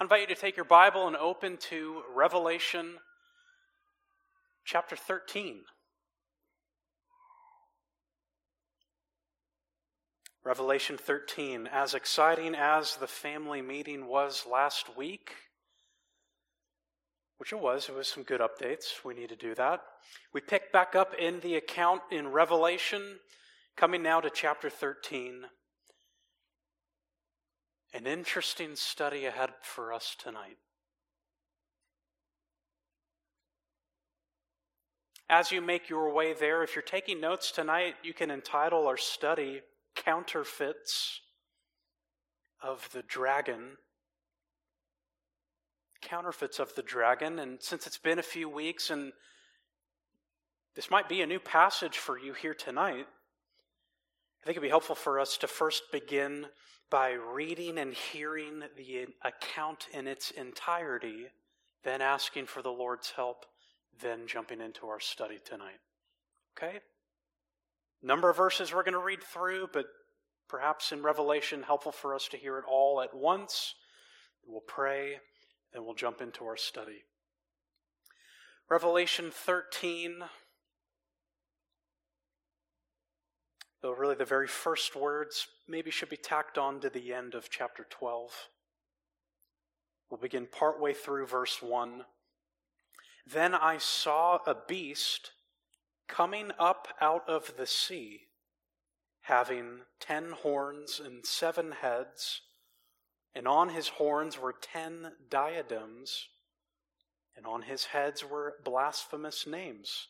I 0.00 0.04
invite 0.04 0.22
you 0.22 0.34
to 0.34 0.40
take 0.40 0.56
your 0.56 0.64
Bible 0.64 1.06
and 1.06 1.14
open 1.14 1.56
to 1.68 2.02
Revelation 2.12 2.94
chapter 4.64 4.96
13. 4.96 5.60
Revelation 10.44 10.98
13, 10.98 11.68
as 11.72 11.94
exciting 11.94 12.56
as 12.56 12.96
the 12.96 13.06
family 13.06 13.62
meeting 13.62 14.08
was 14.08 14.44
last 14.50 14.96
week, 14.96 15.30
which 17.38 17.52
it 17.52 17.60
was, 17.60 17.88
it 17.88 17.94
was 17.94 18.08
some 18.08 18.24
good 18.24 18.40
updates. 18.40 19.04
We 19.04 19.14
need 19.14 19.28
to 19.28 19.36
do 19.36 19.54
that. 19.54 19.80
We 20.32 20.40
pick 20.40 20.72
back 20.72 20.96
up 20.96 21.14
in 21.16 21.38
the 21.38 21.54
account 21.54 22.02
in 22.10 22.32
Revelation, 22.32 23.20
coming 23.76 24.02
now 24.02 24.20
to 24.20 24.28
chapter 24.28 24.68
13. 24.68 25.44
An 27.94 28.08
interesting 28.08 28.74
study 28.74 29.24
ahead 29.24 29.50
for 29.62 29.92
us 29.92 30.16
tonight. 30.18 30.58
As 35.30 35.52
you 35.52 35.60
make 35.62 35.88
your 35.88 36.12
way 36.12 36.32
there, 36.32 36.64
if 36.64 36.74
you're 36.74 36.82
taking 36.82 37.20
notes 37.20 37.52
tonight, 37.52 37.94
you 38.02 38.12
can 38.12 38.32
entitle 38.32 38.88
our 38.88 38.96
study 38.96 39.60
Counterfeits 39.94 41.20
of 42.60 42.88
the 42.92 43.02
Dragon. 43.02 43.76
Counterfeits 46.02 46.58
of 46.58 46.74
the 46.74 46.82
Dragon. 46.82 47.38
And 47.38 47.62
since 47.62 47.86
it's 47.86 47.96
been 47.96 48.18
a 48.18 48.24
few 48.24 48.48
weeks 48.48 48.90
and 48.90 49.12
this 50.74 50.90
might 50.90 51.08
be 51.08 51.22
a 51.22 51.26
new 51.26 51.38
passage 51.38 51.96
for 51.96 52.18
you 52.18 52.32
here 52.32 52.54
tonight, 52.54 53.06
I 54.42 54.44
think 54.44 54.56
it'd 54.56 54.62
be 54.62 54.68
helpful 54.68 54.96
for 54.96 55.20
us 55.20 55.36
to 55.38 55.46
first 55.46 55.84
begin 55.92 56.46
by 56.94 57.10
reading 57.10 57.76
and 57.78 57.92
hearing 57.92 58.62
the 58.76 59.04
account 59.24 59.88
in 59.92 60.06
its 60.06 60.30
entirety, 60.30 61.26
then 61.82 62.00
asking 62.00 62.46
for 62.46 62.62
the 62.62 62.70
Lord's 62.70 63.10
help, 63.10 63.46
then 64.00 64.28
jumping 64.28 64.60
into 64.60 64.86
our 64.86 65.00
study 65.00 65.40
tonight. 65.44 65.80
Okay? 66.56 66.78
Number 68.00 68.30
of 68.30 68.36
verses 68.36 68.72
we're 68.72 68.84
going 68.84 68.92
to 68.92 69.00
read 69.00 69.24
through, 69.24 69.70
but 69.72 69.86
perhaps 70.48 70.92
in 70.92 71.02
Revelation, 71.02 71.64
helpful 71.64 71.90
for 71.90 72.14
us 72.14 72.28
to 72.28 72.36
hear 72.36 72.58
it 72.58 72.64
all 72.70 73.00
at 73.00 73.12
once. 73.12 73.74
We'll 74.46 74.60
pray, 74.60 75.16
then 75.72 75.84
we'll 75.84 75.94
jump 75.94 76.20
into 76.20 76.44
our 76.44 76.56
study. 76.56 77.02
Revelation 78.70 79.32
13, 79.32 80.22
though 83.84 83.92
really 83.92 84.14
the 84.14 84.24
very 84.24 84.48
first 84.48 84.96
words 84.96 85.46
maybe 85.68 85.90
should 85.90 86.08
be 86.08 86.16
tacked 86.16 86.56
on 86.56 86.80
to 86.80 86.88
the 86.88 87.12
end 87.12 87.34
of 87.34 87.50
chapter 87.50 87.86
12. 87.90 88.48
We'll 90.08 90.18
begin 90.18 90.46
partway 90.50 90.94
through 90.94 91.26
verse 91.26 91.60
1. 91.60 92.06
Then 93.26 93.54
I 93.54 93.76
saw 93.76 94.38
a 94.46 94.56
beast 94.66 95.32
coming 96.08 96.50
up 96.58 96.88
out 96.98 97.28
of 97.28 97.58
the 97.58 97.66
sea, 97.66 98.22
having 99.20 99.80
ten 100.00 100.30
horns 100.30 100.98
and 100.98 101.26
seven 101.26 101.72
heads, 101.72 102.40
and 103.34 103.46
on 103.46 103.68
his 103.68 103.88
horns 103.88 104.40
were 104.40 104.54
ten 104.54 105.12
diadems, 105.28 106.28
and 107.36 107.44
on 107.44 107.60
his 107.60 107.84
heads 107.84 108.24
were 108.24 108.54
blasphemous 108.64 109.46
names. 109.46 110.08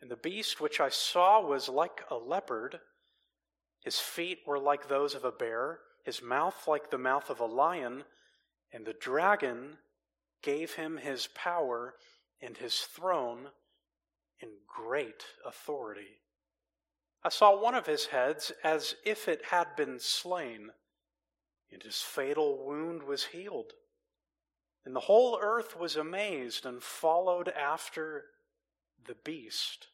And 0.00 0.10
the 0.10 0.16
beast 0.16 0.60
which 0.60 0.80
I 0.80 0.88
saw 0.88 1.40
was 1.40 1.68
like 1.68 2.04
a 2.10 2.16
leopard. 2.16 2.80
His 3.82 3.98
feet 3.98 4.40
were 4.46 4.58
like 4.58 4.88
those 4.88 5.14
of 5.14 5.24
a 5.24 5.32
bear, 5.32 5.80
his 6.04 6.22
mouth 6.22 6.68
like 6.68 6.90
the 6.90 6.98
mouth 6.98 7.30
of 7.30 7.40
a 7.40 7.46
lion, 7.46 8.04
and 8.72 8.86
the 8.86 8.92
dragon 8.92 9.78
gave 10.42 10.74
him 10.74 10.96
his 10.98 11.28
power 11.34 11.94
and 12.40 12.56
his 12.56 12.78
throne 12.80 13.48
and 14.40 14.50
great 14.66 15.24
authority. 15.44 16.20
I 17.24 17.30
saw 17.30 17.60
one 17.60 17.74
of 17.74 17.86
his 17.86 18.06
heads 18.06 18.52
as 18.62 18.94
if 19.04 19.26
it 19.26 19.46
had 19.46 19.74
been 19.76 19.98
slain, 19.98 20.70
and 21.72 21.82
his 21.82 22.00
fatal 22.00 22.64
wound 22.64 23.02
was 23.02 23.24
healed. 23.26 23.72
And 24.84 24.94
the 24.94 25.00
whole 25.00 25.38
earth 25.40 25.76
was 25.76 25.96
amazed 25.96 26.64
and 26.64 26.82
followed 26.82 27.48
after 27.48 28.24
the 29.06 29.16
beast. 29.24 29.88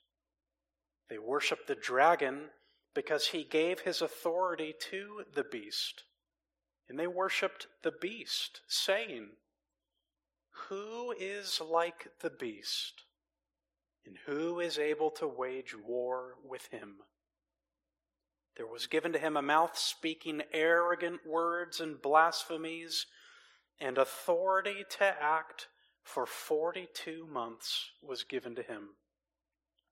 They 1.08 1.18
worshiped 1.18 1.66
the 1.66 1.74
dragon 1.74 2.50
because 2.94 3.28
he 3.28 3.44
gave 3.44 3.80
his 3.80 4.00
authority 4.00 4.74
to 4.90 5.24
the 5.34 5.44
beast. 5.44 6.04
And 6.88 6.98
they 6.98 7.06
worshiped 7.06 7.66
the 7.82 7.92
beast, 7.92 8.60
saying, 8.68 9.30
Who 10.68 11.14
is 11.18 11.60
like 11.60 12.08
the 12.20 12.30
beast? 12.30 13.04
And 14.06 14.16
who 14.26 14.60
is 14.60 14.78
able 14.78 15.10
to 15.12 15.26
wage 15.26 15.74
war 15.74 16.34
with 16.46 16.66
him? 16.66 16.96
There 18.56 18.66
was 18.66 18.86
given 18.86 19.12
to 19.12 19.18
him 19.18 19.36
a 19.36 19.42
mouth 19.42 19.76
speaking 19.76 20.42
arrogant 20.52 21.26
words 21.26 21.80
and 21.80 22.00
blasphemies, 22.00 23.06
and 23.80 23.98
authority 23.98 24.84
to 24.98 25.04
act 25.04 25.68
for 26.04 26.26
forty 26.26 26.86
two 26.94 27.26
months 27.26 27.90
was 28.00 28.22
given 28.22 28.54
to 28.54 28.62
him. 28.62 28.90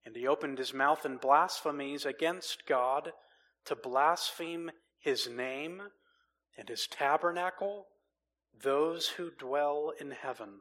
And 0.04 0.14
he 0.14 0.26
opened 0.26 0.58
his 0.58 0.74
mouth 0.74 1.04
in 1.04 1.16
blasphemies 1.16 2.04
against 2.04 2.66
God 2.66 3.12
to 3.64 3.74
blaspheme 3.74 4.70
his 4.98 5.28
name 5.28 5.82
and 6.56 6.68
his 6.68 6.86
tabernacle, 6.86 7.86
those 8.62 9.08
who 9.08 9.30
dwell 9.30 9.92
in 9.98 10.10
heaven. 10.10 10.60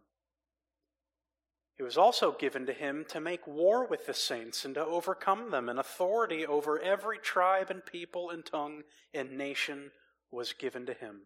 It 1.78 1.84
was 1.84 1.98
also 1.98 2.32
given 2.32 2.68
to 2.68 2.74
him 2.74 3.06
to 3.10 3.20
make 3.20 3.48
war 3.48 3.88
with 3.88 4.06
the 4.06 4.14
saints 4.14 4.66
and 4.66 4.76
to 4.76 4.86
overcome 4.86 5.50
them, 5.50 5.68
and 5.68 5.80
authority 5.80 6.46
over 6.46 6.80
every 6.80 7.18
tribe 7.18 7.72
and 7.72 7.84
people 7.84 8.30
and 8.30 8.46
tongue 8.46 8.84
and 9.14 9.38
nation 9.38 9.92
was 10.30 10.54
given 10.54 10.86
to 10.86 10.94
him. 10.94 11.22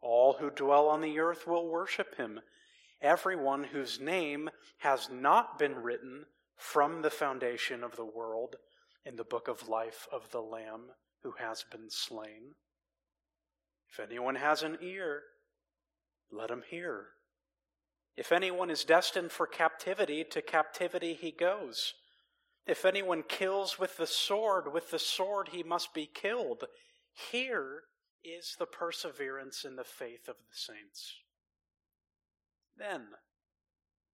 All 0.00 0.34
who 0.34 0.50
dwell 0.50 0.88
on 0.88 1.00
the 1.00 1.20
earth 1.20 1.46
will 1.46 1.68
worship 1.68 2.16
him, 2.16 2.40
everyone 3.02 3.64
whose 3.64 4.00
name 4.00 4.48
has 4.78 5.08
not 5.10 5.58
been 5.58 5.74
written 5.74 6.24
from 6.56 7.02
the 7.02 7.10
foundation 7.10 7.82
of 7.82 7.96
the 7.96 8.04
world 8.04 8.56
in 9.04 9.16
the 9.16 9.24
book 9.24 9.48
of 9.48 9.68
life 9.68 10.06
of 10.12 10.30
the 10.30 10.40
Lamb 10.40 10.90
who 11.22 11.32
has 11.38 11.64
been 11.70 11.90
slain. 11.90 12.54
If 13.90 14.00
anyone 14.00 14.36
has 14.36 14.62
an 14.62 14.78
ear, 14.80 15.22
let 16.30 16.50
him 16.50 16.62
hear. 16.68 17.08
If 18.16 18.32
anyone 18.32 18.70
is 18.70 18.84
destined 18.84 19.32
for 19.32 19.46
captivity, 19.46 20.24
to 20.30 20.42
captivity 20.42 21.14
he 21.14 21.30
goes. 21.30 21.94
If 22.66 22.84
anyone 22.84 23.24
kills 23.28 23.78
with 23.78 23.96
the 23.96 24.06
sword, 24.06 24.72
with 24.72 24.90
the 24.90 24.98
sword 24.98 25.48
he 25.52 25.62
must 25.62 25.92
be 25.92 26.06
killed. 26.06 26.64
Here 27.30 27.82
is 28.22 28.54
the 28.58 28.66
perseverance 28.66 29.64
in 29.64 29.76
the 29.76 29.84
faith 29.84 30.28
of 30.28 30.36
the 30.36 30.54
saints. 30.54 31.21
Then 32.76 33.08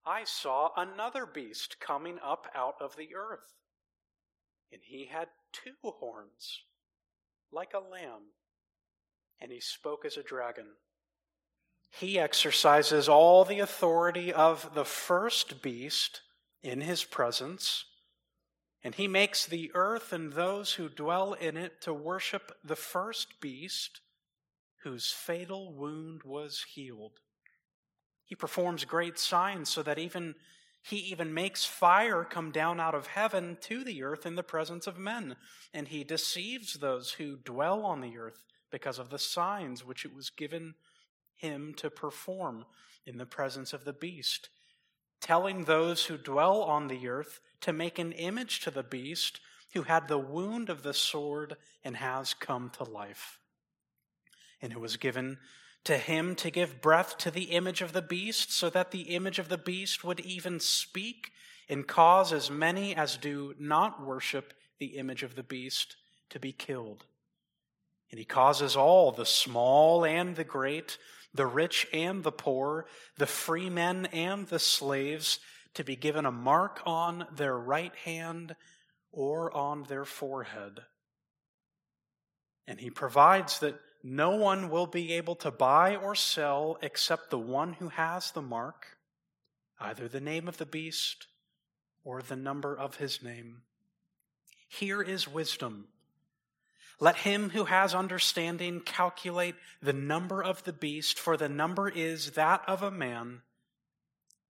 I 0.05 0.23
saw 0.23 0.71
another 0.75 1.25
beast 1.25 1.79
coming 1.79 2.17
up 2.23 2.47
out 2.55 2.75
of 2.79 2.95
the 2.95 3.15
earth, 3.15 3.55
and 4.71 4.81
he 4.83 5.05
had 5.05 5.27
two 5.51 5.75
horns, 5.83 6.63
like 7.51 7.73
a 7.73 7.79
lamb, 7.79 8.31
and 9.39 9.51
he 9.51 9.59
spoke 9.59 10.05
as 10.05 10.17
a 10.17 10.23
dragon. 10.23 10.67
He 11.89 12.19
exercises 12.19 13.07
all 13.07 13.45
the 13.45 13.59
authority 13.59 14.33
of 14.33 14.73
the 14.73 14.85
first 14.85 15.61
beast 15.61 16.21
in 16.61 16.81
his 16.81 17.03
presence, 17.03 17.85
and 18.83 18.95
he 18.95 19.07
makes 19.07 19.45
the 19.45 19.71
earth 19.73 20.13
and 20.13 20.33
those 20.33 20.73
who 20.73 20.89
dwell 20.89 21.33
in 21.33 21.57
it 21.57 21.81
to 21.81 21.93
worship 21.93 22.51
the 22.63 22.75
first 22.75 23.39
beast 23.41 24.01
whose 24.83 25.11
fatal 25.11 25.73
wound 25.73 26.21
was 26.23 26.65
healed. 26.73 27.19
He 28.27 28.35
performs 28.35 28.85
great 28.85 29.17
signs 29.17 29.69
so 29.69 29.81
that 29.81 29.97
even 29.97 30.35
he 30.83 30.97
even 30.97 31.33
makes 31.33 31.65
fire 31.65 32.23
come 32.23 32.51
down 32.51 32.79
out 32.79 32.93
of 32.93 33.07
heaven 33.07 33.57
to 33.61 33.83
the 33.83 34.03
earth 34.03 34.25
in 34.25 34.35
the 34.35 34.43
presence 34.43 34.85
of 34.85 34.97
men, 34.97 35.35
and 35.73 35.87
he 35.87 36.03
deceives 36.03 36.73
those 36.75 37.13
who 37.13 37.37
dwell 37.37 37.83
on 37.83 37.99
the 38.01 38.17
earth 38.17 38.43
because 38.69 38.99
of 38.99 39.09
the 39.09 39.19
signs 39.19 39.83
which 39.83 40.05
it 40.05 40.13
was 40.13 40.29
given 40.29 40.75
him 41.35 41.73
to 41.77 41.89
perform 41.89 42.65
in 43.05 43.17
the 43.17 43.25
presence 43.25 43.73
of 43.73 43.85
the 43.85 43.93
beast, 43.93 44.49
telling 45.19 45.63
those 45.63 46.05
who 46.05 46.17
dwell 46.17 46.61
on 46.61 46.87
the 46.87 47.07
earth 47.07 47.39
to 47.61 47.73
make 47.73 47.97
an 47.97 48.11
image 48.11 48.59
to 48.61 48.71
the 48.71 48.83
beast 48.83 49.39
who 49.73 49.83
had 49.83 50.07
the 50.07 50.17
wound 50.17 50.69
of 50.69 50.83
the 50.83 50.93
sword 50.93 51.55
and 51.83 51.97
has 51.97 52.33
come 52.33 52.69
to 52.71 52.83
life. 52.83 53.39
And 54.61 54.73
who 54.73 54.79
was 54.79 54.97
given 54.97 55.37
to 55.87 55.97
him 55.97 56.35
to 56.35 56.51
give 56.51 56.81
breath 56.81 57.17
to 57.17 57.31
the 57.31 57.45
image 57.45 57.81
of 57.81 57.93
the 57.93 58.01
beast, 58.01 58.51
so 58.51 58.69
that 58.69 58.91
the 58.91 59.15
image 59.15 59.39
of 59.39 59.47
the 59.47 59.57
beast 59.57 60.03
would 60.03 60.19
even 60.19 60.59
speak 60.59 61.31
and 61.69 61.87
cause 61.87 62.33
as 62.33 62.51
many 62.51 62.93
as 62.93 63.15
do 63.15 63.55
not 63.57 64.05
worship 64.05 64.53
the 64.79 64.97
image 64.97 65.23
of 65.23 65.35
the 65.35 65.43
beast 65.43 65.95
to 66.29 66.39
be 66.39 66.51
killed. 66.51 67.05
And 68.11 68.19
he 68.19 68.25
causes 68.25 68.75
all, 68.75 69.13
the 69.13 69.25
small 69.25 70.03
and 70.03 70.35
the 70.35 70.43
great, 70.43 70.97
the 71.33 71.45
rich 71.45 71.87
and 71.93 72.21
the 72.21 72.33
poor, 72.33 72.85
the 73.17 73.25
free 73.25 73.69
men 73.69 74.07
and 74.07 74.45
the 74.47 74.59
slaves, 74.59 75.39
to 75.75 75.85
be 75.85 75.95
given 75.95 76.25
a 76.25 76.31
mark 76.31 76.81
on 76.85 77.27
their 77.33 77.57
right 77.57 77.95
hand 78.03 78.57
or 79.13 79.55
on 79.55 79.83
their 79.83 80.03
forehead. 80.03 80.81
And 82.67 82.77
he 82.77 82.89
provides 82.89 83.59
that 83.59 83.79
no 84.09 84.37
one 84.37 84.69
will 84.69 84.87
be 84.87 85.11
able 85.13 85.35
to 85.35 85.51
buy 85.51 85.97
or 85.97 86.15
sell 86.15 86.77
except 86.81 87.29
the 87.29 87.37
one 87.37 87.73
who 87.73 87.89
has 87.89 88.31
the 88.31 88.41
mark, 88.41 88.97
either 89.81 90.07
the 90.07 90.21
name 90.21 90.47
of 90.47 90.55
the 90.57 90.65
beast 90.65 91.27
or 92.05 92.21
the 92.21 92.37
number 92.37 92.73
of 92.73 92.95
his 92.95 93.21
name. 93.21 93.63
Here 94.69 95.01
is 95.01 95.27
wisdom. 95.27 95.89
Let 97.01 97.17
him 97.17 97.49
who 97.49 97.65
has 97.65 97.93
understanding 97.93 98.79
calculate 98.79 99.55
the 99.81 99.91
number 99.91 100.41
of 100.41 100.63
the 100.63 100.71
beast, 100.71 101.19
for 101.19 101.35
the 101.35 101.49
number 101.49 101.89
is 101.89 102.31
that 102.31 102.61
of 102.65 102.81
a 102.81 102.89
man. 102.89 103.41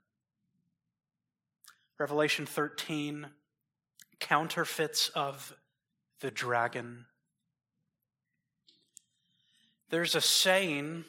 Revelation 1.99 2.45
13 2.45 3.29
counterfeits 4.19 5.09
of 5.11 5.55
the 6.21 6.33
dragon. 6.33 7.07
There's 9.91 10.17
a 10.17 10.21
saying, 10.21 11.05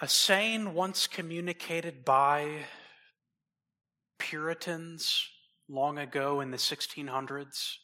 a 0.00 0.08
saying 0.08 0.74
once 0.74 1.06
communicated 1.06 2.04
by 2.04 2.64
Puritans 4.18 5.28
long 5.68 5.98
ago 5.98 6.40
in 6.40 6.50
the 6.50 6.56
1600s. 6.56 7.76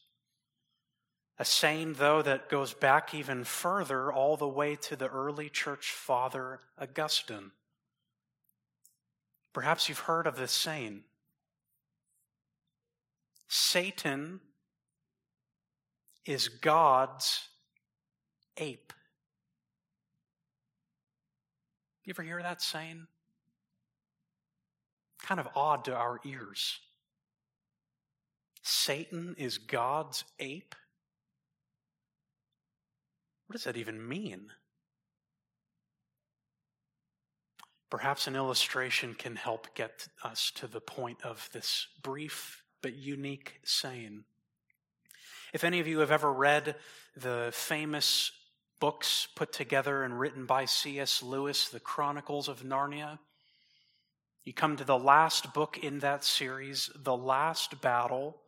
A 1.39 1.45
saying, 1.45 1.95
though, 1.95 2.21
that 2.21 2.51
goes 2.51 2.75
back 2.75 3.15
even 3.15 3.45
further, 3.45 4.13
all 4.13 4.37
the 4.37 4.47
way 4.47 4.77
to 4.77 4.97
the 4.97 5.09
early 5.09 5.49
church 5.49 5.91
father 5.91 6.61
Augustine. 6.79 7.51
Perhaps 9.55 9.89
you've 9.89 10.01
heard 10.01 10.27
of 10.27 10.37
this 10.37 10.53
saying. 10.53 11.05
Satan 13.49 14.41
is 16.25 16.49
God's 16.49 17.49
ape. 18.57 18.93
You 22.05 22.13
ever 22.13 22.23
hear 22.23 22.43
that 22.43 22.61
saying? 22.61 23.07
Kind 25.23 25.39
of 25.39 25.49
odd 25.55 25.85
to 25.85 25.95
our 25.95 26.21
ears. 26.25 26.81
Satan 28.63 29.35
is 29.39 29.59
God's 29.59 30.25
ape? 30.41 30.75
What 33.47 33.55
does 33.55 33.65
that 33.65 33.77
even 33.77 34.09
mean? 34.09 34.51
Perhaps 37.91 38.27
an 38.27 38.35
illustration 38.35 39.15
can 39.15 39.37
help 39.37 39.75
get 39.75 40.09
us 40.25 40.51
to 40.57 40.67
the 40.67 40.81
point 40.81 41.19
of 41.23 41.51
this 41.53 41.87
brief 42.03 42.63
but 42.81 42.97
unique 42.97 43.61
saying. 43.65 44.25
If 45.53 45.63
any 45.63 45.79
of 45.79 45.87
you 45.87 45.99
have 45.99 46.11
ever 46.11 46.33
read 46.33 46.77
the 47.15 47.51
famous 47.53 48.33
books 48.83 49.29
put 49.37 49.53
together 49.53 50.03
and 50.03 50.19
written 50.19 50.45
by 50.45 50.65
C.S. 50.65 51.23
Lewis, 51.23 51.69
The 51.69 51.79
Chronicles 51.79 52.49
of 52.49 52.65
Narnia, 52.65 53.21
you 54.43 54.53
come 54.53 54.77
to 54.77 54.83
the 54.83 54.99
last 54.99 55.55
book 55.55 55.79
in 55.79 56.01
that 56.01 56.25
series, 56.25 56.91
The 56.97 57.17
Last 57.17 57.81
Battle, 57.81 58.41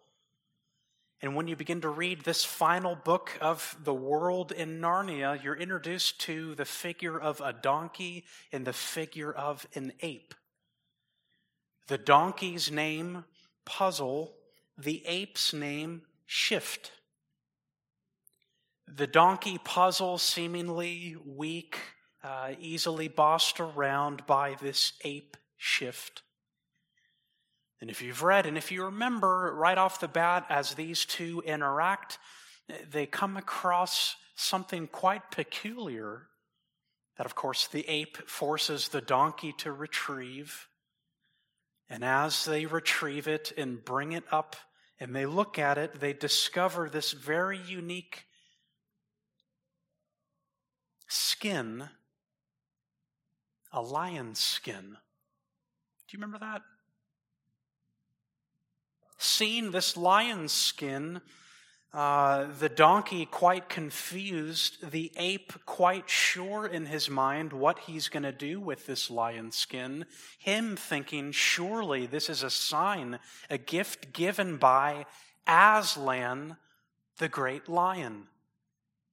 and 1.22 1.36
when 1.36 1.46
you 1.46 1.54
begin 1.54 1.82
to 1.82 1.88
read 1.88 2.24
this 2.24 2.44
final 2.44 2.96
book 2.96 3.30
of 3.40 3.76
the 3.84 3.94
world 3.94 4.50
in 4.50 4.80
Narnia, 4.80 5.40
you're 5.40 5.54
introduced 5.54 6.20
to 6.22 6.56
the 6.56 6.64
figure 6.64 7.16
of 7.16 7.40
a 7.40 7.52
donkey 7.52 8.24
and 8.50 8.66
the 8.66 8.72
figure 8.72 9.32
of 9.32 9.68
an 9.76 9.92
ape. 10.00 10.34
The 11.86 11.96
donkey's 11.96 12.72
name, 12.72 13.24
Puzzle, 13.64 14.34
the 14.76 15.06
ape's 15.06 15.52
name, 15.54 16.02
Shift. 16.26 16.90
The 18.86 19.06
donkey 19.06 19.58
puzzle, 19.58 20.18
seemingly 20.18 21.16
weak, 21.24 21.78
uh, 22.22 22.52
easily 22.60 23.08
bossed 23.08 23.60
around 23.60 24.26
by 24.26 24.56
this 24.60 24.92
ape 25.04 25.36
shift. 25.56 26.22
And 27.80 27.90
if 27.90 28.00
you've 28.00 28.22
read 28.22 28.46
and 28.46 28.56
if 28.56 28.72
you 28.72 28.84
remember 28.84 29.54
right 29.54 29.76
off 29.76 30.00
the 30.00 30.08
bat 30.08 30.46
as 30.48 30.74
these 30.74 31.04
two 31.04 31.42
interact, 31.44 32.18
they 32.90 33.06
come 33.06 33.36
across 33.36 34.16
something 34.36 34.86
quite 34.86 35.30
peculiar 35.30 36.28
that, 37.16 37.26
of 37.26 37.34
course, 37.34 37.66
the 37.66 37.88
ape 37.88 38.28
forces 38.28 38.88
the 38.88 39.00
donkey 39.00 39.52
to 39.58 39.72
retrieve. 39.72 40.66
And 41.88 42.04
as 42.04 42.44
they 42.44 42.66
retrieve 42.66 43.28
it 43.28 43.52
and 43.56 43.84
bring 43.84 44.12
it 44.12 44.24
up 44.32 44.56
and 44.98 45.14
they 45.14 45.26
look 45.26 45.58
at 45.58 45.78
it, 45.78 46.00
they 46.00 46.12
discover 46.12 46.88
this 46.88 47.12
very 47.12 47.58
unique 47.58 48.24
skin, 51.08 51.88
a 53.72 53.80
lion's 53.80 54.38
skin. 54.38 54.96
Do 56.08 56.16
you 56.16 56.18
remember 56.18 56.38
that? 56.38 56.62
Seeing 59.18 59.70
this 59.70 59.96
lion's 59.96 60.52
skin, 60.52 61.20
uh, 61.94 62.46
the 62.58 62.68
donkey 62.68 63.24
quite 63.24 63.68
confused, 63.68 64.90
the 64.90 65.12
ape 65.16 65.52
quite 65.64 66.10
sure 66.10 66.66
in 66.66 66.86
his 66.86 67.08
mind 67.08 67.52
what 67.52 67.78
he's 67.80 68.08
going 68.08 68.24
to 68.24 68.32
do 68.32 68.60
with 68.60 68.86
this 68.86 69.10
lion 69.10 69.52
skin, 69.52 70.04
him 70.38 70.74
thinking, 70.76 71.30
surely 71.30 72.06
this 72.06 72.28
is 72.28 72.42
a 72.42 72.50
sign, 72.50 73.18
a 73.48 73.58
gift 73.58 74.12
given 74.12 74.56
by 74.56 75.06
Aslan, 75.46 76.56
the 77.18 77.28
great 77.28 77.68
lion. 77.68 78.26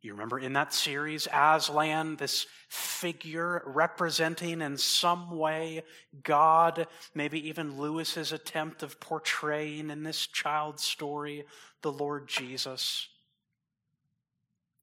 You 0.02 0.14
remember 0.14 0.40
in 0.40 0.54
that 0.54 0.74
series, 0.74 1.28
Aslan, 1.32 2.16
this 2.16 2.48
figure 2.70 3.62
representing 3.68 4.62
in 4.62 4.78
some 4.78 5.38
way 5.38 5.84
God, 6.24 6.88
maybe 7.14 7.48
even 7.48 7.78
Lewis's 7.80 8.32
attempt 8.32 8.82
of 8.82 9.00
portraying 9.00 9.92
in 9.92 10.02
this 10.02 10.26
child 10.26 10.80
story 10.80 11.46
the 11.84 11.92
Lord 11.92 12.28
Jesus. 12.28 13.10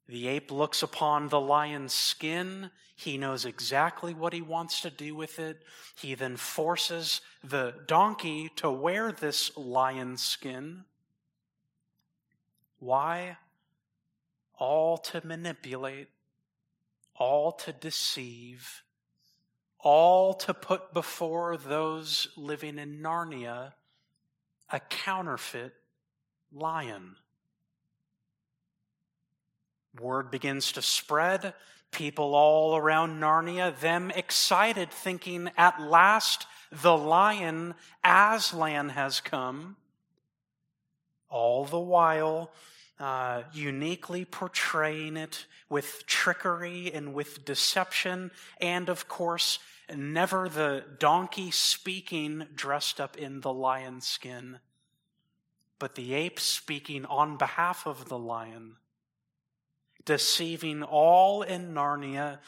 The 0.09 0.29
ape 0.29 0.53
looks 0.53 0.83
upon 0.85 1.29
the 1.29 1.41
lion's 1.41 1.93
skin. 1.93 2.71
He 2.95 3.19
knows 3.19 3.45
exactly 3.45 4.15
what 4.15 4.33
he 4.33 4.41
wants 4.41 4.81
to 4.83 4.91
do 4.91 5.17
with 5.17 5.41
it. 5.41 5.63
He 5.97 6.15
then 6.15 6.37
forces 6.37 7.21
the 7.43 7.75
donkey 7.87 8.51
to 8.57 8.71
wear 8.71 9.11
this 9.11 9.57
lion's 9.57 10.23
skin. 10.23 10.85
Why? 12.79 13.37
All 14.59 14.99
to 14.99 15.25
manipulate, 15.25 16.09
all 17.15 17.53
to 17.53 17.73
deceive, 17.73 18.83
all 19.79 20.35
to 20.35 20.53
put 20.53 20.93
before 20.93 21.57
those 21.57 22.29
living 22.37 22.79
in 22.79 23.01
Narnia 23.01 23.75
a 24.71 24.81
counterfeit 24.81 25.73
lion. 26.53 27.17
Word 30.01 30.31
begins 30.31 30.73
to 30.73 30.83
spread. 30.83 31.55
People 31.91 32.35
all 32.35 32.77
around 32.77 33.21
Narnia, 33.21 33.79
them 33.81 34.11
excited, 34.11 34.91
thinking, 34.91 35.51
at 35.57 35.81
last 35.81 36.47
the 36.71 36.97
lion 36.97 37.75
Aslan 38.05 38.91
has 38.91 39.21
come. 39.21 39.77
All 41.31 41.65
the 41.65 41.81
while, 41.81 42.51
uh, 43.01 43.43
uniquely 43.53 44.25
portraying 44.25 45.17
it 45.17 45.47
with 45.69 46.05
trickery 46.07 46.91
and 46.93 47.15
with 47.15 47.45
deception, 47.45 48.31
and 48.61 48.89
of 48.89 49.09
course, 49.09 49.59
never 49.95 50.49
the 50.49 50.85
donkey 50.99 51.51
speaking 51.51 52.47
dressed 52.55 53.01
up 53.01 53.17
in 53.17 53.41
the 53.41 53.53
lion 53.53 54.01
skin, 54.01 54.59
but 55.79 55.95
the 55.95 56.15
ape 56.15 56.41
speaking 56.41 57.05
on 57.07 57.37
behalf 57.37 57.87
of 57.87 58.09
the 58.09 58.19
lion, 58.19 58.77
deceiving 60.05 60.83
all 60.83 61.43
in 61.43 61.73
Narnia 61.75 62.39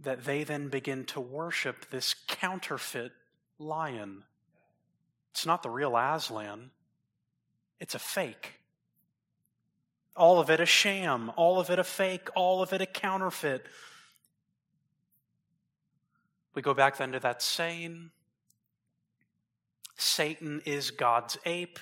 that 0.00 0.24
they 0.24 0.44
then 0.44 0.68
begin 0.68 1.04
to 1.04 1.20
worship 1.20 1.90
this 1.90 2.14
counterfeit 2.26 3.12
lion. 3.58 4.24
It's 5.32 5.46
not 5.46 5.62
the 5.62 5.70
real 5.70 5.96
Aslan, 5.96 6.70
it's 7.78 7.94
a 7.94 7.98
fake. 7.98 8.54
All 10.16 10.40
of 10.40 10.50
it 10.50 10.60
a 10.60 10.66
sham, 10.66 11.30
all 11.36 11.60
of 11.60 11.70
it 11.70 11.78
a 11.78 11.84
fake, 11.84 12.28
all 12.34 12.62
of 12.62 12.72
it 12.72 12.80
a 12.80 12.86
counterfeit. 12.86 13.66
We 16.54 16.62
go 16.62 16.72
back 16.72 16.96
then 16.96 17.12
to 17.12 17.20
that 17.20 17.42
saying 17.42 18.10
Satan 19.96 20.62
is 20.64 20.90
God's 20.90 21.36
ape. 21.44 21.78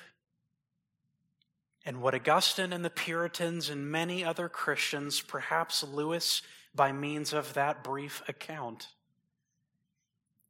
And 1.87 2.01
what 2.01 2.15
Augustine 2.15 2.73
and 2.73 2.85
the 2.85 2.91
Puritans 2.91 3.69
and 3.69 3.91
many 3.91 4.25
other 4.25 4.49
Christians, 4.49 5.21
perhaps 5.21 5.85
Lewis, 5.85 6.43
by 6.75 6.93
means 6.93 7.33
of 7.33 7.55
that 7.55 7.85
brief 7.85 8.23
account, 8.27 8.89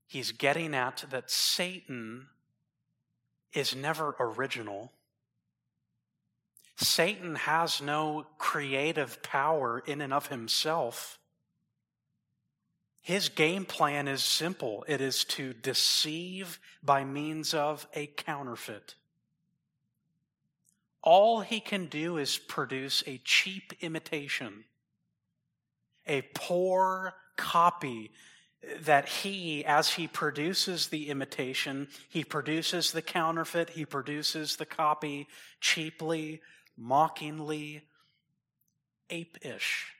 he's 0.06 0.32
getting 0.32 0.74
at 0.74 1.04
that 1.10 1.30
Satan 1.30 2.28
is 3.52 3.74
never 3.74 4.16
original. 4.18 4.92
Satan 6.76 7.36
has 7.36 7.80
no 7.80 8.26
creative 8.38 9.22
power 9.22 9.82
in 9.86 10.00
and 10.00 10.12
of 10.12 10.26
himself. 10.28 11.18
His 13.00 13.28
game 13.28 13.64
plan 13.64 14.08
is 14.08 14.24
simple 14.24 14.84
it 14.88 15.00
is 15.00 15.24
to 15.24 15.52
deceive 15.52 16.58
by 16.82 17.04
means 17.04 17.52
of 17.54 17.86
a 17.94 18.06
counterfeit. 18.06 18.94
All 21.02 21.40
he 21.40 21.60
can 21.60 21.86
do 21.86 22.16
is 22.16 22.38
produce 22.38 23.04
a 23.06 23.18
cheap 23.18 23.74
imitation, 23.82 24.64
a 26.06 26.22
poor 26.34 27.12
copy 27.36 28.10
that 28.80 29.06
he, 29.06 29.64
as 29.66 29.90
he 29.90 30.08
produces 30.08 30.88
the 30.88 31.10
imitation, 31.10 31.88
he 32.08 32.24
produces 32.24 32.92
the 32.92 33.02
counterfeit, 33.02 33.70
he 33.70 33.84
produces 33.84 34.56
the 34.56 34.64
copy 34.64 35.28
cheaply, 35.60 36.40
mockingly, 36.76 37.82
ape 39.10 39.38
ish. 39.42 39.92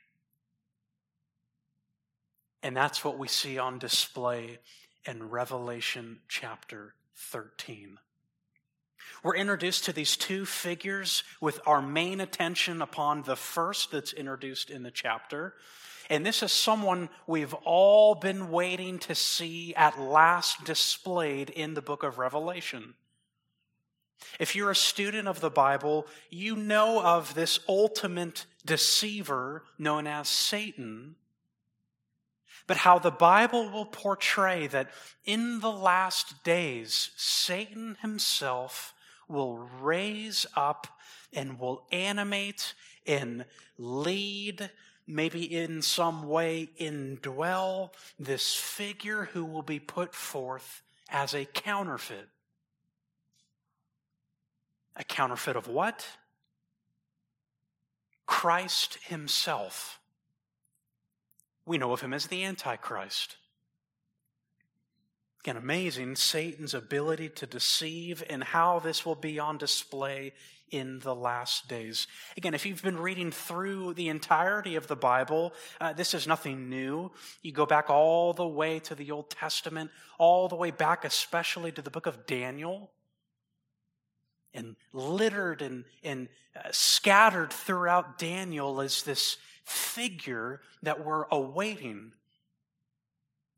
And 2.62 2.76
that's 2.76 3.04
what 3.04 3.18
we 3.18 3.28
see 3.28 3.58
on 3.58 3.78
display 3.78 4.58
in 5.06 5.28
Revelation 5.28 6.20
chapter 6.28 6.94
13. 7.14 7.98
We're 9.22 9.36
introduced 9.36 9.84
to 9.84 9.92
these 9.92 10.16
two 10.16 10.46
figures 10.46 11.24
with 11.40 11.60
our 11.66 11.82
main 11.82 12.20
attention 12.20 12.82
upon 12.82 13.22
the 13.22 13.36
first 13.36 13.90
that's 13.90 14.12
introduced 14.12 14.70
in 14.70 14.82
the 14.82 14.90
chapter. 14.90 15.54
And 16.10 16.24
this 16.24 16.42
is 16.42 16.52
someone 16.52 17.08
we've 17.26 17.54
all 17.64 18.14
been 18.14 18.50
waiting 18.50 18.98
to 19.00 19.14
see 19.14 19.74
at 19.74 19.98
last 19.98 20.64
displayed 20.64 21.50
in 21.50 21.74
the 21.74 21.82
book 21.82 22.02
of 22.02 22.18
Revelation. 22.18 22.94
If 24.38 24.54
you're 24.54 24.70
a 24.70 24.76
student 24.76 25.28
of 25.28 25.40
the 25.40 25.50
Bible, 25.50 26.06
you 26.30 26.56
know 26.56 27.02
of 27.02 27.34
this 27.34 27.60
ultimate 27.68 28.46
deceiver 28.64 29.64
known 29.78 30.06
as 30.06 30.28
Satan, 30.28 31.16
but 32.66 32.78
how 32.78 32.98
the 32.98 33.10
Bible 33.10 33.70
will 33.70 33.86
portray 33.86 34.66
that 34.68 34.90
in 35.24 35.60
the 35.60 35.70
last 35.70 36.42
days, 36.44 37.10
Satan 37.16 37.96
himself 38.00 38.94
will 39.28 39.58
raise 39.58 40.46
up 40.56 40.86
and 41.32 41.58
will 41.58 41.86
animate 41.92 42.74
and 43.06 43.44
lead, 43.76 44.70
maybe 45.06 45.44
in 45.44 45.82
some 45.82 46.28
way 46.28 46.70
indwell 46.80 47.90
this 48.18 48.54
figure 48.54 49.26
who 49.32 49.44
will 49.44 49.62
be 49.62 49.80
put 49.80 50.14
forth 50.14 50.82
as 51.10 51.34
a 51.34 51.44
counterfeit. 51.44 52.28
A 54.96 55.04
counterfeit 55.04 55.56
of 55.56 55.68
what? 55.68 56.06
Christ 58.26 58.98
Himself. 59.06 59.98
We 61.66 61.78
know 61.78 61.92
of 61.92 62.00
Him 62.00 62.14
as 62.14 62.26
the 62.26 62.44
Antichrist. 62.44 63.36
Again, 65.42 65.56
amazing 65.58 66.16
Satan's 66.16 66.72
ability 66.72 67.28
to 67.30 67.46
deceive 67.46 68.24
and 68.30 68.42
how 68.42 68.78
this 68.78 69.04
will 69.04 69.14
be 69.14 69.38
on 69.38 69.58
display 69.58 70.32
in 70.70 71.00
the 71.00 71.14
last 71.14 71.68
days. 71.68 72.06
Again, 72.36 72.54
if 72.54 72.64
you've 72.64 72.82
been 72.82 72.98
reading 72.98 73.30
through 73.30 73.92
the 73.94 74.08
entirety 74.08 74.76
of 74.76 74.86
the 74.86 74.96
Bible, 74.96 75.52
uh, 75.80 75.92
this 75.92 76.14
is 76.14 76.26
nothing 76.26 76.70
new. 76.70 77.12
You 77.42 77.52
go 77.52 77.66
back 77.66 77.90
all 77.90 78.32
the 78.32 78.48
way 78.48 78.78
to 78.80 78.94
the 78.94 79.10
Old 79.10 79.28
Testament, 79.28 79.90
all 80.18 80.48
the 80.48 80.56
way 80.56 80.70
back, 80.70 81.04
especially 81.04 81.72
to 81.72 81.82
the 81.82 81.90
book 81.90 82.06
of 82.06 82.26
Daniel 82.26 82.90
and 84.54 84.76
littered 84.92 85.60
and, 85.62 85.84
and 86.02 86.28
uh, 86.56 86.68
scattered 86.70 87.52
throughout 87.52 88.18
Daniel 88.18 88.80
is 88.80 89.02
this 89.02 89.36
figure 89.64 90.60
that 90.82 91.04
we're 91.04 91.24
awaiting. 91.30 92.12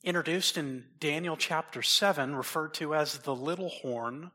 Introduced 0.02 0.56
in 0.56 0.84
Daniel 1.00 1.36
chapter 1.36 1.82
7, 1.82 2.34
referred 2.34 2.74
to 2.74 2.94
as 2.94 3.18
the 3.18 3.34
little 3.34 3.68
horn, 3.68 4.30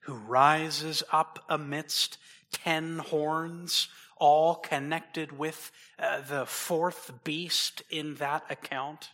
who 0.00 0.14
rises 0.14 1.02
up 1.12 1.44
amidst 1.48 2.18
ten 2.50 2.98
horns, 2.98 3.88
all 4.16 4.56
connected 4.56 5.36
with 5.38 5.70
uh, 5.98 6.20
the 6.22 6.46
fourth 6.46 7.12
beast 7.24 7.82
in 7.90 8.16
that 8.16 8.44
account. 8.50 9.10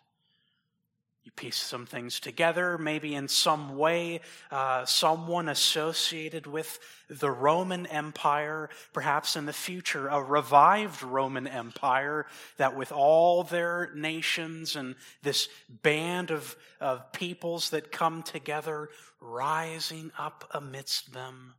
You 1.25 1.33
piece 1.33 1.57
some 1.57 1.87
things 1.87 2.21
together, 2.21 2.77
maybe 2.77 3.15
in 3.15 3.29
some 3.29 3.79
way, 3.79 4.21
uh, 4.51 4.85
someone 4.85 5.49
associated 5.49 6.47
with 6.47 6.79
the 7.09 7.31
Roman 7.31 7.87
Empire, 7.87 8.69
perhaps 8.93 9.35
in 9.35 9.47
the 9.47 9.55
future, 9.55 10.09
a 10.09 10.23
revived 10.23 11.03
Roman 11.03 11.47
Empire 11.47 12.27
that, 12.59 12.77
with 12.77 12.93
all 12.93 13.43
their 13.43 13.91
nations 13.95 14.77
and 14.77 14.97
this 15.23 15.49
band 15.71 16.31
of, 16.31 16.57
of 16.79 17.11
peoples 17.13 17.71
that 17.71 17.91
come 17.91 18.23
together, 18.23 18.91
rising 19.19 20.13
up 20.19 20.45
amidst 20.51 21.15
them, 21.15 21.55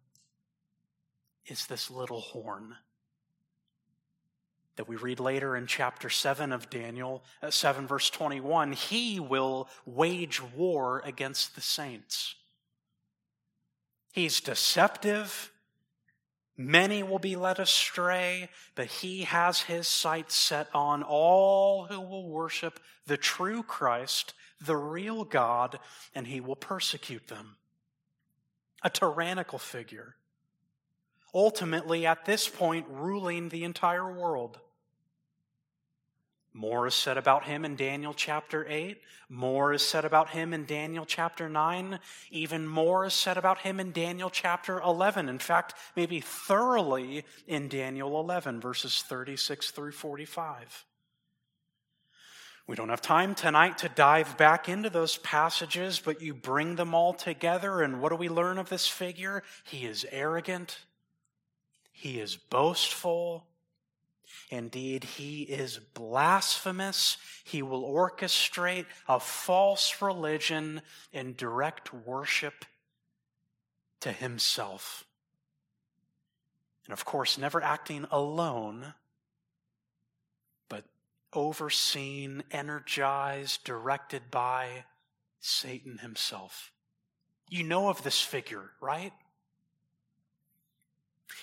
is 1.48 1.66
this 1.66 1.90
little 1.90 2.22
horn 2.22 2.76
that 4.76 4.88
we 4.88 4.96
read 4.96 5.20
later 5.20 5.56
in 5.56 5.68
chapter 5.68 6.10
7 6.10 6.52
of 6.52 6.70
Daniel, 6.70 7.24
uh, 7.42 7.50
7 7.50 7.88
verse 7.88 8.10
21, 8.10 8.74
he 8.74 9.20
will 9.20 9.70
wage 9.86 10.42
war 10.42 11.02
against 11.06 11.56
the 11.56 11.62
saints. 11.62 12.36
He's 14.12 14.40
deceptive. 14.40 15.52
Many 16.58 17.04
will 17.04 17.20
be 17.20 17.36
led 17.36 17.60
astray, 17.60 18.50
but 18.76 18.88
he 18.88 19.24
has 19.24 19.62
his 19.62 19.88
sights 19.88 20.36
set 20.36 20.70
on 20.74 21.04
all 21.04 21.86
who 21.86 22.00
will 22.00 22.30
worship 22.30 22.80
the 23.06 23.18
true 23.18 23.62
Christ, 23.62 24.34
the 24.62 24.78
real 24.78 25.26
God, 25.26 25.80
and 26.14 26.28
he 26.28 26.40
will 26.40 26.56
persecute 26.56 27.28
them. 27.28 27.58
A 28.84 28.90
tyrannical 28.90 29.60
figure. 29.60 30.16
Ultimately, 31.34 32.06
at 32.06 32.24
this 32.24 32.48
point, 32.48 32.86
ruling 32.90 33.50
the 33.50 33.66
entire 33.66 34.10
world. 34.10 34.60
More 36.56 36.88
is 36.88 36.96
said 36.96 37.18
about 37.18 37.44
him 37.44 37.66
in 37.66 37.76
Daniel 37.76 38.14
chapter 38.14 38.66
8. 38.66 39.02
More 39.28 39.74
is 39.74 39.82
said 39.82 40.06
about 40.06 40.30
him 40.30 40.54
in 40.54 40.66
Daniel 40.66 41.04
chapter 41.06 41.50
9. 41.50 42.00
Even 42.32 42.66
more 42.66 43.04
is 43.04 43.14
said 43.14 43.38
about 43.38 43.60
him 43.60 43.78
in 43.78 43.92
Daniel 43.92 44.30
chapter 44.30 44.80
11. 44.80 45.28
In 45.28 45.38
fact, 45.38 45.74
maybe 45.98 46.22
thoroughly 46.22 47.26
in 47.46 47.68
Daniel 47.68 48.18
11, 48.22 48.62
verses 48.62 49.04
36 49.06 49.72
through 49.72 49.92
45. 49.92 50.86
We 52.68 52.78
don't 52.78 52.88
have 52.88 53.02
time 53.02 53.36
tonight 53.36 53.80
to 53.80 53.90
dive 53.90 54.38
back 54.38 54.70
into 54.70 54.90
those 54.90 55.18
passages, 55.18 56.00
but 56.00 56.22
you 56.22 56.34
bring 56.34 56.78
them 56.78 56.96
all 56.96 57.14
together, 57.14 57.82
and 57.82 58.00
what 58.00 58.12
do 58.12 58.16
we 58.16 58.30
learn 58.30 58.60
of 58.60 58.70
this 58.70 58.88
figure? 58.88 59.44
He 59.66 59.86
is 59.86 60.06
arrogant, 60.10 60.80
he 61.92 62.22
is 62.22 62.38
boastful, 62.38 63.46
Indeed, 64.50 65.04
he 65.04 65.44
is 65.44 65.80
blasphemous. 65.80 67.18
He 67.44 67.62
will 67.62 67.84
orchestrate 67.84 68.86
a 69.08 69.20
false 69.20 70.02
religion 70.02 70.82
and 71.14 71.36
direct 71.36 71.94
worship 71.94 72.66
to 74.02 74.12
himself. 74.12 75.06
And 76.86 76.94
of 76.94 77.06
course, 77.06 77.38
never 77.38 77.62
acting 77.62 78.06
alone, 78.12 78.94
but 80.70 80.86
overseen, 81.34 82.44
energized, 82.52 83.64
directed 83.64 84.30
by 84.30 84.86
Satan 85.40 85.98
himself. 86.00 86.72
You 87.50 87.64
know 87.64 87.90
of 87.90 88.04
this 88.04 88.22
figure, 88.22 88.72
right? 88.80 89.14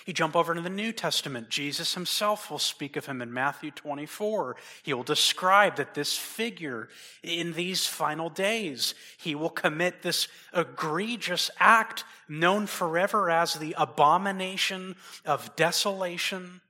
You 0.05 0.13
jump 0.13 0.35
over 0.35 0.53
to 0.53 0.61
the 0.61 0.69
New 0.69 0.91
Testament. 0.91 1.49
Jesus 1.49 1.93
himself 1.93 2.51
will 2.51 2.59
speak 2.59 2.97
of 2.97 3.05
him 3.05 3.21
in 3.21 3.33
Matthew 3.33 3.71
24. 3.71 4.55
He 4.83 4.93
will 4.93 5.03
describe 5.03 5.77
that 5.77 5.93
this 5.93 6.17
figure 6.17 6.89
in 7.21 7.53
these 7.53 7.85
final 7.85 8.29
days, 8.29 8.95
he 9.17 9.35
will 9.35 9.49
commit 9.49 10.01
this 10.01 10.27
egregious 10.53 11.49
act 11.59 12.03
known 12.27 12.67
forever 12.67 13.29
as 13.29 13.53
the 13.53 13.75
abomination 13.77 14.95
of 15.25 15.55
desolation. 15.55 16.61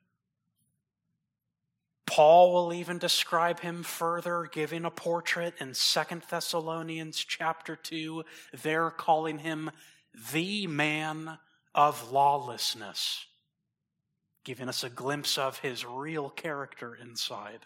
Paul 2.06 2.54
will 2.54 2.74
even 2.74 3.00
describe 3.00 3.62
him 3.62 3.82
further, 3.82 4.48
giving 4.52 4.86
a 4.86 4.92
portrait 4.92 5.56
in 5.60 5.74
Second 5.74 6.24
Thessalonians 6.30 7.18
chapter 7.18 7.76
2, 7.76 8.24
there 8.62 8.92
calling 8.92 9.40
him 9.40 9.72
the 10.32 10.68
man 10.68 11.40
of 11.76 12.12
lawlessness, 12.12 13.26
giving 14.44 14.70
us 14.70 14.84
a 14.84 14.90
glimpse 14.90 15.38
of 15.38 15.60
his 15.60 15.86
real 15.86 16.30
character 16.30 16.96
inside. 16.96 17.60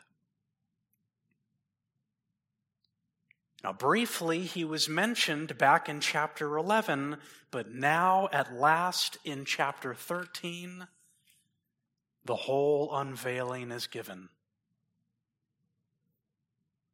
Now, 3.63 3.73
briefly, 3.73 4.41
he 4.41 4.63
was 4.63 4.87
mentioned 4.87 5.57
back 5.57 5.89
in 5.89 5.99
chapter 5.99 6.57
11, 6.57 7.17
but 7.49 7.71
now, 7.71 8.29
at 8.31 8.53
last, 8.53 9.17
in 9.25 9.45
chapter 9.45 9.93
13, 9.93 10.87
the 12.23 12.35
whole 12.35 12.95
unveiling 12.95 13.71
is 13.71 13.87
given. 13.87 14.29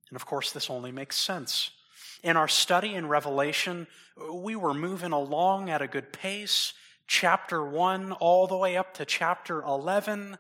And 0.10 0.16
of 0.16 0.26
course, 0.26 0.52
this 0.52 0.70
only 0.70 0.92
makes 0.92 1.18
sense. 1.18 1.72
In 2.24 2.38
our 2.38 2.48
study 2.48 2.96
in 2.96 3.08
Revelation, 3.08 3.88
we 4.32 4.56
were 4.56 4.74
moving 4.74 5.12
along 5.12 5.70
at 5.70 5.82
a 5.82 5.88
good 5.88 6.14
pace 6.14 6.74
chapter 7.14 7.64
1 7.64 8.12
all 8.14 8.48
the 8.48 8.58
way 8.58 8.76
up 8.76 8.96
to 8.96 9.06
chapter 9.06 9.62
11. 9.62 10.36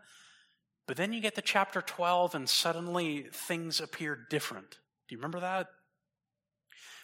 But 0.88 0.98
then 0.98 1.13
you 1.13 1.22
get 1.22 1.36
to 1.36 1.42
chapter 1.42 1.84
12 1.84 2.34
and 2.34 2.50
suddenly 2.50 3.27
things 3.32 3.80
appear 3.80 4.25
different. 4.32 4.80
Do 5.08 5.13
you 5.13 5.20
remember 5.20 5.39
that? 5.42 5.68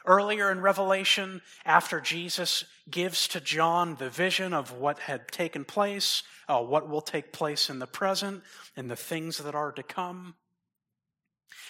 Earlier 0.07 0.51
in 0.51 0.61
Revelation, 0.61 1.43
after 1.65 2.01
Jesus 2.01 2.63
gives 2.89 3.27
to 3.27 3.39
John 3.39 3.95
the 3.99 4.09
vision 4.09 4.55
of 4.55 4.71
what 4.71 4.97
had 4.97 5.27
taken 5.27 5.65
place, 5.65 6.23
uh, 6.47 6.63
what 6.63 6.89
will 6.89 7.01
take 7.01 7.31
place 7.31 7.69
in 7.69 7.77
the 7.77 7.85
present, 7.85 8.41
and 8.75 8.89
the 8.89 8.95
things 8.95 9.37
that 9.37 9.53
are 9.53 9.71
to 9.73 9.83
come, 9.83 10.33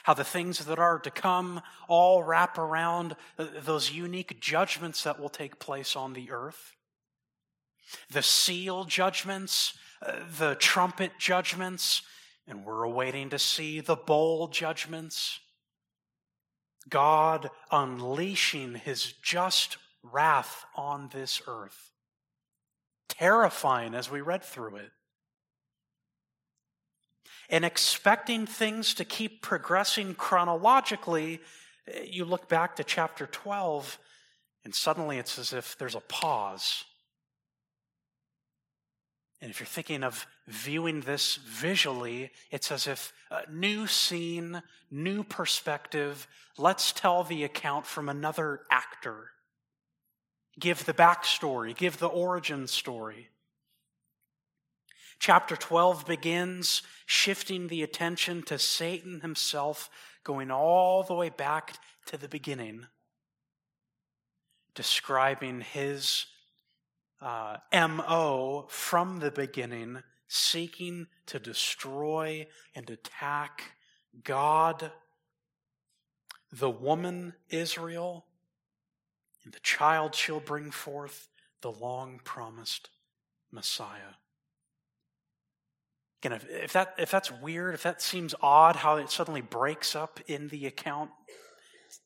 how 0.03 0.13
the 0.13 0.23
things 0.23 0.63
that 0.63 0.79
are 0.79 0.99
to 0.99 1.11
come 1.11 1.61
all 1.89 2.23
wrap 2.23 2.57
around 2.57 3.17
uh, 3.37 3.47
those 3.61 3.91
unique 3.91 4.39
judgments 4.39 5.03
that 5.03 5.19
will 5.19 5.27
take 5.27 5.59
place 5.59 5.97
on 5.97 6.13
the 6.13 6.31
earth 6.31 6.77
the 8.09 8.21
seal 8.21 8.85
judgments, 8.85 9.77
uh, 10.01 10.13
the 10.37 10.55
trumpet 10.55 11.11
judgments, 11.19 12.01
and 12.47 12.65
we're 12.65 12.83
awaiting 12.83 13.29
to 13.29 13.39
see 13.39 13.79
the 13.79 13.95
bowl 13.95 14.47
judgments. 14.47 15.39
God 16.89 17.49
unleashing 17.71 18.75
his 18.75 19.13
just 19.21 19.77
wrath 20.01 20.65
on 20.75 21.09
this 21.13 21.41
earth. 21.47 21.91
Terrifying 23.07 23.93
as 23.93 24.09
we 24.09 24.21
read 24.21 24.43
through 24.43 24.77
it. 24.77 24.91
And 27.49 27.65
expecting 27.65 28.45
things 28.45 28.93
to 28.95 29.05
keep 29.05 29.41
progressing 29.41 30.13
chronologically, 30.13 31.39
you 32.03 32.25
look 32.25 32.47
back 32.47 32.75
to 32.75 32.83
chapter 32.83 33.25
12, 33.25 33.97
and 34.63 34.73
suddenly 34.73 35.17
it's 35.17 35.39
as 35.39 35.53
if 35.53 35.77
there's 35.77 35.95
a 35.95 36.01
pause. 36.01 36.83
And 39.41 39.49
if 39.49 39.59
you're 39.59 39.67
thinking 39.67 40.03
of 40.03 40.27
viewing 40.47 41.01
this 41.01 41.37
visually, 41.37 42.31
it's 42.51 42.71
as 42.71 42.87
if 42.87 43.13
a 43.31 43.49
new 43.49 43.87
scene, 43.87 44.61
new 44.91 45.23
perspective. 45.23 46.27
Let's 46.57 46.91
tell 46.91 47.23
the 47.23 47.43
account 47.45 47.85
from 47.85 48.09
another 48.09 48.61
actor. 48.69 49.31
Give 50.59 50.83
the 50.83 50.93
backstory, 50.93 51.75
give 51.75 51.99
the 51.99 52.07
origin 52.07 52.67
story. 52.67 53.29
Chapter 55.19 55.55
12 55.55 56.05
begins 56.05 56.81
shifting 57.05 57.67
the 57.67 57.83
attention 57.83 58.41
to 58.43 58.59
Satan 58.59 59.21
himself, 59.21 59.89
going 60.23 60.51
all 60.51 61.03
the 61.03 61.13
way 61.13 61.29
back 61.29 61.77
to 62.07 62.17
the 62.17 62.27
beginning, 62.27 62.87
describing 64.75 65.61
his 65.61 66.25
uh, 67.21 67.57
MO 67.73 68.65
from 68.69 69.19
the 69.19 69.31
beginning, 69.31 70.01
seeking 70.27 71.07
to 71.25 71.39
destroy 71.39 72.47
and 72.75 72.89
attack 72.89 73.63
God, 74.23 74.91
the 76.51 76.69
woman 76.69 77.33
Israel, 77.49 78.25
and 79.43 79.53
the 79.53 79.59
child 79.59 80.15
she'll 80.15 80.39
bring 80.39 80.71
forth, 80.71 81.27
the 81.61 81.71
long 81.71 82.19
promised 82.23 82.89
Messiah. 83.51 84.15
Again, 86.21 86.33
if, 86.33 86.49
if, 86.49 86.73
that, 86.73 86.95
if 86.97 87.11
that's 87.11 87.31
weird, 87.31 87.73
if 87.73 87.83
that 87.83 88.01
seems 88.01 88.35
odd 88.41 88.75
how 88.75 88.97
it 88.97 89.09
suddenly 89.09 89.41
breaks 89.41 89.95
up 89.95 90.19
in 90.27 90.49
the 90.49 90.65
account, 90.65 91.11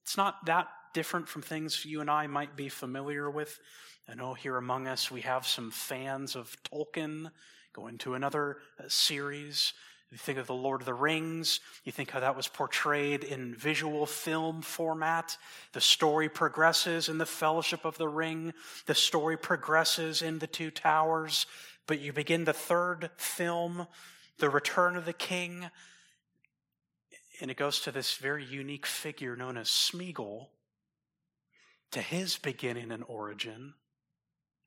it's 0.03 0.17
not 0.17 0.45
that 0.45 0.67
different 0.93 1.27
from 1.27 1.41
things 1.41 1.83
you 1.83 1.99
and 1.99 2.09
I 2.09 2.27
might 2.27 2.55
be 2.55 2.69
familiar 2.69 3.29
with. 3.29 3.59
I 4.07 4.15
know 4.15 4.33
here 4.33 4.57
among 4.57 4.87
us 4.87 5.09
we 5.09 5.21
have 5.21 5.47
some 5.47 5.71
fans 5.71 6.35
of 6.35 6.55
Tolkien. 6.63 7.31
Go 7.71 7.87
into 7.87 8.15
another 8.15 8.57
uh, 8.77 8.83
series. 8.87 9.73
You 10.11 10.17
think 10.17 10.37
of 10.37 10.45
the 10.45 10.53
Lord 10.53 10.81
of 10.81 10.85
the 10.85 10.93
Rings, 10.93 11.59
you 11.83 11.91
think 11.91 12.11
how 12.11 12.19
that 12.19 12.35
was 12.35 12.47
portrayed 12.47 13.23
in 13.23 13.55
visual 13.55 14.05
film 14.05 14.61
format. 14.61 15.35
The 15.71 15.81
story 15.81 16.29
progresses 16.29 17.09
in 17.09 17.17
the 17.17 17.25
Fellowship 17.25 17.83
of 17.83 17.97
the 17.97 18.07
Ring, 18.07 18.53
the 18.85 18.93
story 18.93 19.37
progresses 19.37 20.21
in 20.21 20.37
the 20.37 20.45
Two 20.45 20.69
Towers, 20.69 21.47
but 21.87 21.99
you 21.99 22.13
begin 22.13 22.43
the 22.43 22.53
third 22.53 23.09
film, 23.17 23.87
The 24.37 24.51
Return 24.51 24.97
of 24.97 25.05
the 25.05 25.13
King, 25.13 25.71
and 27.41 27.49
it 27.49 27.57
goes 27.57 27.79
to 27.79 27.91
this 27.91 28.15
very 28.15 28.45
unique 28.45 28.85
figure 28.85 29.35
known 29.35 29.57
as 29.57 29.69
Smeagol, 29.69 30.49
to 31.89 32.01
his 32.01 32.37
beginning 32.37 32.91
and 32.91 33.03
origin 33.07 33.73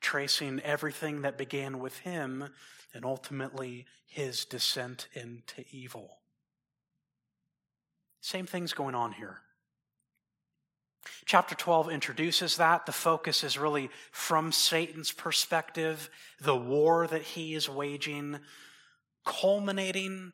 tracing 0.06 0.60
everything 0.60 1.22
that 1.22 1.36
began 1.36 1.80
with 1.80 1.98
him 1.98 2.48
and 2.94 3.04
ultimately 3.04 3.84
his 4.06 4.44
descent 4.44 5.08
into 5.14 5.64
evil. 5.72 6.18
Same 8.20 8.46
thing's 8.46 8.72
going 8.72 8.94
on 8.94 9.10
here. 9.14 9.40
Chapter 11.24 11.56
12 11.56 11.90
introduces 11.90 12.56
that. 12.56 12.86
The 12.86 12.92
focus 12.92 13.42
is 13.42 13.58
really 13.58 13.90
from 14.12 14.52
Satan's 14.52 15.10
perspective, 15.10 16.08
the 16.40 16.56
war 16.56 17.08
that 17.08 17.22
he 17.22 17.56
is 17.56 17.68
waging, 17.68 18.38
culminating 19.24 20.32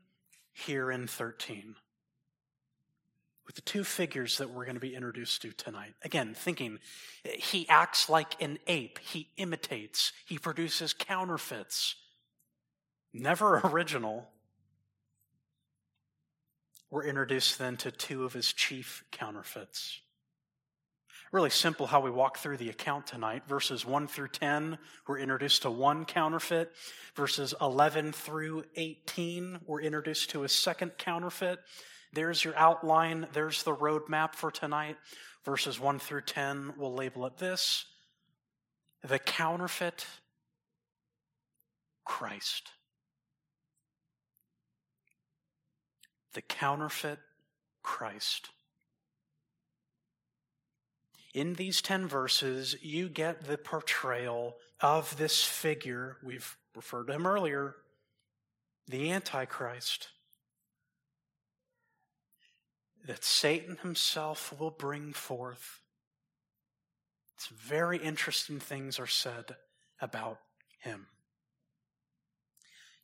here 0.53 0.91
in 0.91 1.07
13 1.07 1.77
with 3.47 3.57
the 3.57 3.63
two 3.63 3.85
figures 3.85 4.39
that 4.39 4.51
we're 4.51 4.65
going 4.65 4.77
to 4.77 4.81
be 4.81 4.95
introduced 4.95 5.43
to 5.43 5.53
tonight. 5.53 5.95
Again, 6.03 6.35
thinking 6.35 6.79
he 7.25 7.69
acts 7.69 8.09
like 8.09 8.41
an 8.41 8.59
ape, 8.67 8.99
he 9.01 9.29
imitates, 9.37 10.13
he 10.25 10.39
produces 10.39 10.93
counterfeits. 10.93 11.97
Never 13.13 13.61
original. 13.65 14.29
we're 16.91 17.05
introduced 17.05 17.59
then 17.59 17.77
to 17.79 17.91
two 17.91 18.25
of 18.25 18.33
his 18.33 18.53
chief 18.53 19.05
counterfeits. 19.11 20.01
Really 21.33 21.49
simple 21.49 21.87
how 21.87 22.01
we 22.01 22.11
walk 22.11 22.37
through 22.37 22.59
the 22.59 22.69
account 22.69 23.07
tonight. 23.07 23.45
Verses 23.49 23.87
1 23.87 24.07
through 24.07 24.29
10, 24.29 24.77
we're 25.07 25.19
introduced 25.19 25.63
to 25.63 25.71
one 25.71 26.05
counterfeit. 26.05 26.71
Verses 27.15 27.55
11 27.59 28.13
through 28.13 28.65
18, 28.77 29.61
we're 29.65 29.81
introduced 29.81 30.29
to 30.31 30.45
a 30.45 30.49
second 30.51 30.93
counterfeit. 30.99 31.59
There's 32.13 32.45
your 32.45 32.57
outline. 32.57 33.27
There's 33.33 33.63
the 33.63 33.75
roadmap 33.75 34.35
for 34.35 34.51
tonight. 34.51 34.97
Verses 35.45 35.81
1 35.81 35.99
through 35.99 36.23
10, 36.23 36.75
we'll 36.77 36.95
label 36.95 37.27
it 37.27 37.37
this 37.39 37.87
the 39.03 39.19
counterfeit 39.19 40.07
Christ. 42.05 42.71
The 46.35 46.43
counterfeit 46.43 47.19
Christ. 47.83 48.51
In 51.35 51.55
these 51.55 51.81
10 51.81 52.07
verses, 52.07 52.77
you 52.83 53.09
get 53.09 53.45
the 53.45 53.59
portrayal 53.59 54.57
of 54.81 55.17
this 55.17 55.43
figure. 55.43 56.19
We've 56.23 56.57
referred 56.77 57.07
to 57.09 57.15
him 57.15 57.27
earlier, 57.27 57.77
the 58.87 59.11
Antichrist. 59.11 60.09
That 63.07 63.25
Satan 63.25 63.79
himself 63.83 64.55
will 64.59 64.71
bring 64.71 65.13
forth. 65.13 65.81
It's 67.37 67.49
very 67.49 67.99
interesting 67.99 68.61
things 68.61 69.01
are 69.01 69.07
said 69.07 69.57
about 70.01 70.39
him. 70.81 71.07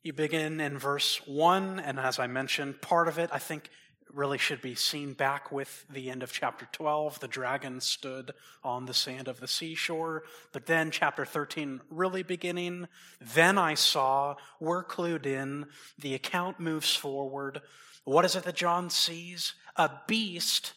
You 0.01 0.13
begin 0.13 0.61
in 0.61 0.77
verse 0.77 1.19
1, 1.27 1.81
and 1.81 1.99
as 1.99 2.19
I 2.19 2.27
mentioned, 2.27 2.81
part 2.81 3.09
of 3.09 3.19
it, 3.19 3.29
I 3.33 3.39
think, 3.39 3.69
really 4.13 4.37
should 4.37 4.61
be 4.61 4.75
seen 4.75 5.13
back 5.13 5.51
with 5.51 5.85
the 5.89 6.09
end 6.09 6.23
of 6.23 6.31
chapter 6.31 6.67
12. 6.71 7.19
The 7.19 7.27
dragon 7.27 7.81
stood 7.81 8.31
on 8.63 8.85
the 8.85 8.93
sand 8.93 9.27
of 9.27 9.39
the 9.39 9.47
seashore. 9.47 10.23
But 10.51 10.65
then, 10.65 10.89
chapter 10.89 11.25
13, 11.25 11.81
really 11.89 12.23
beginning, 12.23 12.87
then 13.19 13.57
I 13.57 13.73
saw, 13.73 14.35
we're 14.59 14.83
clued 14.83 15.25
in, 15.25 15.67
the 15.97 16.15
account 16.15 16.59
moves 16.59 16.95
forward. 16.95 17.61
What 18.05 18.25
is 18.25 18.35
it 18.35 18.43
that 18.45 18.55
John 18.55 18.89
sees? 18.89 19.53
A 19.79 19.89
beast. 20.05 20.73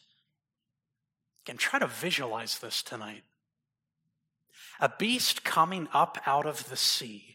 Again, 1.44 1.58
try 1.58 1.78
to 1.78 1.86
visualize 1.86 2.58
this 2.60 2.82
tonight. 2.82 3.24
A 4.80 4.88
beast 4.88 5.44
coming 5.44 5.88
up 5.92 6.16
out 6.24 6.46
of 6.46 6.70
the 6.70 6.76
sea 6.76 7.32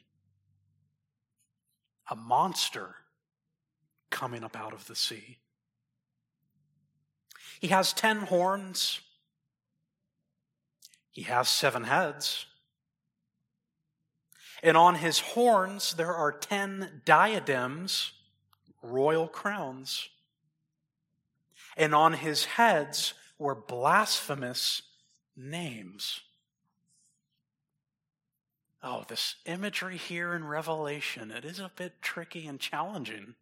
a 2.09 2.15
monster 2.15 2.95
coming 4.09 4.43
up 4.43 4.55
out 4.55 4.73
of 4.73 4.87
the 4.87 4.95
sea. 4.95 5.37
He 7.59 7.67
has 7.67 7.93
ten 7.93 8.17
horns. 8.21 9.01
He 11.11 11.23
has 11.23 11.49
seven 11.49 11.83
heads. 11.83 12.45
And 14.63 14.77
on 14.77 14.95
his 14.95 15.19
horns 15.19 15.93
there 15.93 16.13
are 16.13 16.31
ten 16.31 17.01
diadems, 17.05 18.13
royal 18.81 19.27
crowns. 19.27 20.09
And 21.77 21.95
on 21.95 22.13
his 22.13 22.43
heads 22.45 23.13
were 23.37 23.55
blasphemous 23.55 24.81
names. 25.35 26.21
Oh, 28.81 29.05
this 29.07 29.35
imagery 29.45 29.97
here 29.97 30.33
in 30.33 30.43
Revelation, 30.43 31.31
it 31.31 31.45
is 31.45 31.59
a 31.59 31.71
bit 31.75 32.01
tricky 32.01 32.47
and 32.47 32.59
challenging. 32.59 33.35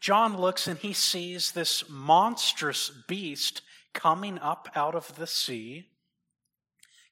John 0.00 0.36
looks 0.36 0.66
and 0.66 0.78
he 0.78 0.92
sees 0.92 1.52
this 1.52 1.88
monstrous 1.88 2.90
beast 3.08 3.62
coming 3.92 4.38
up 4.38 4.68
out 4.74 4.94
of 4.94 5.16
the 5.16 5.26
sea. 5.26 5.86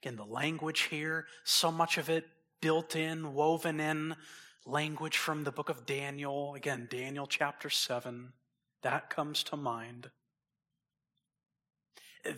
Again, 0.03 0.16
the 0.16 0.25
language 0.25 0.83
here, 0.83 1.27
so 1.44 1.70
much 1.70 1.99
of 1.99 2.09
it 2.09 2.27
built 2.61 2.96
in, 2.96 3.35
woven 3.35 3.81
in, 3.81 4.16
language 4.66 5.16
from 5.16 5.44
the 5.44 5.53
book 5.53 5.68
of 5.68 5.87
Daniel. 5.87 6.55
Again, 6.55 6.88
Daniel 6.90 7.27
chapter 7.27 7.70
7, 7.70 8.33
that 8.83 9.11
comes 9.11 9.43
to 9.45 9.57
mind. 9.57 10.11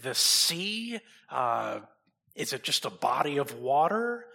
The 0.03 0.15
sea, 0.15 1.01
uh, 1.31 1.81
is 2.35 2.53
it 2.53 2.63
just 2.63 2.85
a 2.85 2.91
body 2.91 3.39
of 3.39 3.59
water? 3.59 4.27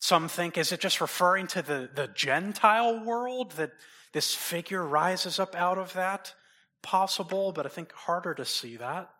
Some 0.00 0.28
think, 0.28 0.56
is 0.56 0.72
it 0.72 0.80
just 0.80 1.00
referring 1.00 1.48
to 1.48 1.62
the, 1.62 1.90
the 1.92 2.08
Gentile 2.08 3.04
world 3.04 3.52
that 3.52 3.72
this 4.12 4.34
figure 4.34 4.84
rises 4.84 5.38
up 5.38 5.56
out 5.56 5.78
of 5.78 5.92
that? 5.94 6.34
Possible, 6.82 7.52
but 7.52 7.66
I 7.66 7.68
think 7.68 7.92
harder 7.92 8.34
to 8.34 8.44
see 8.44 8.76
that. 8.76 9.10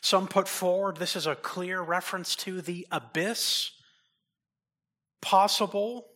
Some 0.00 0.26
put 0.26 0.48
forward 0.48 0.96
this 0.96 1.16
is 1.16 1.26
a 1.26 1.36
clear 1.36 1.80
reference 1.80 2.36
to 2.36 2.60
the 2.60 2.86
abyss. 2.90 3.70
Possible. 5.22 6.06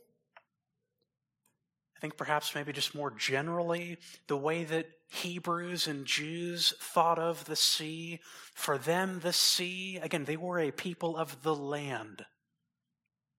I 1.99 2.01
think 2.01 2.17
perhaps 2.17 2.55
maybe 2.55 2.73
just 2.73 2.95
more 2.95 3.11
generally, 3.11 3.99
the 4.29 4.37
way 4.37 4.63
that 4.63 4.87
Hebrews 5.09 5.89
and 5.89 6.07
Jews 6.07 6.73
thought 6.81 7.19
of 7.19 7.47
the 7.47 7.57
sea. 7.57 8.21
For 8.55 8.79
them, 8.79 9.19
the 9.19 9.33
sea, 9.33 9.99
again, 10.01 10.25
they 10.25 10.37
were 10.37 10.61
a 10.61 10.71
people 10.71 11.17
of 11.17 11.43
the 11.43 11.57
land. 11.57 12.25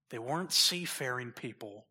They 0.09 0.19
weren't 0.19 0.51
seafaring 0.51 1.31
people. 1.31 1.85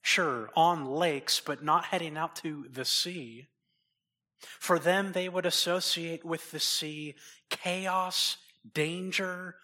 Sure, 0.00 0.48
on 0.56 0.86
lakes, 0.86 1.38
but 1.44 1.62
not 1.62 1.86
heading 1.86 2.16
out 2.16 2.36
to 2.36 2.66
the 2.72 2.86
sea. 2.86 3.48
For 4.38 4.78
them, 4.78 5.12
they 5.12 5.28
would 5.28 5.44
associate 5.44 6.24
with 6.24 6.50
the 6.50 6.60
sea 6.60 7.14
chaos, 7.50 8.38
danger, 8.72 9.56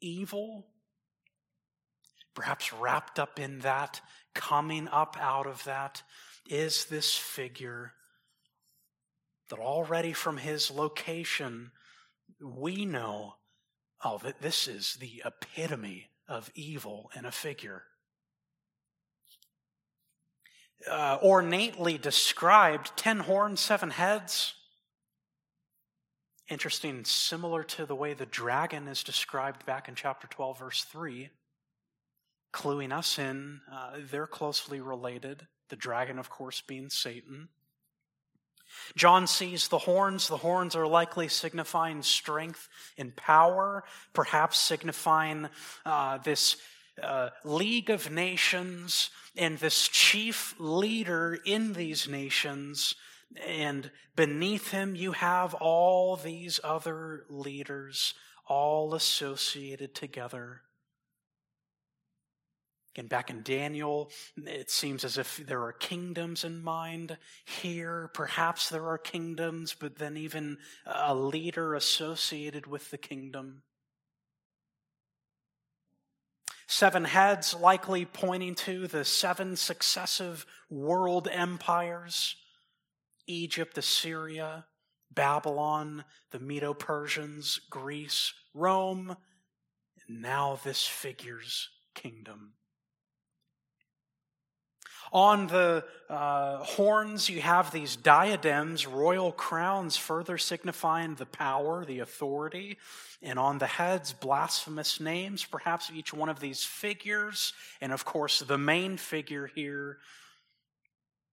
evil. 0.00 0.66
Perhaps 2.34 2.72
wrapped 2.72 3.20
up 3.20 3.38
in 3.38 3.60
that 3.60 4.00
coming 4.34 4.88
up 4.88 5.16
out 5.20 5.46
of 5.46 5.64
that 5.64 6.02
is 6.48 6.86
this 6.86 7.14
figure 7.14 7.92
that 9.50 9.58
already 9.58 10.12
from 10.12 10.36
his 10.36 10.70
location, 10.70 11.70
we 12.40 12.84
know, 12.84 13.34
oh, 14.04 14.18
that 14.18 14.40
this 14.40 14.68
is 14.68 14.96
the 14.96 15.22
epitome 15.24 16.08
of 16.28 16.50
evil 16.54 17.10
in 17.16 17.24
a 17.24 17.32
figure. 17.32 17.82
Uh, 20.90 21.18
ornately 21.22 21.96
described, 21.96 22.92
ten 22.96 23.20
horns, 23.20 23.60
seven 23.60 23.90
heads. 23.90 24.54
Interesting, 26.50 27.04
similar 27.04 27.62
to 27.62 27.86
the 27.86 27.94
way 27.94 28.12
the 28.12 28.26
dragon 28.26 28.86
is 28.86 29.02
described 29.02 29.64
back 29.64 29.88
in 29.88 29.94
chapter 29.94 30.26
12, 30.26 30.58
verse 30.58 30.84
3 30.84 31.30
cluing 32.54 32.92
us 32.92 33.18
in. 33.18 33.60
Uh, 33.70 33.98
they're 34.10 34.26
closely 34.28 34.80
related. 34.80 35.46
The 35.68 35.76
dragon, 35.76 36.18
of 36.18 36.30
course, 36.30 36.62
being 36.62 36.88
Satan. 36.88 37.48
John 38.96 39.26
sees 39.26 39.68
the 39.68 39.78
horns. 39.78 40.28
The 40.28 40.36
horns 40.38 40.76
are 40.76 40.86
likely 40.86 41.28
signifying 41.28 42.02
strength 42.02 42.68
and 42.96 43.14
power, 43.16 43.84
perhaps 44.12 44.58
signifying 44.58 45.48
uh, 45.84 46.18
this 46.18 46.56
uh, 47.02 47.30
league 47.44 47.90
of 47.90 48.10
nations 48.10 49.10
and 49.36 49.58
this 49.58 49.88
chief 49.88 50.54
leader 50.58 51.38
in 51.44 51.72
these 51.72 52.08
nations. 52.08 52.94
And 53.46 53.90
beneath 54.14 54.70
him, 54.70 54.94
you 54.94 55.12
have 55.12 55.54
all 55.54 56.16
these 56.16 56.60
other 56.62 57.24
leaders, 57.28 58.14
all 58.46 58.94
associated 58.94 59.94
together. 59.94 60.62
Again, 62.94 63.08
back 63.08 63.28
in 63.28 63.42
Daniel, 63.42 64.08
it 64.36 64.70
seems 64.70 65.02
as 65.02 65.18
if 65.18 65.44
there 65.48 65.64
are 65.64 65.72
kingdoms 65.72 66.44
in 66.44 66.62
mind. 66.62 67.18
Here, 67.44 68.08
perhaps 68.14 68.68
there 68.68 68.86
are 68.86 68.98
kingdoms, 68.98 69.74
but 69.76 69.96
then 69.96 70.16
even 70.16 70.58
a 70.86 71.12
leader 71.12 71.74
associated 71.74 72.68
with 72.68 72.92
the 72.92 72.98
kingdom. 72.98 73.62
Seven 76.68 77.04
heads 77.04 77.52
likely 77.52 78.04
pointing 78.04 78.54
to 78.56 78.86
the 78.86 79.04
seven 79.04 79.56
successive 79.56 80.46
world 80.70 81.28
empires 81.30 82.36
Egypt, 83.26 83.76
Assyria, 83.76 84.66
Babylon, 85.10 86.04
the 86.30 86.38
Medo 86.38 86.74
Persians, 86.74 87.58
Greece, 87.70 88.34
Rome, 88.52 89.16
and 90.06 90.22
now 90.22 90.60
this 90.62 90.86
figure's 90.86 91.70
kingdom. 91.94 92.52
On 95.14 95.46
the 95.46 95.84
uh, 96.10 96.58
horns, 96.58 97.28
you 97.28 97.40
have 97.40 97.70
these 97.70 97.94
diadems, 97.94 98.84
royal 98.84 99.30
crowns, 99.30 99.96
further 99.96 100.36
signifying 100.36 101.14
the 101.14 101.24
power, 101.24 101.84
the 101.84 102.00
authority. 102.00 102.78
And 103.22 103.38
on 103.38 103.58
the 103.58 103.68
heads, 103.68 104.12
blasphemous 104.12 104.98
names, 104.98 105.44
perhaps 105.44 105.88
each 105.94 106.12
one 106.12 106.28
of 106.28 106.40
these 106.40 106.64
figures. 106.64 107.52
And 107.80 107.92
of 107.92 108.04
course, 108.04 108.40
the 108.40 108.58
main 108.58 108.96
figure 108.96 109.46
here, 109.54 109.98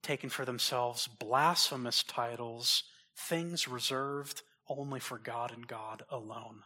taking 0.03 0.29
for 0.29 0.45
themselves 0.45 1.07
blasphemous 1.07 2.03
titles, 2.03 2.83
things 3.17 3.67
reserved 3.67 4.43
only 4.69 4.99
for 4.99 5.17
God 5.17 5.51
and 5.51 5.65
God 5.65 6.03
alone. 6.11 6.61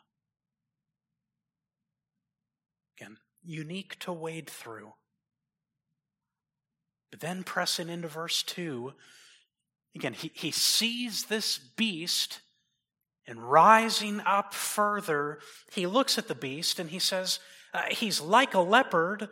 Again, 3.00 3.18
unique 3.42 4.00
to 4.00 4.12
wade 4.12 4.50
through. 4.50 4.92
But 7.16 7.22
then 7.22 7.46
pressing 7.46 7.88
into 7.88 8.10
verse 8.10 8.44
2, 8.44 8.92
again, 9.96 10.12
he, 10.12 10.32
he 10.34 10.52
sees 10.52 11.28
this 11.28 11.58
beast 11.58 12.42
and 13.26 13.50
rising 13.50 14.20
up 14.26 14.54
further, 14.54 15.40
he 15.72 15.88
looks 15.88 16.18
at 16.18 16.28
the 16.28 16.36
beast 16.36 16.78
and 16.78 16.90
he 16.90 17.00
says, 17.00 17.40
uh, 17.74 17.84
He's 17.90 18.20
like 18.20 18.54
a 18.54 18.60
leopard, 18.60 19.30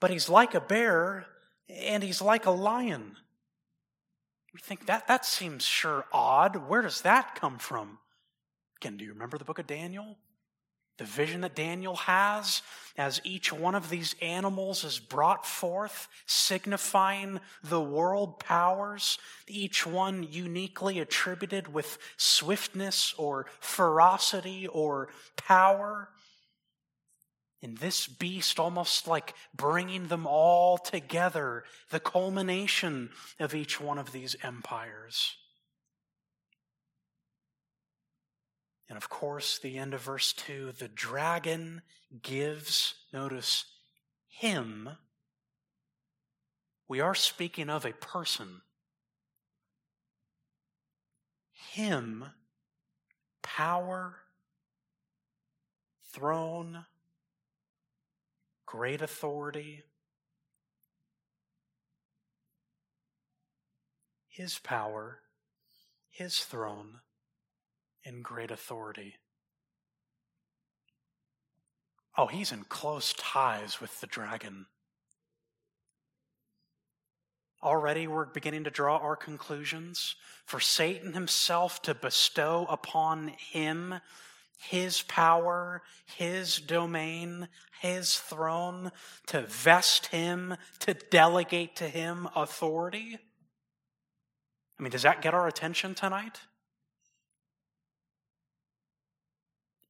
but 0.00 0.10
he's 0.10 0.28
like 0.28 0.56
a 0.56 0.60
bear, 0.60 1.26
and 1.68 2.02
he's 2.02 2.20
like 2.20 2.44
a 2.44 2.50
lion. 2.50 3.14
We 4.52 4.58
think 4.58 4.86
that 4.86 5.06
that 5.06 5.24
seems 5.24 5.64
sure 5.64 6.06
odd. 6.12 6.68
Where 6.68 6.82
does 6.82 7.02
that 7.02 7.36
come 7.36 7.58
from? 7.58 7.98
Again, 8.80 8.96
do 8.96 9.04
you 9.04 9.12
remember 9.12 9.38
the 9.38 9.44
book 9.44 9.60
of 9.60 9.68
Daniel? 9.68 10.16
The 10.98 11.04
vision 11.04 11.40
that 11.40 11.56
Daniel 11.56 11.96
has 11.96 12.62
as 12.96 13.20
each 13.24 13.52
one 13.52 13.74
of 13.74 13.88
these 13.88 14.14
animals 14.20 14.84
is 14.84 14.98
brought 14.98 15.46
forth, 15.46 16.08
signifying 16.26 17.40
the 17.64 17.80
world 17.80 18.38
powers, 18.38 19.18
each 19.48 19.86
one 19.86 20.26
uniquely 20.30 20.98
attributed 20.98 21.72
with 21.72 21.98
swiftness 22.16 23.14
or 23.16 23.46
ferocity 23.60 24.66
or 24.66 25.08
power. 25.36 26.10
In 27.62 27.76
this 27.76 28.06
beast, 28.06 28.58
almost 28.58 29.06
like 29.06 29.34
bringing 29.54 30.08
them 30.08 30.26
all 30.26 30.76
together, 30.76 31.64
the 31.90 32.00
culmination 32.00 33.10
of 33.38 33.54
each 33.54 33.80
one 33.80 33.98
of 33.98 34.12
these 34.12 34.36
empires. 34.42 35.36
And 38.92 38.98
of 38.98 39.08
course, 39.08 39.58
the 39.58 39.78
end 39.78 39.94
of 39.94 40.02
verse 40.02 40.34
2 40.34 40.72
the 40.72 40.86
dragon 40.86 41.80
gives, 42.20 42.92
notice, 43.10 43.64
him. 44.28 44.86
We 46.88 47.00
are 47.00 47.14
speaking 47.14 47.70
of 47.70 47.86
a 47.86 47.94
person. 47.94 48.60
Him, 51.52 52.26
power, 53.40 54.16
throne, 56.12 56.84
great 58.66 59.00
authority. 59.00 59.84
His 64.28 64.58
power, 64.58 65.20
his 66.10 66.40
throne, 66.40 67.00
and 68.04 68.24
great 68.24 68.50
authority. 68.50 69.14
Oh, 72.16 72.26
he's 72.26 72.52
in 72.52 72.64
close 72.64 73.14
ties 73.14 73.80
with 73.80 74.00
the 74.00 74.06
dragon. 74.06 74.66
Already 77.62 78.06
we're 78.06 78.26
beginning 78.26 78.64
to 78.64 78.70
draw 78.70 78.98
our 78.98 79.16
conclusions. 79.16 80.16
For 80.44 80.60
Satan 80.60 81.12
himself 81.14 81.80
to 81.82 81.94
bestow 81.94 82.66
upon 82.68 83.28
him 83.28 84.00
his 84.68 85.02
power, 85.02 85.82
his 86.16 86.58
domain, 86.58 87.48
his 87.80 88.18
throne, 88.18 88.92
to 89.26 89.42
vest 89.42 90.06
him, 90.06 90.56
to 90.78 90.94
delegate 90.94 91.74
to 91.76 91.88
him 91.88 92.28
authority. 92.36 93.18
I 94.78 94.82
mean, 94.82 94.92
does 94.92 95.02
that 95.02 95.20
get 95.20 95.34
our 95.34 95.48
attention 95.48 95.94
tonight? 95.94 96.40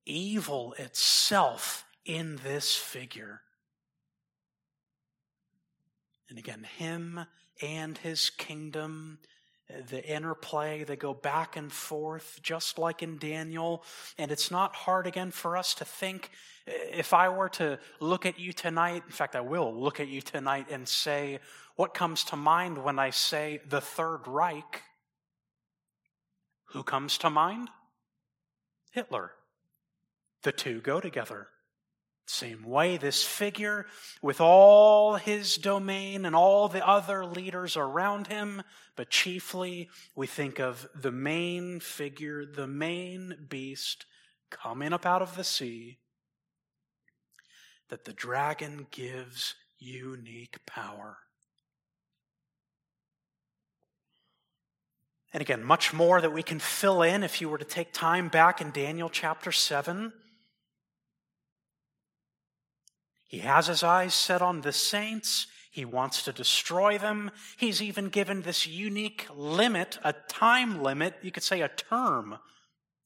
Evil 0.04 0.74
itself 0.78 1.84
in 2.04 2.36
this 2.44 2.74
figure. 2.74 3.42
And 6.28 6.38
again, 6.38 6.64
him 6.78 7.26
and 7.60 7.98
his 7.98 8.30
kingdom 8.30 9.18
the 9.88 10.04
interplay, 10.04 10.84
they 10.84 10.96
go 10.96 11.14
back 11.14 11.56
and 11.56 11.72
forth, 11.72 12.40
just 12.42 12.78
like 12.78 13.02
in 13.02 13.18
Daniel. 13.18 13.84
And 14.18 14.30
it's 14.30 14.50
not 14.50 14.74
hard 14.74 15.06
again 15.06 15.30
for 15.30 15.56
us 15.56 15.74
to 15.74 15.84
think 15.84 16.30
if 16.66 17.12
I 17.12 17.28
were 17.28 17.48
to 17.50 17.78
look 18.00 18.26
at 18.26 18.38
you 18.38 18.52
tonight, 18.52 19.02
in 19.06 19.12
fact, 19.12 19.34
I 19.34 19.40
will 19.40 19.74
look 19.74 20.00
at 20.00 20.08
you 20.08 20.20
tonight 20.20 20.66
and 20.70 20.86
say, 20.86 21.40
what 21.76 21.94
comes 21.94 22.24
to 22.24 22.36
mind 22.36 22.78
when 22.78 22.98
I 22.98 23.10
say 23.10 23.60
the 23.68 23.80
Third 23.80 24.26
Reich? 24.26 24.82
Who 26.66 26.82
comes 26.82 27.18
to 27.18 27.30
mind? 27.30 27.68
Hitler. 28.92 29.32
The 30.42 30.52
two 30.52 30.80
go 30.80 31.00
together. 31.00 31.48
Same 32.26 32.64
way, 32.64 32.96
this 32.96 33.24
figure, 33.24 33.86
with 34.22 34.40
all 34.40 35.16
his 35.16 35.56
domain 35.56 36.24
and 36.24 36.36
all 36.36 36.68
the 36.68 36.86
other 36.86 37.26
leaders 37.26 37.76
around 37.76 38.28
him, 38.28 38.62
but 38.96 39.10
chiefly 39.10 39.90
we 40.14 40.26
think 40.26 40.60
of 40.60 40.88
the 40.94 41.10
main 41.10 41.80
figure, 41.80 42.46
the 42.46 42.66
main 42.66 43.46
beast 43.48 44.06
coming 44.50 44.92
up 44.92 45.04
out 45.04 45.20
of 45.20 45.34
the 45.36 45.44
sea, 45.44 45.98
that 47.88 48.04
the 48.04 48.12
dragon 48.12 48.86
gives 48.90 49.54
unique 49.78 50.64
power. 50.64 51.18
And 55.32 55.40
again, 55.40 55.64
much 55.64 55.92
more 55.92 56.20
that 56.20 56.32
we 56.32 56.42
can 56.42 56.58
fill 56.58 57.02
in 57.02 57.24
if 57.24 57.40
you 57.40 57.48
were 57.48 57.58
to 57.58 57.64
take 57.64 57.92
time 57.92 58.28
back 58.28 58.60
in 58.60 58.70
Daniel 58.70 59.08
chapter 59.08 59.50
7 59.50 60.12
He 63.32 63.38
has 63.38 63.66
his 63.66 63.82
eyes 63.82 64.12
set 64.12 64.42
on 64.42 64.60
the 64.60 64.74
saints. 64.74 65.46
He 65.70 65.86
wants 65.86 66.22
to 66.24 66.34
destroy 66.34 66.98
them. 66.98 67.30
He's 67.56 67.80
even 67.80 68.10
given 68.10 68.42
this 68.42 68.66
unique 68.66 69.26
limit, 69.34 69.98
a 70.04 70.12
time 70.12 70.82
limit, 70.82 71.14
you 71.22 71.30
could 71.30 71.42
say 71.42 71.62
a 71.62 71.68
term, 71.68 72.36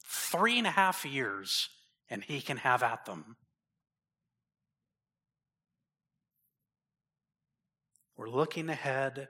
three 0.05 0.59
and 0.59 0.67
a 0.67 0.73
half 0.73 1.05
years, 1.05 1.69
and 2.11 2.25
he 2.25 2.41
can 2.41 2.57
have 2.57 2.83
at 2.83 3.05
them. 3.05 3.37
We're 8.17 8.29
looking 8.29 8.69
ahead. 8.69 9.29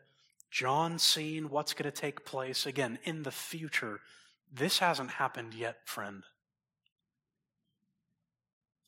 John 0.51 0.99
seeing 0.99 1.51
what's 1.51 1.75
going 1.75 1.93
to 1.93 2.01
take 2.01 2.25
place 2.25 2.65
again 2.65 2.99
in 3.05 3.23
the 3.23 3.31
future. 3.31 4.01
This 4.51 4.79
hasn't 4.79 5.11
happened 5.11 5.53
yet, 5.53 5.77
friend 5.85 6.23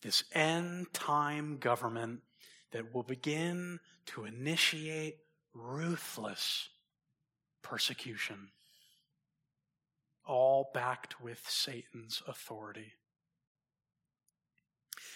this 0.03 0.25
end 0.33 0.93
time 0.93 1.59
government 1.59 2.21
that 2.73 2.95
will 2.95 3.03
begin 3.03 3.81
to 4.07 4.25
initiate 4.25 5.17
ruthless 5.55 6.69
persecution, 7.63 8.51
all 10.27 10.71
backed 10.73 11.21
with 11.21 11.43
Satan's 11.49 12.23
authority. 12.27 12.93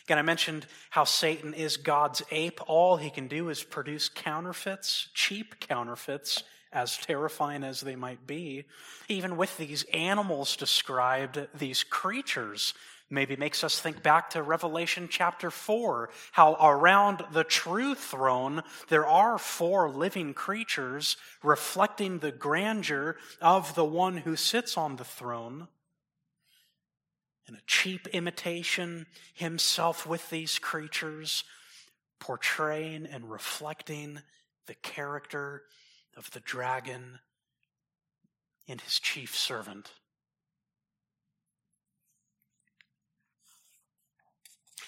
Again, 0.05 0.19
I 0.19 0.23
mentioned 0.23 0.67
how 0.91 1.05
Satan 1.05 1.55
is 1.55 1.77
God's 1.77 2.23
ape. 2.31 2.61
All 2.67 2.97
he 2.97 3.11
can 3.11 3.29
do 3.29 3.49
is 3.51 3.63
produce 3.63 4.09
counterfeits, 4.09 5.09
cheap 5.15 5.61
counterfeits, 5.61 6.43
as 6.73 6.97
terrifying 6.97 7.63
as 7.63 7.81
they 7.81 7.95
might 7.95 8.27
be. 8.27 8.65
Even 9.09 9.37
with 9.37 9.57
these 9.59 9.85
animals 9.93 10.57
described, 10.57 11.47
these 11.55 11.85
creatures 11.85 12.75
maybe 13.13 13.37
makes 13.37 13.63
us 13.63 13.79
think 13.79 14.03
back 14.03 14.31
to 14.31 14.43
Revelation 14.43 15.07
chapter 15.09 15.51
4, 15.51 16.09
how 16.33 16.55
around 16.55 17.23
the 17.33 17.45
true 17.45 17.95
throne 17.95 18.63
there 18.89 19.07
are 19.07 19.39
four 19.39 19.91
living 19.91 20.33
creatures 20.33 21.19
reflecting 21.43 22.19
the 22.19 22.33
grandeur 22.33 23.17
of 23.41 23.75
the 23.75 23.85
one 23.85 24.17
who 24.17 24.35
sits 24.35 24.79
on 24.79 24.97
the 24.97 25.05
throne. 25.05 25.69
In 27.47 27.55
a 27.55 27.63
cheap 27.67 28.07
imitation, 28.09 29.07
himself 29.35 30.07
with 30.07 30.31
these 30.31 30.59
creatures, 30.59 31.45
portraying 32.19 33.05
and 33.05 33.31
reflecting 33.31 34.21
the 34.67 34.75
character 34.75 35.65
of 36.17 36.31
the 36.31 36.41
dragon 36.41 37.19
and 38.69 38.81
his 38.81 38.99
chief 38.99 39.37
servant. 39.37 39.91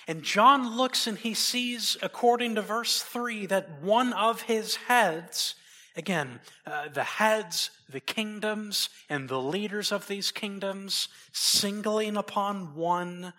And 0.07 0.23
John 0.23 0.77
looks 0.77 1.07
and 1.07 1.19
he 1.19 1.35
sees, 1.35 1.97
according 2.03 2.57
to 2.57 2.63
verse 2.63 3.03
3, 3.03 3.47
that 3.47 3.81
one 3.81 4.13
of 4.13 4.43
his 4.43 4.77
heads, 4.77 5.55
again, 5.97 6.41
uh, 6.67 6.89
the 6.89 7.05
heads, 7.05 7.71
the 7.89 8.01
kingdoms, 8.01 8.91
and 9.09 9.29
the 9.29 9.41
leaders 9.41 9.91
of 9.93 10.07
these 10.07 10.31
kingdoms, 10.31 11.09
singling 11.33 12.17
upon 12.17 12.75
one, 12.75 13.33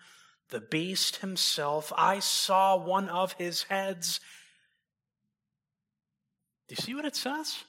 the 0.50 0.60
beast 0.60 1.16
himself. 1.16 1.92
I 1.96 2.18
saw 2.18 2.76
one 2.76 3.08
of 3.08 3.32
his 3.34 3.64
heads. 3.64 4.20
Do 6.68 6.74
you 6.76 6.82
see 6.82 6.94
what 6.94 7.04
it 7.04 7.16
says? 7.16 7.62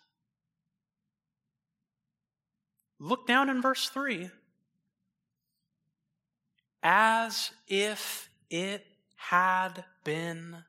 Look 3.00 3.28
down 3.28 3.50
in 3.50 3.62
verse 3.62 3.90
3. 3.90 4.32
As 6.82 7.52
if 7.68 8.27
it 8.50 8.86
had 9.16 9.84
been 10.04 10.64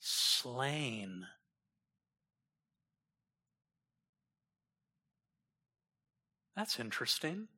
slain. 0.00 1.26
That's 6.56 6.80
interesting. 6.80 7.48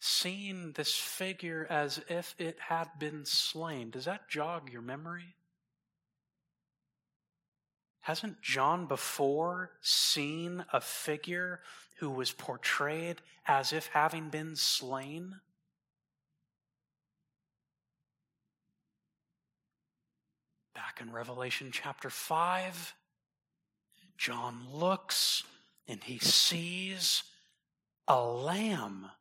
Seeing 0.00 0.72
this 0.72 0.94
figure 0.94 1.66
as 1.68 2.00
if 2.08 2.34
it 2.38 2.58
had 2.60 2.88
been 2.98 3.24
slain, 3.24 3.90
does 3.90 4.04
that 4.04 4.28
jog 4.28 4.70
your 4.70 4.82
memory? 4.82 5.34
Hasn't 8.04 8.42
John 8.42 8.84
before 8.84 9.70
seen 9.80 10.66
a 10.74 10.80
figure 10.82 11.60
who 12.00 12.10
was 12.10 12.32
portrayed 12.32 13.22
as 13.46 13.72
if 13.72 13.86
having 13.86 14.28
been 14.28 14.56
slain? 14.56 15.36
Back 20.74 21.00
in 21.00 21.12
Revelation 21.12 21.70
chapter 21.72 22.10
5, 22.10 22.92
John 24.18 24.66
looks 24.70 25.42
and 25.88 26.04
he 26.04 26.18
sees 26.18 27.22
a 28.06 28.20
lamb 28.20 29.12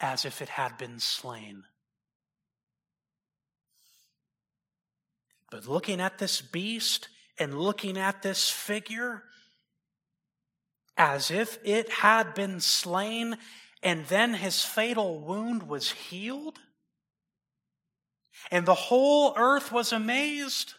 as 0.00 0.24
if 0.24 0.40
it 0.40 0.48
had 0.48 0.78
been 0.78 1.00
slain. 1.00 1.64
But 5.50 5.66
looking 5.66 6.00
at 6.00 6.16
this 6.16 6.40
beast 6.40 7.08
and 7.38 7.58
looking 7.58 7.96
at 7.96 8.22
this 8.22 8.50
figure 8.50 9.24
as 10.96 11.30
if 11.30 11.58
it 11.64 11.88
had 11.88 12.34
been 12.34 12.60
slain 12.60 13.36
and 13.82 14.06
then 14.06 14.34
his 14.34 14.64
fatal 14.64 15.20
wound 15.20 15.68
was 15.68 15.92
healed, 15.92 16.58
and 18.50 18.66
the 18.66 18.74
whole 18.74 19.34
earth 19.36 19.70
was 19.70 19.92
amazed. 19.92 20.74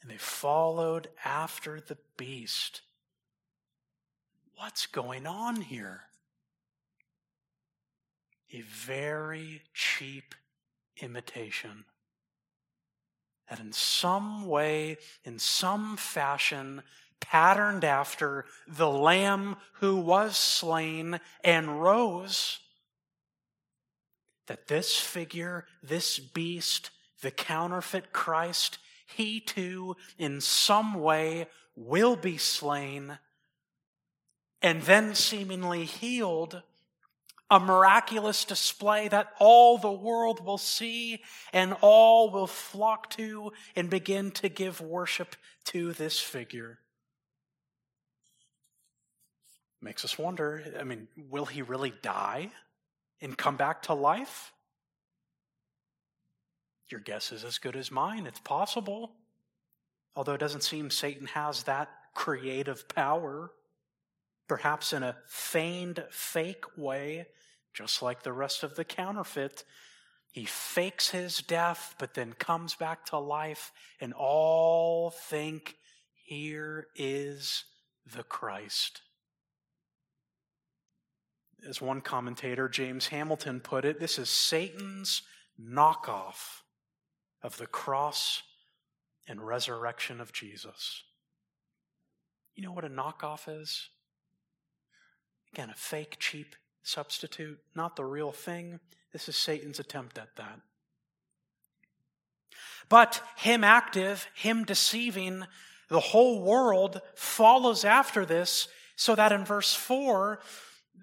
And 0.00 0.10
they 0.10 0.16
followed 0.18 1.08
after 1.24 1.80
the 1.80 1.98
beast. 2.16 2.82
What's 4.54 4.86
going 4.86 5.26
on 5.26 5.60
here? 5.62 6.02
A 8.52 8.60
very 8.60 9.62
cheap 9.74 10.34
imitation. 11.00 11.84
That 13.48 13.60
in 13.60 13.72
some 13.72 14.46
way, 14.46 14.98
in 15.24 15.38
some 15.38 15.96
fashion, 15.96 16.82
patterned 17.20 17.84
after 17.84 18.44
the 18.66 18.90
Lamb 18.90 19.56
who 19.74 19.96
was 19.96 20.36
slain 20.36 21.20
and 21.44 21.80
rose 21.80 22.58
that 24.46 24.68
this 24.68 24.96
figure, 24.96 25.66
this 25.82 26.18
beast, 26.18 26.90
the 27.22 27.30
counterfeit 27.30 28.12
Christ, 28.12 28.78
he 29.06 29.40
too, 29.40 29.96
in 30.18 30.40
some 30.40 30.94
way, 30.94 31.46
will 31.74 32.16
be 32.16 32.38
slain 32.38 33.18
and 34.62 34.82
then 34.82 35.14
seemingly 35.14 35.84
healed. 35.84 36.62
A 37.48 37.60
miraculous 37.60 38.44
display 38.44 39.08
that 39.08 39.32
all 39.38 39.78
the 39.78 39.92
world 39.92 40.44
will 40.44 40.58
see 40.58 41.22
and 41.52 41.76
all 41.80 42.30
will 42.30 42.48
flock 42.48 43.10
to 43.10 43.52
and 43.76 43.88
begin 43.88 44.32
to 44.32 44.48
give 44.48 44.80
worship 44.80 45.36
to 45.66 45.92
this 45.92 46.18
figure. 46.18 46.78
Makes 49.80 50.04
us 50.04 50.18
wonder 50.18 50.64
I 50.80 50.82
mean, 50.82 51.06
will 51.16 51.44
he 51.44 51.62
really 51.62 51.92
die? 52.02 52.50
and 53.20 53.36
come 53.36 53.56
back 53.56 53.82
to 53.82 53.94
life? 53.94 54.52
Your 56.90 57.00
guess 57.00 57.32
is 57.32 57.44
as 57.44 57.58
good 57.58 57.76
as 57.76 57.90
mine. 57.90 58.26
It's 58.26 58.40
possible. 58.40 59.12
Although 60.14 60.34
it 60.34 60.40
doesn't 60.40 60.62
seem 60.62 60.90
Satan 60.90 61.26
has 61.28 61.64
that 61.64 61.88
creative 62.14 62.88
power. 62.88 63.50
Perhaps 64.48 64.92
in 64.92 65.02
a 65.02 65.16
feigned, 65.26 66.04
fake 66.10 66.64
way, 66.76 67.26
just 67.74 68.02
like 68.02 68.22
the 68.22 68.32
rest 68.32 68.62
of 68.62 68.76
the 68.76 68.84
counterfeit. 68.84 69.64
He 70.30 70.44
fakes 70.44 71.10
his 71.10 71.38
death, 71.38 71.94
but 71.98 72.14
then 72.14 72.32
comes 72.32 72.74
back 72.74 73.06
to 73.06 73.18
life, 73.18 73.72
and 74.00 74.12
all 74.12 75.10
think, 75.10 75.76
here 76.24 76.88
is 76.94 77.64
the 78.14 78.22
Christ. 78.22 79.02
As 81.68 81.80
one 81.80 82.00
commentator, 82.00 82.68
James 82.68 83.08
Hamilton, 83.08 83.60
put 83.60 83.84
it, 83.84 83.98
this 83.98 84.18
is 84.18 84.28
Satan's 84.28 85.22
knockoff 85.60 86.62
of 87.42 87.56
the 87.56 87.66
cross 87.66 88.42
and 89.26 89.40
resurrection 89.40 90.20
of 90.20 90.32
Jesus. 90.32 91.02
You 92.54 92.64
know 92.64 92.72
what 92.72 92.84
a 92.84 92.88
knockoff 92.88 93.48
is? 93.48 93.88
Again, 95.56 95.70
a 95.70 95.74
fake, 95.74 96.16
cheap 96.18 96.54
substitute, 96.82 97.58
not 97.74 97.96
the 97.96 98.04
real 98.04 98.30
thing. 98.30 98.78
This 99.14 99.26
is 99.26 99.38
Satan's 99.38 99.80
attempt 99.80 100.18
at 100.18 100.36
that. 100.36 100.60
But 102.90 103.22
him 103.36 103.64
active, 103.64 104.28
him 104.34 104.64
deceiving, 104.64 105.44
the 105.88 106.00
whole 106.00 106.42
world 106.42 107.00
follows 107.14 107.86
after 107.86 108.26
this, 108.26 108.68
so 108.96 109.14
that 109.14 109.32
in 109.32 109.46
verse 109.46 109.72
4, 109.72 110.40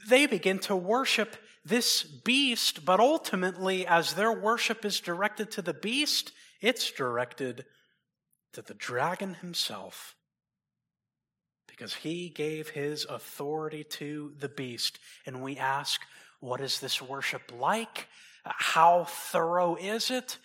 they 0.08 0.28
begin 0.28 0.60
to 0.60 0.76
worship 0.76 1.36
this 1.66 2.04
beast, 2.04 2.86
but 2.86 3.00
ultimately, 3.00 3.88
as 3.88 4.14
their 4.14 4.32
worship 4.32 4.86
is 4.86 5.00
directed 5.00 5.50
to 5.50 5.64
the 5.64 5.74
beast, 5.74 6.32
it's 6.62 6.92
directed 6.92 7.66
to 8.52 8.62
the 8.62 8.76
dragon 8.76 9.34
himself. 9.34 10.14
Because 11.76 11.96
he 11.96 12.30
gave 12.30 12.70
his 12.70 13.06
authority 13.10 13.84
to 13.84 14.34
the 14.40 14.48
beast. 14.48 15.00
And 15.26 15.42
we 15.42 15.58
ask, 15.58 16.02
what 16.40 16.62
is 16.62 16.80
this 16.80 17.02
worship 17.02 17.52
like? 17.58 18.08
How 18.44 19.06
thorough 19.06 19.76
is 19.76 20.12
it? 20.12 20.38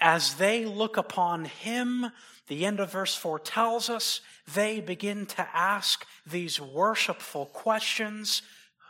As 0.00 0.34
they 0.34 0.64
look 0.64 0.96
upon 0.96 1.44
him, 1.44 2.06
the 2.48 2.66
end 2.66 2.80
of 2.80 2.90
verse 2.90 3.14
4 3.14 3.38
tells 3.38 3.88
us 3.88 4.20
they 4.52 4.80
begin 4.80 5.26
to 5.26 5.46
ask 5.54 6.04
these 6.26 6.60
worshipful 6.60 7.46
questions 7.46 8.42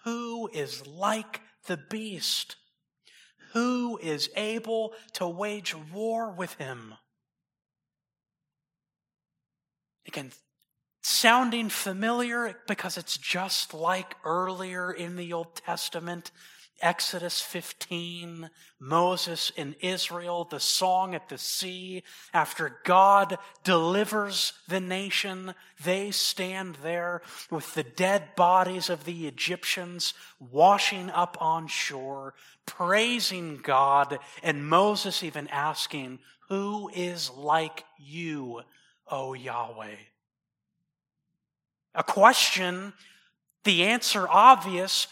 who 0.05 0.49
is 0.55 0.87
like 0.87 1.43
the 1.67 1.77
beast? 1.77 2.57
Who 3.53 3.99
is 4.03 4.31
able 4.37 4.95
to 5.15 5.29
wage 5.29 5.75
war 5.93 6.31
with 6.31 6.55
him? 6.55 6.95
Again, 10.07 10.33
sounding 11.09 11.69
familiar 11.69 12.57
because 12.67 12.99
it's 12.99 13.17
just 13.17 13.73
like 13.73 14.17
earlier 14.25 14.93
in 14.93 15.17
the 15.17 15.33
Old 15.33 15.55
Testament 15.55 16.31
Exodus 16.81 17.41
15, 17.41 18.51
Moses 18.79 19.51
in 19.57 19.75
Israel, 19.81 20.45
the 20.45 20.61
song 20.61 21.15
at 21.15 21.29
the 21.29 21.39
sea. 21.39 22.05
After 22.33 22.79
God 22.85 23.37
delivers 23.65 24.53
the 24.69 24.79
nation, 24.79 25.55
they 25.83 26.13
stand 26.13 26.77
there 26.77 27.23
with 27.51 27.75
the 27.75 27.83
dead 27.83 28.37
bodies 28.37 28.91
of 28.91 29.05
the 29.07 29.27
Egyptians 29.27 30.15
washing 30.39 31.11
up 31.11 31.37
on 31.41 31.67
shore, 31.67 32.35
praising 32.65 33.59
God, 33.61 34.21
and 34.45 34.69
Moses 34.69 35.25
even 35.25 35.49
asking, 35.49 36.21
Who 36.49 36.91
is 36.95 37.29
like 37.31 37.85
you, 37.99 38.63
O 39.11 39.33
Yahweh? 39.33 39.97
A 41.95 42.03
question, 42.03 42.93
the 43.65 43.85
answer 43.85 44.29
obvious, 44.29 45.09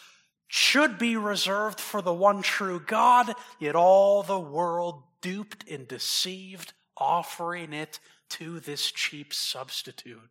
should 0.48 0.98
be 0.98 1.16
reserved 1.16 1.80
for 1.80 2.00
the 2.00 2.14
one 2.14 2.42
true 2.42 2.80
God, 2.80 3.32
yet 3.58 3.74
all 3.74 4.22
the 4.22 4.38
world 4.38 5.02
duped 5.20 5.68
and 5.68 5.88
deceived, 5.88 6.72
offering 6.96 7.72
it 7.72 7.98
to 8.28 8.60
this 8.60 8.90
cheap 8.92 9.34
substitute. 9.34 10.30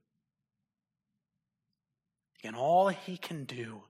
And 2.44 2.56
all 2.56 2.88
he 2.90 3.18
can 3.18 3.44
do 3.44 3.84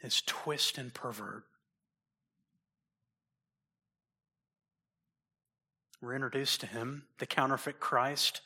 is 0.00 0.22
twist 0.26 0.78
and 0.78 0.92
pervert. 0.94 1.44
We're 6.00 6.14
introduced 6.14 6.60
to 6.60 6.66
him, 6.66 7.04
the 7.18 7.26
counterfeit 7.26 7.80
Christ. 7.80 8.40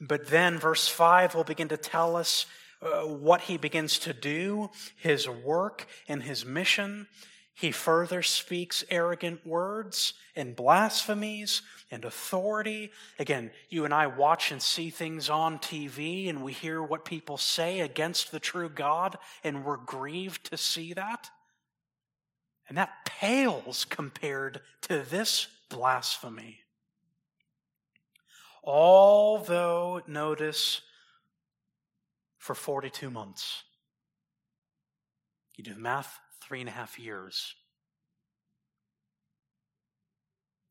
But 0.00 0.26
then, 0.26 0.58
verse 0.58 0.88
5 0.88 1.34
will 1.34 1.44
begin 1.44 1.68
to 1.68 1.76
tell 1.76 2.16
us 2.16 2.46
uh, 2.82 3.02
what 3.02 3.42
he 3.42 3.56
begins 3.56 3.98
to 4.00 4.12
do, 4.12 4.70
his 4.96 5.28
work 5.28 5.86
and 6.08 6.22
his 6.22 6.44
mission. 6.44 7.06
He 7.54 7.70
further 7.70 8.22
speaks 8.22 8.84
arrogant 8.90 9.46
words 9.46 10.12
and 10.34 10.54
blasphemies 10.54 11.62
and 11.90 12.04
authority. 12.04 12.92
Again, 13.18 13.50
you 13.70 13.86
and 13.86 13.94
I 13.94 14.08
watch 14.08 14.52
and 14.52 14.60
see 14.60 14.90
things 14.90 15.30
on 15.30 15.58
TV 15.58 16.28
and 16.28 16.44
we 16.44 16.52
hear 16.52 16.82
what 16.82 17.06
people 17.06 17.38
say 17.38 17.80
against 17.80 18.30
the 18.30 18.40
true 18.40 18.68
God 18.68 19.16
and 19.42 19.64
we're 19.64 19.78
grieved 19.78 20.50
to 20.50 20.58
see 20.58 20.92
that. 20.92 21.30
And 22.68 22.76
that 22.76 23.06
pales 23.06 23.86
compared 23.86 24.60
to 24.82 24.98
this 24.98 25.46
blasphemy. 25.70 26.58
Although, 28.66 30.02
notice, 30.08 30.80
for 32.36 32.54
42 32.54 33.10
months. 33.10 33.62
You 35.56 35.64
do 35.64 35.74
the 35.74 35.80
math, 35.80 36.18
three 36.40 36.60
and 36.60 36.68
a 36.68 36.72
half 36.72 36.98
years. 36.98 37.54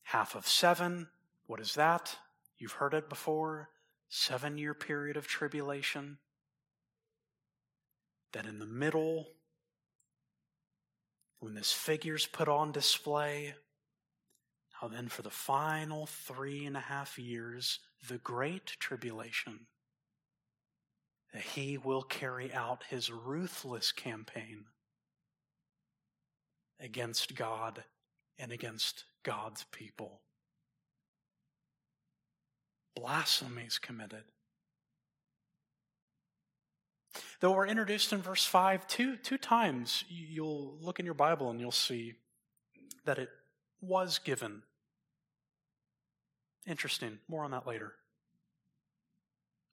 Half 0.04 0.36
of 0.36 0.48
seven, 0.48 1.08
what 1.48 1.60
is 1.60 1.76
that? 1.76 2.16
You've 2.58 2.74
heard 2.74 2.94
it 2.94 3.10
before. 3.10 3.70
Seven 4.10 4.58
year 4.58 4.74
period 4.74 5.18
of 5.18 5.28
tribulation. 5.28 6.18
Then 8.32 8.46
in 8.46 8.60
the 8.60 8.66
middle, 8.66 9.28
when 11.40 11.56
this 11.56 11.72
figure's 11.72 12.26
put 12.26 12.48
on 12.48 12.72
display, 12.72 13.56
now 14.82 14.88
then 14.88 15.08
for 15.08 15.22
the 15.22 15.30
final 15.30 16.06
three 16.06 16.66
and 16.66 16.76
a 16.76 16.82
half 16.82 17.18
years, 17.18 17.80
the 18.08 18.18
great 18.18 18.66
tribulation, 18.80 19.68
he 21.54 21.78
will 21.78 22.04
carry 22.04 22.54
out 22.54 22.84
his 22.90 23.12
ruthless 23.12 23.92
campaign 23.92 24.66
against 26.80 27.36
God 27.36 27.84
and 28.38 28.52
against 28.52 29.06
God's 29.24 29.66
people. 29.72 30.22
Blasphemies 32.96 33.80
committed. 33.80 34.24
Though 37.40 37.54
we're 37.54 37.68
introduced 37.68 38.14
in 38.14 38.22
verse 38.22 38.46
5 38.46 38.88
two, 38.88 39.18
two 39.18 39.38
times, 39.38 40.04
you'll 40.10 40.78
look 40.82 41.00
in 41.00 41.06
your 41.06 41.14
Bible 41.14 41.50
and 41.50 41.60
you'll 41.60 41.72
see 41.72 42.14
that 43.06 43.20
it 43.20 43.30
was 43.88 44.20
given. 44.20 44.64
Interesting. 46.68 47.20
More 47.28 47.44
on 47.44 47.52
that 47.52 47.68
later. 47.68 47.94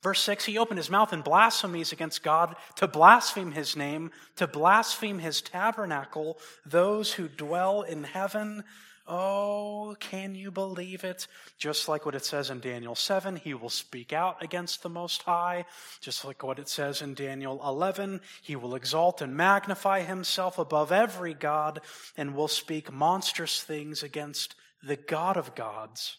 Verse 0.02 0.20
6 0.20 0.44
He 0.44 0.58
opened 0.58 0.78
his 0.78 0.90
mouth 0.90 1.12
in 1.12 1.22
blasphemies 1.22 1.92
against 1.92 2.22
God 2.22 2.56
to 2.76 2.88
blaspheme 2.88 3.52
his 3.52 3.76
name, 3.76 4.10
to 4.36 4.46
blaspheme 4.46 5.18
his 5.18 5.40
tabernacle, 5.40 6.38
those 6.66 7.12
who 7.12 7.28
dwell 7.28 7.82
in 7.82 8.04
heaven. 8.04 8.64
Oh, 9.06 9.96
can 9.98 10.34
you 10.34 10.50
believe 10.50 11.02
it? 11.02 11.26
Just 11.58 11.88
like 11.88 12.06
what 12.06 12.14
it 12.14 12.24
says 12.24 12.50
in 12.50 12.60
Daniel 12.60 12.94
7, 12.94 13.36
he 13.36 13.52
will 13.52 13.68
speak 13.68 14.12
out 14.12 14.42
against 14.42 14.82
the 14.82 14.88
Most 14.88 15.22
High. 15.22 15.64
Just 16.00 16.24
like 16.24 16.42
what 16.42 16.60
it 16.60 16.68
says 16.68 17.02
in 17.02 17.14
Daniel 17.14 17.60
11, 17.64 18.20
he 18.42 18.54
will 18.54 18.76
exalt 18.76 19.20
and 19.20 19.36
magnify 19.36 20.02
himself 20.02 20.58
above 20.58 20.92
every 20.92 21.34
God 21.34 21.80
and 22.16 22.34
will 22.34 22.48
speak 22.48 22.92
monstrous 22.92 23.62
things 23.62 24.02
against 24.02 24.54
the 24.82 24.96
God 24.96 25.36
of 25.36 25.54
gods. 25.54 26.18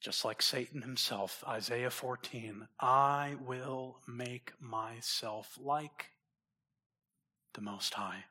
Just 0.00 0.24
like 0.24 0.42
Satan 0.42 0.82
himself, 0.82 1.42
Isaiah 1.48 1.90
14, 1.90 2.68
I 2.78 3.36
will 3.44 4.00
make 4.06 4.52
myself 4.60 5.58
like 5.60 6.10
the 7.54 7.62
Most 7.62 7.94
High. 7.94 8.24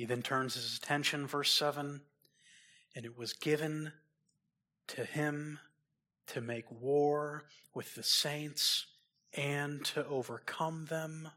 He 0.00 0.06
then 0.06 0.22
turns 0.22 0.54
his 0.54 0.78
attention, 0.78 1.26
verse 1.26 1.52
7, 1.52 2.00
and 2.96 3.04
it 3.04 3.18
was 3.18 3.34
given 3.34 3.92
to 4.86 5.04
him 5.04 5.58
to 6.28 6.40
make 6.40 6.64
war 6.70 7.44
with 7.74 7.94
the 7.94 8.02
saints 8.02 8.86
and 9.34 9.84
to 9.84 10.06
overcome 10.06 10.86
them. 10.86 11.28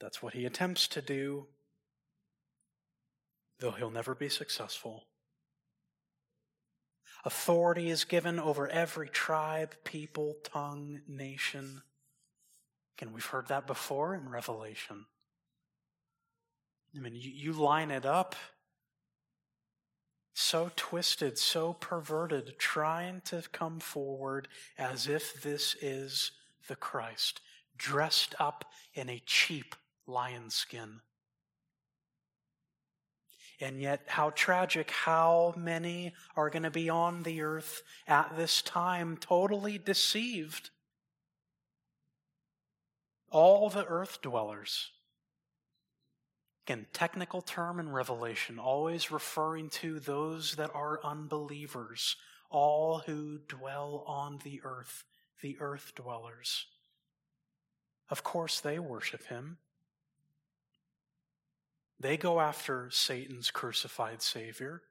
That's 0.00 0.22
what 0.22 0.34
he 0.34 0.46
attempts 0.46 0.86
to 0.86 1.02
do 1.02 1.48
though 3.58 3.72
he'll 3.72 3.90
never 3.90 4.14
be 4.14 4.28
successful. 4.28 5.06
Authority 7.24 7.90
is 7.90 8.04
given 8.04 8.38
over 8.38 8.68
every 8.68 9.08
tribe, 9.08 9.74
people, 9.82 10.36
tongue, 10.44 11.00
nation. 11.08 11.82
Again, 12.96 13.12
we've 13.12 13.26
heard 13.26 13.48
that 13.48 13.66
before 13.66 14.14
in 14.14 14.28
Revelation. 14.28 15.06
I 16.96 17.00
mean, 17.00 17.14
you, 17.14 17.30
you 17.30 17.52
line 17.52 17.90
it 17.90 18.06
up 18.06 18.34
so 20.38 20.70
twisted, 20.76 21.38
so 21.38 21.72
perverted, 21.72 22.58
trying 22.58 23.22
to 23.22 23.42
come 23.52 23.80
forward 23.80 24.48
as 24.76 25.08
if 25.08 25.42
this 25.42 25.74
is 25.80 26.30
the 26.68 26.76
Christ, 26.76 27.40
dressed 27.78 28.34
up 28.38 28.66
in 28.92 29.08
a 29.08 29.22
cheap 29.24 29.74
lion 30.06 30.50
skin. 30.50 31.00
And 33.60 33.80
yet, 33.80 34.02
how 34.08 34.28
tragic, 34.30 34.90
how 34.90 35.54
many 35.56 36.12
are 36.36 36.50
going 36.50 36.64
to 36.64 36.70
be 36.70 36.90
on 36.90 37.22
the 37.22 37.40
earth 37.40 37.82
at 38.06 38.36
this 38.36 38.60
time 38.60 39.16
totally 39.16 39.78
deceived? 39.78 40.68
All 43.30 43.70
the 43.70 43.86
earth 43.86 44.20
dwellers. 44.20 44.90
Again, 46.66 46.86
technical 46.92 47.42
term 47.42 47.78
in 47.78 47.92
Revelation, 47.92 48.58
always 48.58 49.12
referring 49.12 49.70
to 49.70 50.00
those 50.00 50.56
that 50.56 50.74
are 50.74 50.98
unbelievers, 51.04 52.16
all 52.50 52.98
who 53.06 53.38
dwell 53.46 54.02
on 54.08 54.40
the 54.42 54.60
earth, 54.64 55.04
the 55.42 55.56
earth 55.60 55.92
dwellers. 55.94 56.66
Of 58.10 58.24
course, 58.24 58.58
they 58.58 58.80
worship 58.80 59.28
him. 59.28 59.58
They 62.00 62.16
go 62.16 62.40
after 62.40 62.90
Satan's 62.90 63.52
crucified 63.52 64.20
Savior. 64.20 64.82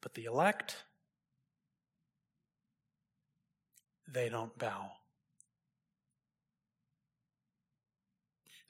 But 0.00 0.14
the 0.14 0.24
elect, 0.24 0.82
they 4.12 4.28
don't 4.28 4.58
bow. 4.58 4.90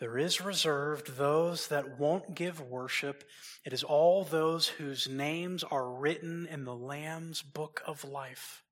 There 0.00 0.18
is 0.18 0.40
reserved 0.40 1.16
those 1.16 1.68
that 1.68 1.98
won't 1.98 2.34
give 2.34 2.60
worship. 2.60 3.24
It 3.64 3.72
is 3.72 3.84
all 3.84 4.24
those 4.24 4.66
whose 4.66 5.08
names 5.08 5.62
are 5.62 5.88
written 5.88 6.46
in 6.50 6.64
the 6.64 6.74
Lamb's 6.74 7.42
book 7.42 7.82
of 7.86 8.04
life. 8.04 8.62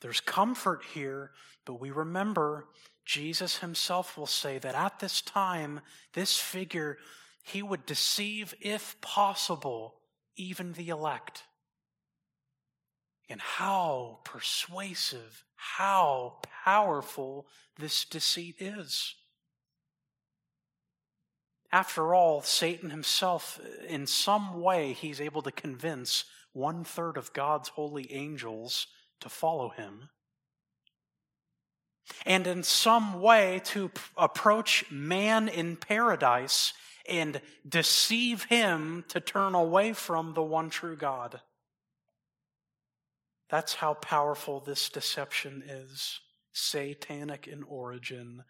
There's 0.00 0.20
comfort 0.20 0.82
here, 0.94 1.32
but 1.64 1.80
we 1.80 1.90
remember 1.90 2.68
Jesus 3.04 3.58
himself 3.58 4.16
will 4.16 4.26
say 4.26 4.58
that 4.58 4.74
at 4.74 5.00
this 5.00 5.22
time, 5.22 5.80
this 6.12 6.36
figure, 6.36 6.98
he 7.42 7.62
would 7.62 7.84
deceive, 7.86 8.54
if 8.60 9.00
possible, 9.00 9.96
even 10.36 10.74
the 10.74 10.90
elect. 10.90 11.42
And 13.28 13.40
how 13.40 14.20
persuasive, 14.24 15.44
how 15.58 16.38
powerful 16.64 17.46
this 17.78 18.04
deceit 18.04 18.56
is. 18.58 19.14
After 21.70 22.14
all, 22.14 22.40
Satan 22.40 22.88
himself, 22.88 23.60
in 23.86 24.06
some 24.06 24.62
way, 24.62 24.94
he's 24.94 25.20
able 25.20 25.42
to 25.42 25.52
convince 25.52 26.24
one 26.52 26.82
third 26.82 27.18
of 27.18 27.34
God's 27.34 27.68
holy 27.68 28.10
angels 28.10 28.86
to 29.20 29.28
follow 29.28 29.68
him 29.68 30.08
and 32.26 32.46
in 32.46 32.62
some 32.62 33.20
way 33.20 33.60
to 33.64 33.90
approach 34.16 34.84
man 34.90 35.48
in 35.48 35.76
paradise 35.76 36.72
and 37.08 37.40
deceive 37.68 38.44
him 38.44 39.04
to 39.08 39.20
turn 39.20 39.54
away 39.54 39.92
from 39.92 40.34
the 40.34 40.42
one 40.42 40.70
true 40.70 40.96
God. 40.96 41.40
That's 43.50 43.74
how 43.74 43.94
powerful 43.94 44.60
this 44.60 44.88
deception 44.88 45.62
is, 45.66 46.20
satanic 46.52 47.46
in 47.46 47.62
origin. 47.62 48.42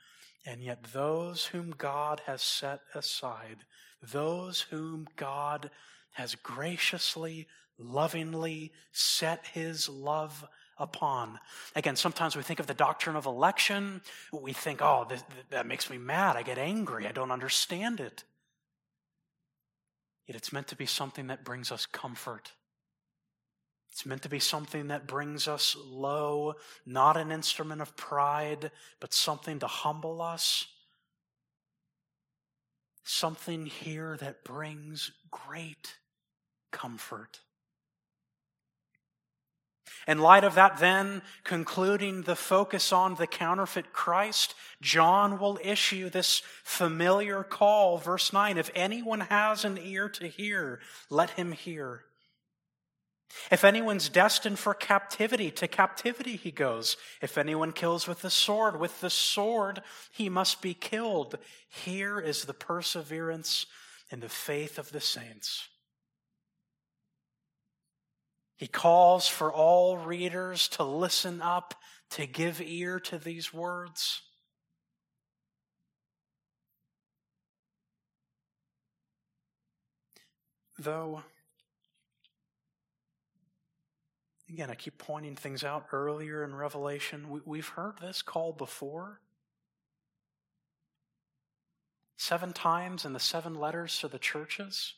And 0.47 0.63
yet, 0.63 0.93
those 0.93 1.47
whom 1.47 1.71
God 1.71 2.23
has 2.27 2.43
set 2.43 2.81
aside, 2.95 3.65
those 4.03 4.63
whom 4.63 5.07
God 5.17 5.71
has 6.13 6.35
graciously, 6.35 7.47
lovingly 7.79 8.73
set 8.93 9.47
his 9.53 9.89
love 9.89 10.45
upon. 10.79 11.39
Again, 11.75 11.97
sometimes 11.97 12.37
we 12.37 12.43
think 12.43 12.61
of 12.61 12.67
the 12.67 12.75
doctrine 12.75 13.17
of 13.17 13.27
election. 13.27 14.01
We 14.33 14.53
think, 14.53 14.81
oh, 14.81 15.07
this, 15.09 15.23
that 15.51 15.67
makes 15.67 15.91
me 15.91 15.99
mad. 15.99 16.37
I 16.37 16.43
get 16.43 16.59
angry. 16.59 17.07
I 17.07 17.13
don't 17.13 17.31
understand 17.31 18.01
it. 18.01 18.25
Yet 20.27 20.37
it's 20.37 20.53
meant 20.53 20.69
to 20.69 20.77
be 20.77 20.87
something 20.87 21.29
that 21.29 21.45
brings 21.45 21.73
us 21.73 21.87
comfort. 21.87 22.53
It's 23.99 24.07
meant 24.07 24.23
to 24.23 24.29
be 24.29 24.39
something 24.39 24.87
that 24.89 25.09
brings 25.09 25.49
us 25.49 25.77
low, 25.85 26.55
not 26.87 27.17
an 27.17 27.33
instrument 27.33 27.83
of 27.83 27.97
pride, 27.97 28.71
but 29.01 29.13
something 29.13 29.59
to 29.59 29.67
humble 29.67 30.23
us. 30.23 30.69
Something 33.03 33.67
here 33.67 34.17
that 34.21 34.45
brings 34.45 35.11
great 35.33 35.97
comfort. 36.71 37.41
In 40.07 40.21
light 40.21 40.45
of 40.45 40.55
that, 40.55 40.79
then, 40.79 41.21
concluding 41.43 42.23
the 42.23 42.37
focus 42.37 42.93
on 42.93 43.17
the 43.17 43.27
counterfeit 43.27 43.93
Christ, 43.93 44.55
John 44.81 45.41
will 45.41 45.59
issue 45.61 46.09
this 46.09 46.41
familiar 46.63 47.43
call, 47.43 47.99
verse 47.99 48.33
9 48.33 48.59
If 48.59 48.71
anyone 48.77 49.23
has 49.23 49.65
an 49.65 49.77
ear 49.77 50.09
to 50.11 50.29
hear, 50.29 50.79
let 51.11 51.31
him 51.31 51.51
hear. 51.51 52.05
If 53.51 53.65
anyone's 53.65 54.09
destined 54.09 54.59
for 54.59 54.75
captivity, 54.75 55.51
to 55.53 55.69
captivity 55.69 56.37
he 56.37 56.51
goes. 56.51 56.97
If 57.23 57.39
anyone 57.39 57.73
kills 57.73 58.07
with 58.07 58.23
the 58.23 58.31
sword, 58.31 58.81
with 58.81 59.01
the 59.01 59.11
sword 59.11 59.83
he 60.11 60.29
must 60.29 60.63
be 60.63 60.75
killed. 60.75 61.39
Here 61.69 62.19
is 62.19 62.45
the 62.45 62.55
perseverance 62.55 63.67
and 64.11 64.23
the 64.23 64.29
faith 64.29 64.79
of 64.79 64.93
the 64.93 65.01
saints. 65.01 65.69
He 68.57 68.67
calls 68.67 69.29
for 69.29 69.53
all 69.53 69.97
readers 69.99 70.69
to 70.71 70.83
listen 70.83 71.41
up, 71.41 71.75
to 72.11 72.27
give 72.27 72.61
ear 72.61 72.99
to 73.01 73.19
these 73.19 73.55
words. 73.55 74.23
Though, 80.77 81.23
again, 84.49 84.71
I 84.71 84.75
keep 84.75 84.99
pointing 84.99 85.37
things 85.37 85.63
out 85.63 85.87
earlier 85.93 86.43
in 86.45 86.55
Revelation. 86.55 87.43
We, 87.45 87.59
have 87.59 87.69
heard 87.69 87.99
this 88.01 88.23
call 88.23 88.53
before. 88.53 89.21
Seven 92.17 92.53
times 92.53 93.05
in 93.05 93.13
the 93.13 93.21
seven 93.21 93.55
letters 93.55 93.99
to 94.01 94.09
the 94.09 94.19
churches. 94.19 94.95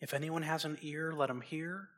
If 0.00 0.12
anyone 0.12 0.42
has 0.42 0.64
an 0.64 0.78
ear, 0.82 1.12
let 1.12 1.30
him 1.30 1.40
hear. 1.40 1.88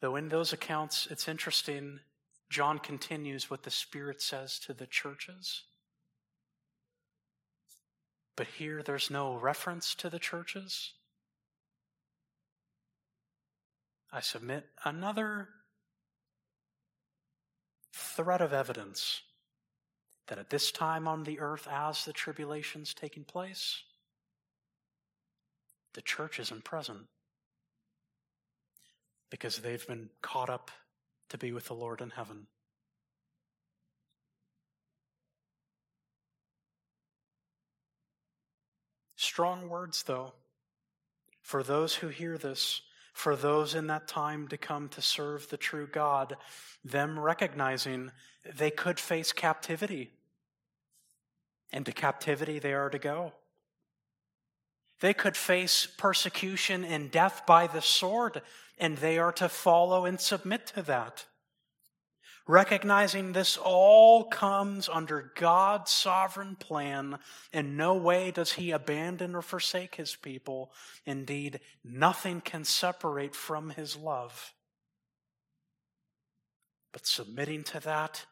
Though 0.00 0.16
in 0.16 0.28
those 0.28 0.52
accounts, 0.52 1.06
it's 1.10 1.28
interesting, 1.28 2.00
John 2.50 2.78
continues 2.78 3.50
what 3.50 3.62
the 3.62 3.70
Spirit 3.70 4.20
says 4.20 4.58
to 4.60 4.74
the 4.74 4.86
churches. 4.86 5.62
But 8.36 8.46
here, 8.58 8.82
there's 8.82 9.10
no 9.10 9.36
reference 9.36 9.94
to 9.96 10.08
the 10.08 10.18
churches. 10.18 10.92
I 14.12 14.20
submit 14.20 14.66
another 14.84 15.48
thread 17.94 18.42
of 18.42 18.52
evidence 18.52 19.22
that 20.28 20.38
at 20.38 20.50
this 20.50 20.70
time 20.70 21.08
on 21.08 21.24
the 21.24 21.40
earth, 21.40 21.66
as 21.70 22.04
the 22.04 22.12
tribulation's 22.12 22.92
taking 22.92 23.24
place, 23.24 23.82
the 25.94 26.02
church 26.02 26.38
isn't 26.38 26.64
present 26.64 27.06
because 29.30 29.58
they've 29.58 29.86
been 29.86 30.10
caught 30.20 30.50
up 30.50 30.70
to 31.30 31.38
be 31.38 31.52
with 31.52 31.66
the 31.66 31.74
Lord 31.74 32.02
in 32.02 32.10
heaven. 32.10 32.46
Strong 39.16 39.70
words, 39.70 40.02
though, 40.02 40.34
for 41.40 41.62
those 41.62 41.94
who 41.94 42.08
hear 42.08 42.36
this, 42.36 42.82
for 43.12 43.36
those 43.36 43.74
in 43.74 43.86
that 43.88 44.08
time 44.08 44.48
to 44.48 44.56
come 44.56 44.88
to 44.90 45.02
serve 45.02 45.48
the 45.48 45.56
true 45.56 45.86
God, 45.86 46.36
them 46.84 47.18
recognizing 47.18 48.10
they 48.56 48.70
could 48.70 48.98
face 48.98 49.32
captivity. 49.32 50.10
And 51.72 51.86
to 51.86 51.92
captivity 51.92 52.58
they 52.58 52.72
are 52.72 52.90
to 52.90 52.98
go. 52.98 53.32
They 55.00 55.14
could 55.14 55.36
face 55.36 55.86
persecution 55.86 56.84
and 56.84 57.10
death 57.10 57.42
by 57.46 57.66
the 57.66 57.82
sword, 57.82 58.42
and 58.78 58.96
they 58.98 59.18
are 59.18 59.32
to 59.32 59.48
follow 59.48 60.04
and 60.04 60.20
submit 60.20 60.66
to 60.68 60.82
that. 60.82 61.26
Recognizing 62.46 63.32
this 63.32 63.56
all 63.56 64.24
comes 64.24 64.88
under 64.88 65.32
God's 65.36 65.92
sovereign 65.92 66.56
plan, 66.56 67.18
in 67.52 67.76
no 67.76 67.94
way 67.94 68.32
does 68.32 68.52
He 68.52 68.72
abandon 68.72 69.34
or 69.34 69.42
forsake 69.42 69.94
His 69.94 70.16
people. 70.16 70.72
Indeed, 71.06 71.60
nothing 71.84 72.40
can 72.40 72.64
separate 72.64 73.36
from 73.36 73.70
His 73.70 73.96
love. 73.96 74.54
But 76.92 77.06
submitting 77.06 77.62
to 77.64 77.80
that, 77.80 78.26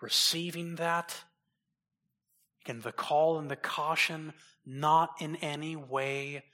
receiving 0.00 0.76
that, 0.76 1.24
again, 2.64 2.80
the 2.80 2.92
call 2.92 3.38
and 3.38 3.50
the 3.50 3.56
caution 3.56 4.32
not 4.64 5.10
in 5.20 5.36
any 5.36 5.74
way 5.74 6.44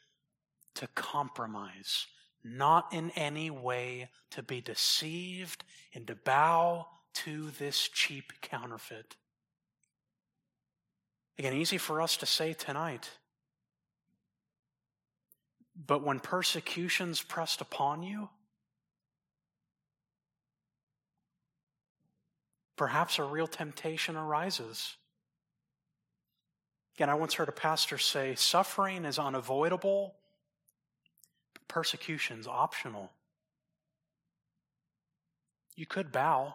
to 0.75 0.87
compromise, 0.89 2.07
not 2.47 2.93
in 2.93 3.11
any 3.17 3.51
way 3.51 4.09
to 4.31 4.43
be 4.43 4.61
deceived 4.61 5.65
and 5.95 6.07
to 6.07 6.15
bow 6.15 6.87
to 7.15 7.51
this 7.59 7.89
cheap 7.89 8.33
counterfeit. 8.43 9.17
Again, 11.39 11.55
easy 11.55 11.79
for 11.79 12.01
us 12.01 12.17
to 12.19 12.27
say 12.27 12.53
tonight. 12.53 13.11
But 15.87 16.03
when 16.03 16.21
persecution's 16.21 17.21
pressed 17.21 17.61
upon 17.61 18.03
you, 18.03 18.31
perhaps 22.77 23.19
a 23.19 23.25
real 23.25 23.47
temptation 23.47 24.17
arises. 24.17 24.97
Again, 26.97 27.11
I 27.11 27.15
once 27.15 27.35
heard 27.35 27.51
a 27.51 27.53
pastor 27.53 27.99
say 27.99 28.35
suffering 28.35 29.05
is 29.05 29.19
unavoidable, 29.19 30.15
but 31.67 31.73
persecution 31.73 32.41
is 32.41 32.47
optional. 32.47 33.13
You 35.77 35.87
could 35.87 36.13
bow. 36.13 36.55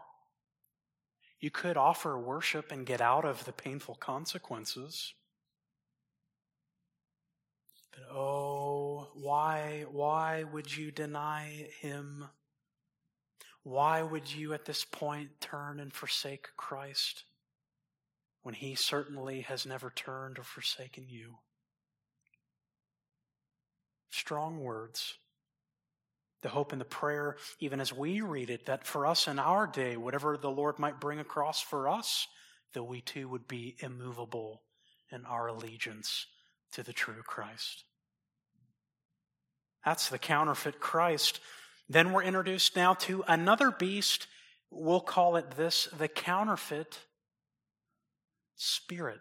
You 1.40 1.52
could 1.52 1.78
offer 1.78 2.18
worship 2.18 2.72
and 2.72 2.86
get 2.86 3.02
out 3.02 3.26
of 3.26 3.46
the 3.46 3.52
painful 3.52 3.96
consequences. 3.96 5.14
But 7.92 8.16
oh, 8.16 9.10
why, 9.16 9.86
why 9.92 10.44
would 10.44 10.76
you 10.76 10.92
deny 10.92 11.68
him? 11.80 12.26
Why 13.64 14.02
would 14.02 14.32
you 14.34 14.54
at 14.54 14.66
this 14.66 14.86
point 14.86 15.30
turn 15.40 15.80
and 15.80 15.94
forsake 15.94 16.50
Christ? 16.58 17.26
when 18.44 18.56
he 18.56 18.76
certainly 18.76 19.42
has 19.42 19.66
never 19.66 19.92
turned 19.92 20.40
or 20.40 20.44
forsaken 20.44 21.06
you. 21.08 21.38
Strong 24.12 24.60
words. 24.60 25.16
The 26.42 26.50
hope 26.50 26.72
and 26.72 26.82
the 26.82 26.86
prayer, 26.86 27.38
even 27.60 27.80
as 27.80 27.94
we 27.94 28.22
read 28.22 28.50
it, 28.50 28.66
that 28.66 28.86
for 28.86 29.06
us 29.06 29.28
in 29.28 29.40
our 29.40 29.68
day, 29.68 29.96
whatever 29.98 30.38
the 30.38 30.50
Lord 30.50 30.80
might 30.80 31.00
bring 31.00 31.20
across 31.20 31.62
for 31.62 31.88
us, 31.88 32.28
that 32.74 32.84
we 32.84 33.02
too 33.02 33.28
would 33.28 33.48
be 33.48 33.76
immovable 33.80 34.62
in 35.12 35.26
our 35.26 35.48
allegiance 35.48 36.26
to 36.74 36.84
the 36.84 36.94
true 36.94 37.22
Christ. 37.24 37.84
That's 39.86 40.10
the 40.10 40.20
counterfeit 40.20 40.80
Christ. 40.80 41.40
Then 41.90 42.12
we're 42.14 42.24
introduced 42.24 42.76
now 42.76 42.94
to 42.96 43.24
another 43.28 43.72
beast. 43.72 44.28
We'll 44.70 45.02
call 45.02 45.36
it 45.36 45.52
this 45.52 45.90
the 45.98 46.08
counterfeit 46.08 47.00
spirit. 48.56 49.20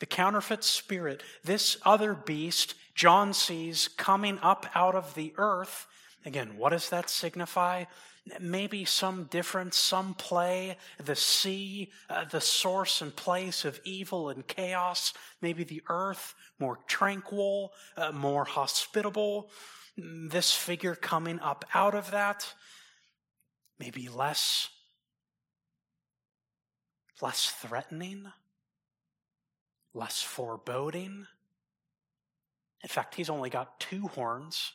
The 0.00 0.06
counterfeit 0.06 0.64
spirit, 0.64 1.22
this 1.44 1.76
other 1.84 2.14
beast, 2.14 2.74
John 2.94 3.32
sees 3.32 3.88
coming 3.88 4.38
up 4.40 4.66
out 4.74 4.94
of 4.94 5.14
the 5.14 5.32
earth. 5.36 5.86
Again, 6.24 6.56
what 6.56 6.70
does 6.70 6.90
that 6.90 7.08
signify? 7.08 7.84
Maybe 8.38 8.84
some 8.84 9.24
difference, 9.24 9.76
some 9.76 10.14
play, 10.14 10.76
the 11.02 11.16
sea, 11.16 11.90
uh, 12.08 12.24
the 12.24 12.40
source 12.40 13.00
and 13.00 13.14
place 13.14 13.64
of 13.64 13.80
evil 13.84 14.28
and 14.28 14.46
chaos. 14.46 15.14
Maybe 15.40 15.64
the 15.64 15.82
earth, 15.88 16.34
more 16.58 16.78
tranquil, 16.86 17.72
uh, 17.96 18.12
more 18.12 18.44
hospitable. 18.44 19.50
This 19.96 20.52
figure 20.52 20.94
coming 20.94 21.40
up 21.40 21.64
out 21.74 21.94
of 21.94 22.10
that. 22.10 22.54
Maybe 23.78 24.08
less 24.08 24.68
less 27.22 27.50
threatening, 27.50 28.32
less 29.94 30.22
foreboding. 30.22 31.26
In 32.82 32.88
fact, 32.88 33.14
he's 33.14 33.30
only 33.30 33.50
got 33.50 33.80
two 33.80 34.08
horns, 34.08 34.72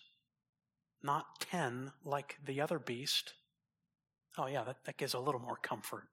not 1.01 1.39
ten 1.39 1.91
like 2.03 2.37
the 2.43 2.61
other 2.61 2.79
beast. 2.79 3.33
Oh, 4.37 4.47
yeah, 4.47 4.63
that, 4.63 4.83
that 4.85 4.97
gives 4.97 5.13
a 5.13 5.19
little 5.19 5.41
more 5.41 5.55
comfort. 5.55 6.07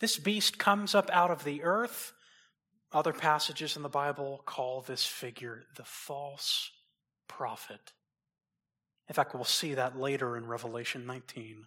This 0.00 0.18
beast 0.18 0.58
comes 0.58 0.94
up 0.94 1.10
out 1.12 1.30
of 1.30 1.44
the 1.44 1.62
earth. 1.62 2.12
Other 2.92 3.12
passages 3.12 3.76
in 3.76 3.82
the 3.82 3.88
Bible 3.88 4.42
call 4.46 4.80
this 4.80 5.04
figure 5.04 5.64
the 5.76 5.84
false 5.84 6.70
prophet. 7.28 7.92
In 9.08 9.14
fact, 9.14 9.34
we'll 9.34 9.44
see 9.44 9.74
that 9.74 9.98
later 9.98 10.36
in 10.36 10.46
Revelation 10.46 11.06
19. 11.06 11.66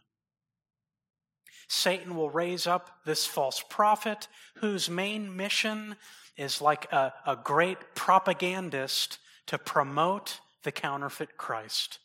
Satan 1.70 2.16
will 2.16 2.32
raise 2.32 2.66
up 2.68 2.90
this 3.06 3.26
false 3.26 3.64
prophet 3.70 4.28
whose 4.56 4.90
main 4.90 5.36
mission 5.38 5.96
is 6.36 6.62
like 6.62 6.92
a, 6.92 7.14
a 7.26 7.36
great 7.36 7.78
propagandist 7.94 9.20
to 9.46 9.58
promote 9.58 10.40
the 10.64 10.72
counterfeit 10.72 11.38
Christ. 11.38 12.00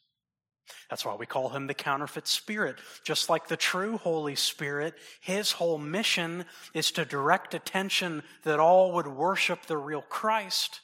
That's 0.90 1.04
why 1.04 1.14
we 1.14 1.26
call 1.26 1.48
him 1.48 1.66
the 1.66 1.74
counterfeit 1.74 2.28
spirit. 2.28 2.76
Just 3.04 3.30
like 3.30 3.48
the 3.48 3.56
true 3.56 3.96
Holy 3.96 4.34
Spirit, 4.34 4.94
his 5.20 5.52
whole 5.52 5.78
mission 5.78 6.44
is 6.74 6.90
to 6.92 7.04
direct 7.04 7.54
attention 7.54 8.22
that 8.42 8.60
all 8.60 8.92
would 8.92 9.06
worship 9.06 9.66
the 9.66 9.78
real 9.78 10.02
Christ. 10.02 10.80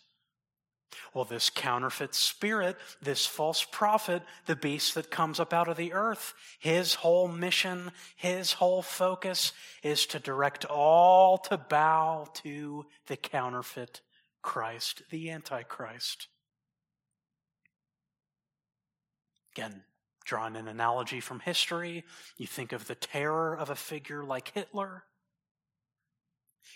Well, 1.14 1.24
this 1.24 1.50
counterfeit 1.50 2.14
spirit, 2.14 2.76
this 3.02 3.26
false 3.26 3.64
prophet, 3.64 4.22
the 4.46 4.56
beast 4.56 4.94
that 4.94 5.10
comes 5.10 5.40
up 5.40 5.52
out 5.52 5.68
of 5.68 5.76
the 5.76 5.92
earth, 5.92 6.34
his 6.58 6.94
whole 6.94 7.28
mission, 7.28 7.92
his 8.16 8.54
whole 8.54 8.82
focus 8.82 9.52
is 9.82 10.06
to 10.06 10.18
direct 10.18 10.64
all 10.64 11.38
to 11.38 11.56
bow 11.56 12.28
to 12.42 12.86
the 13.06 13.16
counterfeit 13.16 14.00
Christ, 14.42 15.02
the 15.10 15.30
Antichrist. 15.30 16.28
Again, 19.54 19.82
drawing 20.24 20.56
an 20.56 20.68
analogy 20.68 21.20
from 21.20 21.40
history, 21.40 22.04
you 22.36 22.46
think 22.46 22.72
of 22.72 22.86
the 22.86 22.94
terror 22.94 23.56
of 23.56 23.70
a 23.70 23.76
figure 23.76 24.24
like 24.24 24.52
Hitler, 24.54 25.04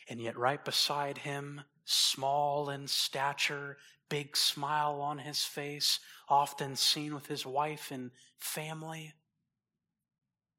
and 0.09 0.21
yet 0.21 0.37
right 0.37 0.65
beside 0.65 1.19
him, 1.19 1.63
small 1.85 2.69
in 2.69 2.87
stature, 2.87 3.77
big 4.15 4.37
smile 4.37 5.01
on 5.01 5.19
his 5.19 5.43
face, 5.43 5.99
often 6.29 6.77
seen 6.77 7.13
with 7.13 7.27
his 7.27 7.45
wife 7.45 7.91
and 7.91 8.13
family. 8.39 9.13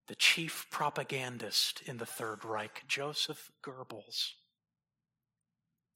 The 0.07 0.15
chief 0.15 0.67
propagandist 0.69 1.81
in 1.85 1.95
the 1.95 2.05
Third 2.05 2.43
Reich, 2.43 2.83
Joseph 2.85 3.53
Goebbels. 3.63 4.31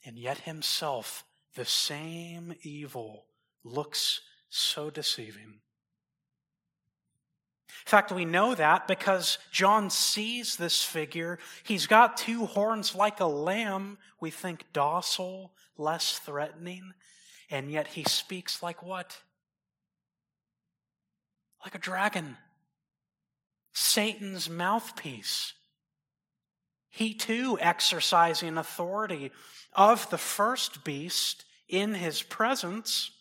And 0.06 0.18
yet 0.18 0.38
himself, 0.38 1.26
the 1.56 1.66
same 1.66 2.54
evil, 2.62 3.26
looks 3.66 4.22
so 4.48 4.90
deceiving. 4.90 5.60
In 7.68 7.90
fact, 7.90 8.14
we 8.14 8.24
know 8.24 8.56
that 8.56 8.88
because 8.88 9.38
John 9.52 9.90
sees 9.90 10.56
this 10.56 10.82
figure. 10.82 11.40
He's 11.64 11.88
got 11.88 12.16
two 12.16 12.46
horns 12.46 12.96
like 12.96 13.20
a 13.20 13.26
lamb. 13.26 13.98
We 14.22 14.32
think 14.32 14.64
docile, 14.72 15.52
less 15.78 16.20
threatening. 16.20 16.94
And 17.50 17.72
yet 17.72 17.88
he 17.88 18.04
speaks 18.04 18.62
like 18.62 18.84
what? 18.84 19.18
Like 21.64 21.76
a 21.76 21.80
dragon. 21.80 22.38
Satan's 23.74 24.50
mouthpiece. 24.50 25.54
He 26.90 27.14
too 27.14 27.58
exercising 27.62 28.58
authority 28.58 29.32
of 29.74 30.10
the 30.10 30.18
first 30.18 30.84
beast 30.84 31.46
in 31.68 31.94
his 31.94 32.22
presence. 32.22 33.12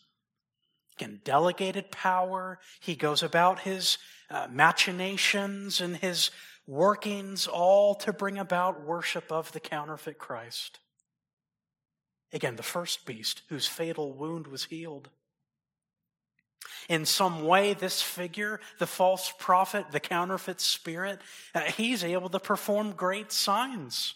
Again, 0.96 1.20
delegated 1.22 1.90
power. 1.90 2.58
He 2.80 2.96
goes 2.96 3.22
about 3.22 3.60
his 3.60 3.98
uh, 4.30 4.48
machinations 4.50 5.80
and 5.80 5.96
his 5.96 6.30
workings, 6.66 7.46
all 7.46 7.94
to 7.94 8.12
bring 8.12 8.38
about 8.38 8.84
worship 8.84 9.30
of 9.30 9.52
the 9.52 9.60
counterfeit 9.60 10.18
Christ. 10.18 10.80
Again, 12.32 12.56
the 12.56 12.62
first 12.62 13.06
beast 13.06 13.42
whose 13.48 13.66
fatal 13.66 14.12
wound 14.12 14.46
was 14.46 14.64
healed. 14.64 15.08
In 16.88 17.06
some 17.06 17.44
way, 17.44 17.74
this 17.74 18.02
figure, 18.02 18.60
the 18.78 18.86
false 18.86 19.32
prophet, 19.38 19.86
the 19.90 20.00
counterfeit 20.00 20.60
spirit, 20.60 21.20
uh, 21.54 21.60
he's 21.60 22.04
able 22.04 22.28
to 22.30 22.40
perform 22.40 22.92
great 22.92 23.32
signs, 23.32 24.14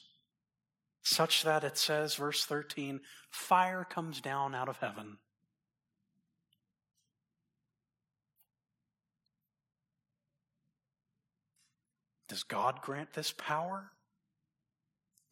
such 1.02 1.42
that 1.44 1.64
it 1.64 1.78
says, 1.78 2.14
verse 2.14 2.44
13, 2.44 3.00
fire 3.30 3.86
comes 3.88 4.20
down 4.20 4.54
out 4.54 4.68
of 4.68 4.78
heaven 4.78 5.18
Does 12.32 12.44
God 12.44 12.80
grant 12.80 13.12
this 13.12 13.30
power? 13.30 13.90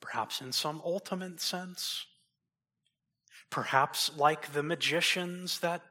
Perhaps 0.03 0.43
in 0.43 0.53
some 0.53 0.83
ultimate 0.85 1.41
sense. 1.41 2.05
Perhaps 3.51 4.13
like 4.17 4.53
the 4.53 4.63
magicians 4.63 5.59
that 5.61 5.83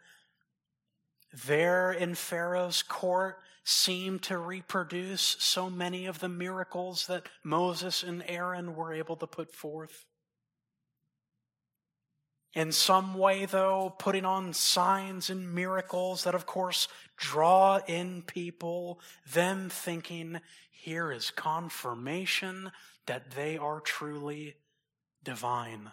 there 1.46 1.92
in 1.92 2.16
Pharaoh's 2.16 2.82
court 2.82 3.40
seem 3.64 4.18
to 4.20 4.38
reproduce 4.38 5.36
so 5.40 5.70
many 5.70 6.06
of 6.06 6.20
the 6.20 6.30
miracles 6.30 7.06
that 7.08 7.28
Moses 7.44 8.02
and 8.02 8.24
Aaron 8.28 8.76
were 8.76 8.94
able 8.94 9.16
to 9.18 9.28
put 9.28 9.54
forth. 9.54 10.06
In 12.54 12.72
some 12.72 13.14
way, 13.14 13.46
though, 13.46 13.94
putting 14.00 14.26
on 14.26 14.54
signs 14.54 15.30
and 15.30 15.54
miracles 15.54 16.24
that, 16.24 16.34
of 16.34 16.48
course, 16.48 16.88
draw 17.16 17.80
in 17.86 18.24
people, 18.24 19.00
them 19.32 19.70
thinking, 19.70 20.42
here 20.72 21.12
is 21.12 21.30
confirmation 21.30 22.72
that 23.06 23.32
they 23.32 23.58
are 23.58 23.80
truly 23.82 24.56
divine 25.24 25.92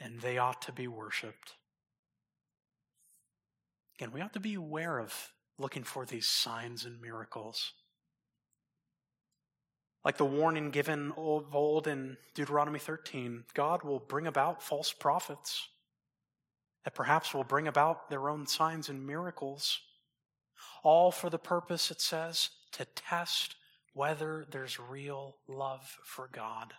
and 0.00 0.20
they 0.20 0.38
ought 0.38 0.62
to 0.62 0.72
be 0.72 0.86
worshiped. 0.86 1.54
Again, 3.96 4.12
we 4.12 4.20
ought 4.20 4.32
to 4.34 4.40
be 4.40 4.54
aware 4.54 4.98
of 4.98 5.32
looking 5.58 5.82
for 5.82 6.06
these 6.06 6.26
signs 6.26 6.84
and 6.84 7.00
miracles. 7.00 7.72
Like 10.04 10.16
the 10.16 10.24
warning 10.24 10.70
given 10.70 11.12
of 11.16 11.54
old 11.54 11.88
in 11.88 12.16
Deuteronomy 12.34 12.78
13, 12.78 13.44
God 13.54 13.82
will 13.82 13.98
bring 13.98 14.26
about 14.26 14.62
false 14.62 14.92
prophets 14.92 15.68
that 16.84 16.94
perhaps 16.94 17.34
will 17.34 17.44
bring 17.44 17.66
about 17.66 18.08
their 18.08 18.28
own 18.28 18.46
signs 18.46 18.88
and 18.88 19.06
miracles, 19.06 19.80
all 20.82 21.10
for 21.10 21.28
the 21.28 21.38
purpose, 21.38 21.90
it 21.90 22.00
says, 22.00 22.50
to 22.72 22.84
test 22.94 23.56
whether 23.92 24.46
there's 24.50 24.78
real 24.78 25.36
love 25.48 25.98
for 26.04 26.30
God. 26.32 26.72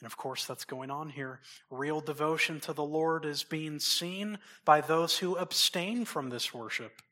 And 0.00 0.06
of 0.06 0.16
course, 0.16 0.46
that's 0.46 0.64
going 0.64 0.90
on 0.90 1.10
here. 1.10 1.40
Real 1.70 2.00
devotion 2.00 2.58
to 2.60 2.72
the 2.72 2.84
Lord 2.84 3.24
is 3.24 3.42
being 3.42 3.78
seen 3.78 4.38
by 4.64 4.80
those 4.80 5.18
who 5.18 5.36
abstain 5.36 6.04
from 6.06 6.30
this 6.30 6.54
worship. 6.54 7.02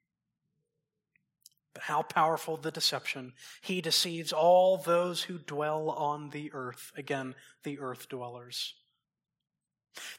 But 1.74 1.82
how 1.84 2.02
powerful 2.02 2.56
the 2.56 2.70
deception. 2.70 3.34
He 3.60 3.80
deceives 3.80 4.32
all 4.32 4.78
those 4.78 5.22
who 5.22 5.38
dwell 5.38 5.90
on 5.90 6.30
the 6.30 6.50
earth. 6.54 6.92
Again, 6.96 7.34
the 7.62 7.78
earth 7.78 8.08
dwellers. 8.08 8.74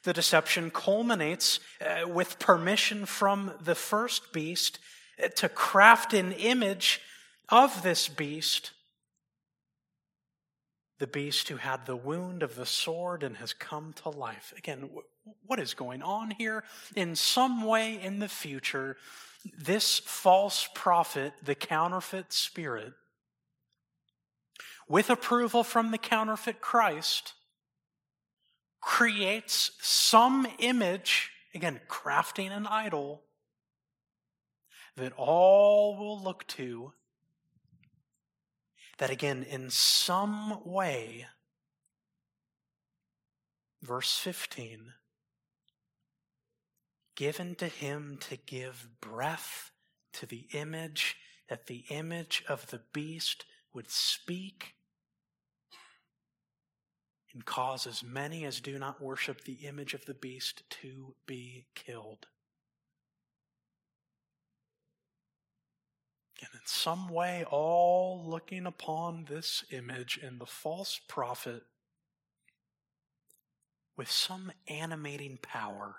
The 0.03 0.13
deception 0.13 0.71
culminates 0.71 1.59
uh, 1.81 2.07
with 2.07 2.37
permission 2.37 3.05
from 3.05 3.51
the 3.61 3.75
first 3.75 4.31
beast 4.31 4.79
to 5.35 5.49
craft 5.49 6.13
an 6.13 6.31
image 6.33 7.01
of 7.49 7.81
this 7.81 8.07
beast, 8.07 8.71
the 10.99 11.07
beast 11.07 11.47
who 11.49 11.55
had 11.55 11.85
the 11.85 11.95
wound 11.95 12.43
of 12.43 12.55
the 12.55 12.65
sword 12.65 13.23
and 13.23 13.37
has 13.37 13.53
come 13.53 13.93
to 14.03 14.09
life. 14.09 14.53
Again, 14.57 14.89
what 15.45 15.59
is 15.59 15.73
going 15.73 16.01
on 16.01 16.31
here? 16.31 16.63
In 16.95 17.15
some 17.15 17.63
way 17.63 17.99
in 18.01 18.19
the 18.19 18.27
future, 18.27 18.97
this 19.57 19.99
false 19.99 20.67
prophet, 20.73 21.33
the 21.43 21.55
counterfeit 21.55 22.33
spirit, 22.33 22.93
with 24.87 25.09
approval 25.09 25.63
from 25.63 25.91
the 25.91 25.97
counterfeit 25.97 26.59
Christ, 26.61 27.33
creates 28.81 29.71
some 29.81 30.47
image, 30.59 31.31
again, 31.53 31.79
crafting 31.87 32.51
an 32.51 32.67
idol 32.67 33.21
that 34.97 35.13
all 35.15 35.97
will 35.97 36.21
look 36.21 36.45
to, 36.47 36.91
that 38.99 39.09
again, 39.09 39.43
in 39.43 39.69
some 39.69 40.59
way, 40.65 41.25
verse 43.81 44.17
15, 44.17 44.93
given 47.15 47.55
to 47.55 47.67
him 47.67 48.17
to 48.29 48.35
give 48.37 48.87
breath 49.01 49.71
to 50.13 50.25
the 50.25 50.47
image, 50.51 51.15
that 51.47 51.67
the 51.67 51.85
image 51.89 52.43
of 52.47 52.67
the 52.67 52.81
beast 52.93 53.45
would 53.73 53.89
speak 53.89 54.75
and 57.33 57.45
cause 57.45 57.87
as 57.87 58.03
many 58.03 58.43
as 58.43 58.59
do 58.59 58.77
not 58.77 59.01
worship 59.01 59.43
the 59.43 59.65
image 59.65 59.93
of 59.93 60.05
the 60.05 60.13
beast 60.13 60.63
to 60.69 61.15
be 61.25 61.67
killed. 61.73 62.27
And 66.41 66.49
in 66.53 66.65
some 66.65 67.09
way, 67.09 67.43
all 67.49 68.23
looking 68.25 68.65
upon 68.65 69.25
this 69.25 69.65
image 69.71 70.19
and 70.21 70.39
the 70.39 70.45
false 70.45 70.99
prophet 71.07 71.63
with 73.97 74.09
some 74.09 74.51
animating 74.69 75.37
power, 75.41 75.97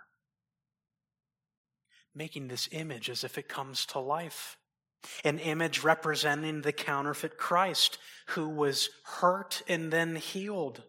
making 2.14 2.48
this 2.48 2.68
image 2.72 3.10
as 3.10 3.24
if 3.24 3.36
it 3.36 3.48
comes 3.48 3.84
to 3.86 3.98
life. 3.98 4.56
An 5.24 5.38
image 5.38 5.82
representing 5.82 6.62
the 6.62 6.72
counterfeit 6.72 7.38
Christ 7.38 7.98
who 8.28 8.48
was 8.48 8.90
hurt 9.04 9.62
and 9.68 9.90
then 9.90 10.16
healed. 10.16 10.82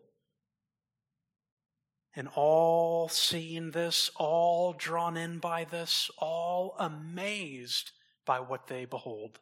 And 2.14 2.28
all 2.36 3.08
seeing 3.08 3.72
this, 3.72 4.12
all 4.18 4.74
drawn 4.74 5.16
in 5.16 5.40
by 5.40 5.64
this, 5.64 6.12
all 6.18 6.76
amazed 6.78 7.92
by 8.26 8.40
what 8.40 8.68
they 8.68 8.86
behold. 8.86 9.40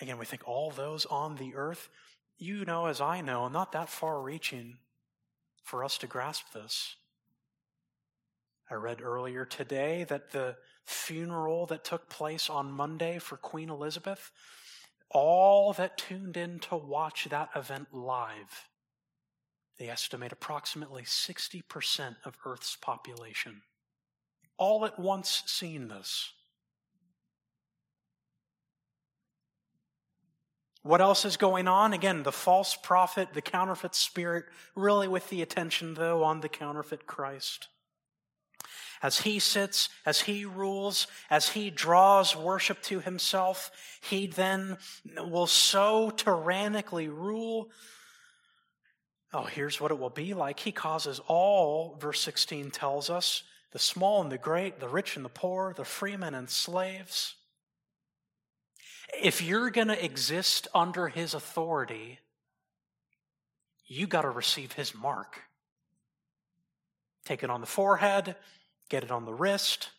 Again, 0.00 0.18
we 0.18 0.24
think 0.24 0.46
all 0.46 0.70
those 0.70 1.06
on 1.06 1.36
the 1.36 1.54
earth, 1.54 1.88
you 2.36 2.64
know 2.64 2.86
as 2.86 3.00
I 3.00 3.20
know, 3.20 3.48
not 3.48 3.72
that 3.72 3.88
far 3.88 4.20
reaching 4.20 4.78
for 5.62 5.84
us 5.84 5.98
to 5.98 6.06
grasp 6.06 6.52
this. 6.52 6.96
I 8.70 8.74
read 8.74 9.00
earlier 9.02 9.44
today 9.44 10.04
that 10.04 10.30
the 10.32 10.56
funeral 10.84 11.66
that 11.66 11.84
took 11.84 12.08
place 12.08 12.50
on 12.50 12.72
Monday 12.72 13.18
for 13.18 13.36
Queen 13.36 13.70
Elizabeth, 13.70 14.30
all 15.10 15.72
that 15.74 15.98
tuned 15.98 16.36
in 16.36 16.58
to 16.60 16.76
watch 16.76 17.26
that 17.30 17.50
event 17.54 17.88
live, 17.92 18.68
they 19.78 19.88
estimate 19.88 20.32
approximately 20.32 21.02
60% 21.02 22.16
of 22.24 22.36
Earth's 22.44 22.76
population, 22.76 23.62
all 24.56 24.84
at 24.84 24.98
once 24.98 25.42
seeing 25.46 25.88
this. 25.88 26.32
What 30.84 31.00
else 31.00 31.24
is 31.24 31.38
going 31.38 31.66
on? 31.66 31.94
Again, 31.94 32.24
the 32.24 32.30
false 32.30 32.76
prophet, 32.76 33.30
the 33.32 33.40
counterfeit 33.40 33.94
spirit, 33.94 34.44
really 34.76 35.08
with 35.08 35.30
the 35.30 35.40
attention, 35.40 35.94
though, 35.94 36.22
on 36.22 36.42
the 36.42 36.48
counterfeit 36.48 37.06
Christ. 37.06 37.68
As 39.02 39.20
he 39.20 39.38
sits, 39.38 39.88
as 40.04 40.20
he 40.20 40.44
rules, 40.44 41.06
as 41.30 41.48
he 41.48 41.70
draws 41.70 42.36
worship 42.36 42.82
to 42.82 43.00
himself, 43.00 43.70
he 44.02 44.26
then 44.26 44.76
will 45.16 45.46
so 45.46 46.10
tyrannically 46.10 47.08
rule. 47.08 47.70
Oh, 49.32 49.44
here's 49.44 49.80
what 49.80 49.90
it 49.90 49.98
will 49.98 50.10
be 50.10 50.34
like. 50.34 50.60
He 50.60 50.70
causes 50.70 51.18
all, 51.26 51.96
verse 51.98 52.20
16 52.20 52.70
tells 52.70 53.08
us, 53.08 53.42
the 53.72 53.78
small 53.78 54.20
and 54.20 54.30
the 54.30 54.36
great, 54.36 54.80
the 54.80 54.88
rich 54.88 55.16
and 55.16 55.24
the 55.24 55.30
poor, 55.30 55.72
the 55.74 55.84
freemen 55.86 56.34
and 56.34 56.50
slaves, 56.50 57.36
if 59.22 59.42
you're 59.42 59.70
going 59.70 59.88
to 59.88 60.04
exist 60.04 60.68
under 60.74 61.08
his 61.08 61.34
authority, 61.34 62.20
you 63.86 64.06
got 64.06 64.22
to 64.22 64.30
receive 64.30 64.72
his 64.72 64.94
mark. 64.94 65.42
Take 67.24 67.42
it 67.42 67.50
on 67.50 67.60
the 67.60 67.66
forehead, 67.66 68.36
get 68.88 69.04
it 69.04 69.10
on 69.10 69.24
the 69.24 69.32
wrist, 69.32 69.90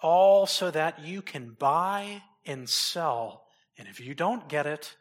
all 0.00 0.46
so 0.46 0.70
that 0.70 1.00
you 1.00 1.22
can 1.22 1.56
buy 1.58 2.22
and 2.46 2.68
sell. 2.68 3.44
And 3.76 3.86
if 3.88 4.00
you 4.00 4.14
don't 4.14 4.48
get 4.48 4.66
it, 4.66 4.96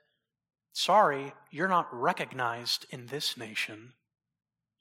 sorry, 0.73 1.33
you're 1.51 1.67
not 1.67 1.87
recognized 1.93 2.85
in 2.89 3.07
this 3.07 3.37
nation. 3.37 3.93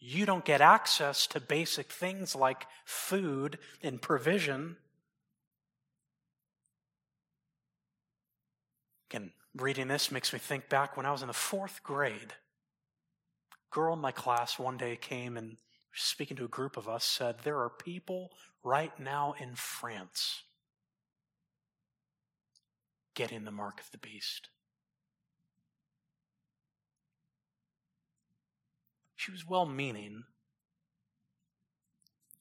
You 0.01 0.27
don't 0.27 0.45
get 0.45 0.61
access 0.61 1.27
to 1.29 1.41
basic 1.41 1.91
things 1.91 2.35
like 2.35 2.67
food 2.85 3.59
and 3.83 4.01
provision. 4.01 4.77
Again, 9.11 9.33
reading 9.57 9.89
this 9.89 10.11
makes 10.11 10.33
me 10.33 10.39
think 10.39 10.69
back 10.69 10.97
when 10.97 11.07
I 11.07 11.13
was 11.13 11.23
in 11.23 11.29
the 11.29 11.35
fourth 11.35 11.83
grade. 11.83 12.35
A 13.53 13.75
girl 13.75 13.95
in 13.95 14.01
my 14.01 14.13
class 14.13 14.59
one 14.59 14.77
day 14.77 14.97
came 14.97 15.37
and 15.37 15.57
speaking 15.95 16.37
to 16.37 16.45
a 16.45 16.49
group 16.49 16.77
of 16.77 16.89
us 16.89 17.05
said, 17.05 17.37
There 17.43 17.59
are 17.61 17.71
people 17.71 18.31
right 18.63 18.99
now 19.01 19.35
in 19.39 19.55
France 19.55 20.43
getting 23.15 23.45
the 23.45 23.51
mark 23.51 23.81
of 23.81 23.91
the 23.91 23.99
beast. 23.99 24.49
She 29.17 29.33
was 29.33 29.49
well 29.49 29.67
meaning. 29.67 30.23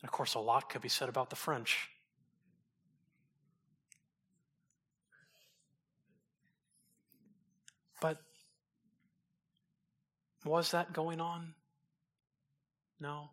and 0.02 0.04
Of 0.04 0.12
course, 0.12 0.36
a 0.36 0.40
lot 0.40 0.70
could 0.70 0.82
be 0.82 0.90
said 0.90 1.10
about 1.10 1.30
the 1.30 1.36
French. 1.36 1.90
But 8.02 8.22
was 10.46 10.72
that 10.72 10.94
going 10.94 11.20
on? 11.20 11.54
No. 13.00 13.30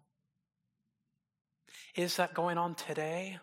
Is 1.94 2.16
that 2.16 2.34
going 2.34 2.58
on 2.58 2.74
today? 2.74 3.38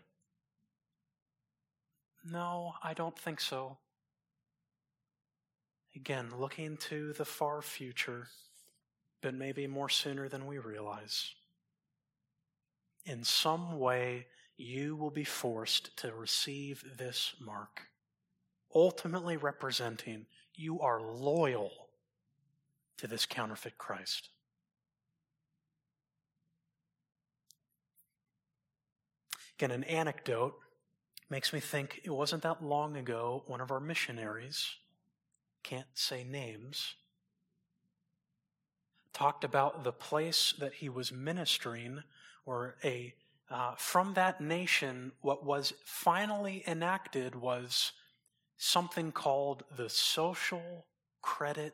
No, 2.23 2.73
I 2.83 2.93
don't 2.93 3.17
think 3.17 3.39
so. 3.39 3.77
Again, 5.95 6.31
looking 6.37 6.77
to 6.77 7.13
the 7.13 7.25
far 7.25 7.61
future, 7.61 8.27
but 9.21 9.33
maybe 9.33 9.67
more 9.67 9.89
sooner 9.89 10.29
than 10.29 10.45
we 10.45 10.57
realize. 10.57 11.33
In 13.05 13.23
some 13.23 13.79
way, 13.79 14.27
you 14.57 14.95
will 14.95 15.09
be 15.09 15.23
forced 15.23 15.97
to 15.97 16.13
receive 16.13 16.83
this 16.97 17.33
mark, 17.41 17.81
ultimately 18.73 19.37
representing 19.37 20.25
you 20.55 20.79
are 20.79 21.01
loyal 21.01 21.71
to 22.97 23.07
this 23.07 23.25
counterfeit 23.25 23.77
Christ. 23.77 24.29
Again, 29.57 29.71
an 29.71 29.83
anecdote 29.83 30.55
makes 31.29 31.53
me 31.53 31.59
think 31.59 32.01
it 32.03 32.09
wasn't 32.09 32.43
that 32.43 32.63
long 32.63 32.97
ago 32.97 33.43
one 33.47 33.61
of 33.61 33.71
our 33.71 33.79
missionaries, 33.79 34.75
can't 35.63 35.87
say 35.93 36.23
names, 36.23 36.95
talked 39.13 39.43
about 39.43 39.83
the 39.83 39.91
place 39.91 40.53
that 40.59 40.73
he 40.75 40.89
was 40.89 41.11
ministering 41.11 42.03
or 42.45 42.75
a 42.83 43.13
uh, 43.49 43.75
from 43.75 44.13
that 44.13 44.39
nation 44.39 45.11
what 45.21 45.45
was 45.45 45.73
finally 45.83 46.63
enacted 46.65 47.35
was 47.35 47.91
something 48.63 49.11
called 49.11 49.63
the 49.75 49.89
social 49.89 50.85
credit 51.19 51.73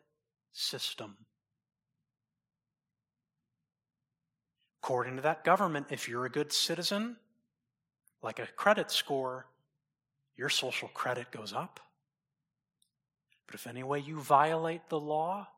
system. 0.54 1.18
According 4.82 5.18
to 5.18 5.22
that 5.24 5.44
government, 5.44 5.88
if 5.92 6.08
you're 6.08 6.26
a 6.26 6.30
good 6.30 6.54
citizen, 6.54 7.18
like 8.24 8.40
a 8.40 8.48
credit 8.48 8.90
score, 8.90 9.48
your 10.38 10.48
social 10.48 10.88
credit 10.88 11.30
goes 11.30 11.52
up. 11.52 11.82
But 13.48 13.56
if 13.56 13.68
any 13.68 13.84
way 13.84 14.00
you 14.00 14.22
violate 14.22 14.88
the 14.88 15.00
law, 15.00 15.50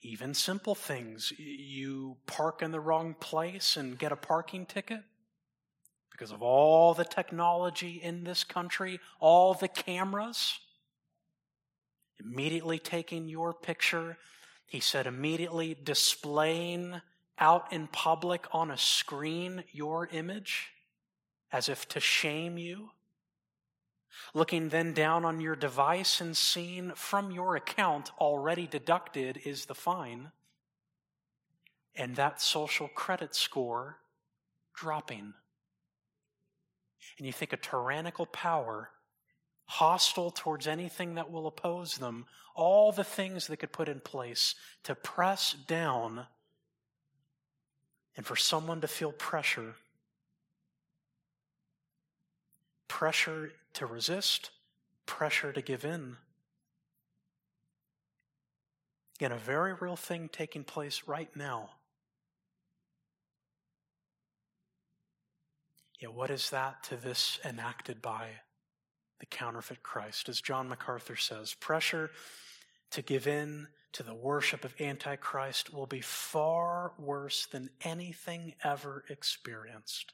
even 0.00 0.32
simple 0.32 0.74
things, 0.74 1.30
you 1.38 2.16
park 2.24 2.62
in 2.62 2.70
the 2.70 2.80
wrong 2.80 3.14
place 3.20 3.76
and 3.76 3.98
get 3.98 4.12
a 4.12 4.16
parking 4.16 4.64
ticket, 4.64 5.02
because 6.16 6.32
of 6.32 6.40
all 6.40 6.94
the 6.94 7.04
technology 7.04 8.00
in 8.02 8.24
this 8.24 8.42
country, 8.42 8.98
all 9.20 9.52
the 9.52 9.68
cameras, 9.68 10.58
immediately 12.18 12.78
taking 12.78 13.28
your 13.28 13.52
picture. 13.52 14.16
He 14.66 14.80
said, 14.80 15.06
immediately 15.06 15.76
displaying 15.84 17.02
out 17.38 17.70
in 17.70 17.86
public 17.88 18.46
on 18.50 18.70
a 18.70 18.78
screen 18.78 19.62
your 19.72 20.08
image 20.10 20.70
as 21.52 21.68
if 21.68 21.86
to 21.88 22.00
shame 22.00 22.56
you. 22.56 22.92
Looking 24.32 24.70
then 24.70 24.94
down 24.94 25.26
on 25.26 25.38
your 25.38 25.54
device 25.54 26.22
and 26.22 26.34
seeing 26.34 26.92
from 26.94 27.30
your 27.30 27.56
account 27.56 28.10
already 28.18 28.66
deducted 28.66 29.42
is 29.44 29.66
the 29.66 29.74
fine. 29.74 30.30
And 31.94 32.16
that 32.16 32.40
social 32.40 32.88
credit 32.88 33.34
score 33.34 33.98
dropping 34.74 35.34
and 37.18 37.26
you 37.26 37.32
think 37.32 37.52
a 37.52 37.56
tyrannical 37.56 38.26
power, 38.26 38.90
hostile 39.66 40.30
towards 40.30 40.66
anything 40.66 41.14
that 41.14 41.30
will 41.30 41.46
oppose 41.46 41.96
them, 41.96 42.26
all 42.54 42.92
the 42.92 43.04
things 43.04 43.46
they 43.46 43.56
could 43.56 43.72
put 43.72 43.88
in 43.88 44.00
place 44.00 44.54
to 44.84 44.94
press 44.94 45.54
down 45.66 46.26
and 48.16 48.24
for 48.24 48.36
someone 48.36 48.80
to 48.80 48.88
feel 48.88 49.12
pressure 49.12 49.74
pressure 52.88 53.52
to 53.74 53.84
resist, 53.84 54.50
pressure 55.04 55.52
to 55.52 55.60
give 55.60 55.84
in. 55.84 56.16
Again, 59.16 59.32
a 59.32 59.38
very 59.38 59.74
real 59.74 59.96
thing 59.96 60.30
taking 60.32 60.64
place 60.64 61.02
right 61.06 61.28
now. 61.36 61.70
Yet, 66.00 66.12
what 66.12 66.30
is 66.30 66.50
that 66.50 66.82
to 66.84 66.96
this 66.96 67.38
enacted 67.44 68.02
by 68.02 68.28
the 69.18 69.26
counterfeit 69.26 69.82
Christ? 69.82 70.28
As 70.28 70.40
John 70.40 70.68
MacArthur 70.68 71.16
says, 71.16 71.54
pressure 71.54 72.10
to 72.90 73.02
give 73.02 73.26
in 73.26 73.68
to 73.92 74.02
the 74.02 74.14
worship 74.14 74.64
of 74.64 74.78
Antichrist 74.78 75.72
will 75.72 75.86
be 75.86 76.02
far 76.02 76.92
worse 76.98 77.46
than 77.46 77.70
anything 77.82 78.54
ever 78.62 79.04
experienced 79.08 80.12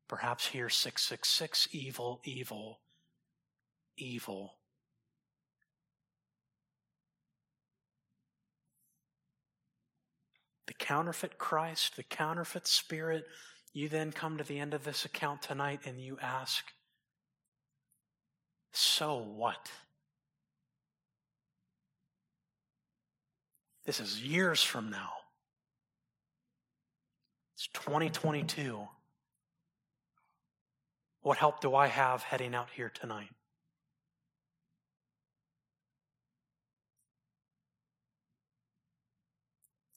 Perhaps 0.09 0.49
here 0.49 0.69
666, 0.69 1.69
evil, 1.73 2.21
evil, 2.25 2.81
evil. 3.97 4.57
The 10.67 10.75
counterfeit 10.75 11.39
Christ, 11.39 11.97
the 11.97 12.03
counterfeit 12.03 12.67
Spirit, 12.67 13.25
you 13.73 13.89
then 13.89 14.13
come 14.13 14.39
to 14.39 14.45
the 14.45 14.59
end 14.59 14.73
of 14.73 14.85
this 14.85 15.05
account 15.05 15.43
tonight 15.43 15.81
and 15.85 16.01
you 16.01 16.17
ask, 16.23 16.65
so 18.73 19.19
what? 19.19 19.71
This 23.85 24.01
is 24.01 24.23
years 24.23 24.63
from 24.63 24.91
now. 24.91 25.11
It's 27.55 27.69
2022. 27.69 28.89
What 31.21 31.39
help 31.39 31.61
do 31.61 31.75
I 31.75 31.87
have 31.87 32.23
heading 32.23 32.55
out 32.55 32.69
here 32.75 32.91
tonight? 32.91 33.31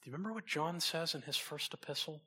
You 0.07 0.13
remember 0.13 0.31
what 0.31 0.45
John 0.45 0.79
says 0.79 1.13
in 1.15 1.23
his 1.23 1.35
first 1.35 1.73
epistle? 1.73 2.13
In 2.13 2.19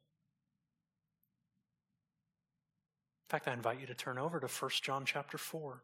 fact, 3.30 3.48
I 3.48 3.54
invite 3.54 3.80
you 3.80 3.86
to 3.86 3.94
turn 3.94 4.18
over 4.18 4.38
to 4.38 4.46
1 4.46 4.70
John 4.82 5.06
chapter 5.06 5.38
4. 5.38 5.82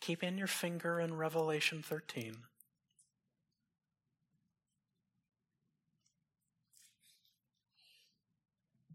Keep 0.00 0.24
in 0.24 0.36
your 0.36 0.48
finger 0.48 0.98
in 0.98 1.16
Revelation 1.16 1.80
13. 1.80 2.38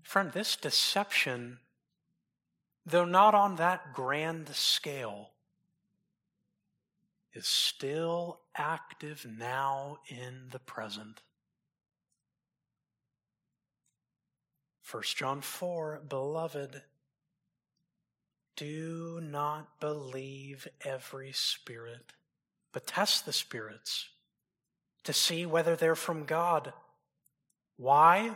Friend, 0.04 0.32
this 0.34 0.58
deception, 0.58 1.60
though 2.86 3.06
not 3.06 3.34
on 3.34 3.56
that 3.56 3.94
grand 3.94 4.50
scale, 4.50 5.30
is 7.34 7.48
still 7.48 8.42
active 8.56 9.26
now 9.38 9.98
in 10.08 10.50
the 10.52 10.60
present. 10.60 11.22
1 14.92 15.04
John 15.16 15.42
4 15.42 16.02
Beloved, 16.08 16.82
do 18.56 19.22
not 19.22 19.80
believe 19.80 20.68
every 20.82 21.32
spirit, 21.32 22.14
but 22.74 22.88
test 22.88 23.26
the 23.26 23.34
spirits 23.34 24.10
to 25.04 25.14
see 25.14 25.46
whether 25.46 25.76
they're 25.76 25.96
from 25.96 26.26
God. 26.26 26.74
Why? 27.78 28.36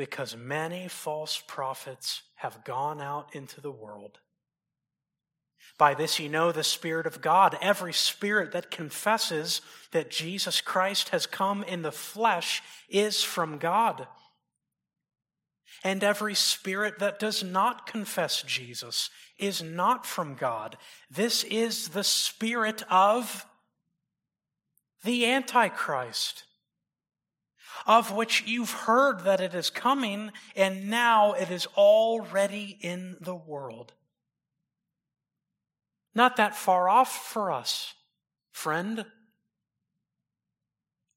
because 0.00 0.34
many 0.34 0.88
false 0.88 1.42
prophets 1.46 2.22
have 2.36 2.64
gone 2.64 3.02
out 3.02 3.34
into 3.34 3.60
the 3.60 3.70
world. 3.70 4.18
By 5.78 5.94
this 5.94 6.18
you 6.18 6.28
know 6.28 6.52
the 6.52 6.64
Spirit 6.64 7.06
of 7.06 7.20
God. 7.20 7.56
Every 7.60 7.92
spirit 7.92 8.52
that 8.52 8.70
confesses 8.70 9.60
that 9.92 10.10
Jesus 10.10 10.60
Christ 10.60 11.10
has 11.10 11.26
come 11.26 11.62
in 11.62 11.82
the 11.82 11.92
flesh 11.92 12.62
is 12.88 13.22
from 13.22 13.58
God. 13.58 14.06
And 15.82 16.04
every 16.04 16.34
spirit 16.34 16.98
that 16.98 17.18
does 17.18 17.42
not 17.42 17.86
confess 17.86 18.42
Jesus 18.42 19.08
is 19.38 19.62
not 19.62 20.04
from 20.04 20.34
God. 20.34 20.76
This 21.10 21.42
is 21.44 21.88
the 21.88 22.04
spirit 22.04 22.82
of 22.90 23.46
the 25.02 25.24
Antichrist 25.24 26.44
of 27.86 28.12
which 28.12 28.44
you've 28.46 28.70
heard 28.70 29.20
that 29.20 29.40
it 29.40 29.54
is 29.54 29.70
coming, 29.70 30.30
and 30.56 30.88
now 30.88 31.32
it 31.32 31.50
is 31.50 31.66
already 31.76 32.78
in 32.80 33.16
the 33.20 33.34
world. 33.34 33.92
Not 36.14 36.36
that 36.36 36.56
far 36.56 36.88
off 36.88 37.10
for 37.28 37.52
us, 37.52 37.94
friend. 38.50 39.04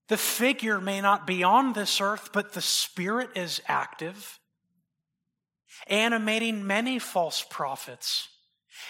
The 0.07 0.17
figure 0.17 0.79
may 0.79 1.01
not 1.01 1.25
be 1.25 1.43
on 1.43 1.73
this 1.73 1.99
earth, 1.99 2.29
but 2.33 2.53
the 2.53 2.61
Spirit 2.61 3.31
is 3.35 3.61
active, 3.67 4.39
animating 5.87 6.67
many 6.67 6.99
false 6.99 7.43
prophets, 7.49 8.27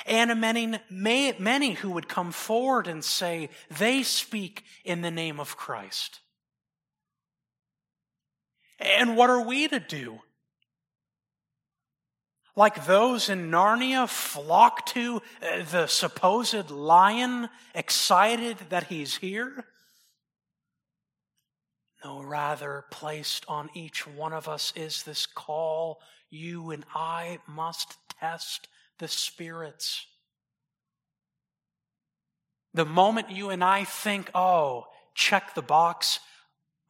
animating 0.05 0.79
many 0.89 1.73
who 1.73 1.91
would 1.91 2.09
come 2.09 2.31
forward 2.31 2.87
and 2.87 3.03
say 3.03 3.49
they 3.77 4.03
speak 4.03 4.63
in 4.83 5.01
the 5.01 5.11
name 5.11 5.39
of 5.39 5.55
Christ. 5.55 6.19
And 8.79 9.15
what 9.15 9.29
are 9.29 9.45
we 9.45 9.67
to 9.69 9.79
do? 9.79 10.19
Like 12.55 12.85
those 12.85 13.29
in 13.29 13.49
Narnia 13.49 14.07
flock 14.07 14.85
to 14.87 15.21
uh, 15.41 15.63
the 15.71 15.87
supposed 15.87 16.69
lion, 16.69 17.49
excited 17.73 18.57
that 18.69 18.85
he's 18.85 19.17
here? 19.17 19.65
No, 22.03 22.21
rather, 22.21 22.85
placed 22.91 23.45
on 23.47 23.69
each 23.73 24.05
one 24.05 24.33
of 24.33 24.47
us 24.47 24.73
is 24.75 25.03
this 25.03 25.25
call 25.25 26.01
you 26.29 26.71
and 26.71 26.85
I 26.93 27.39
must 27.47 27.95
test 28.19 28.67
the 28.99 29.07
spirits. 29.07 30.05
The 32.73 32.85
moment 32.85 33.29
you 33.29 33.49
and 33.51 33.63
I 33.63 33.83
think, 33.83 34.31
oh, 34.33 34.87
check 35.15 35.53
the 35.53 35.61
box, 35.61 36.19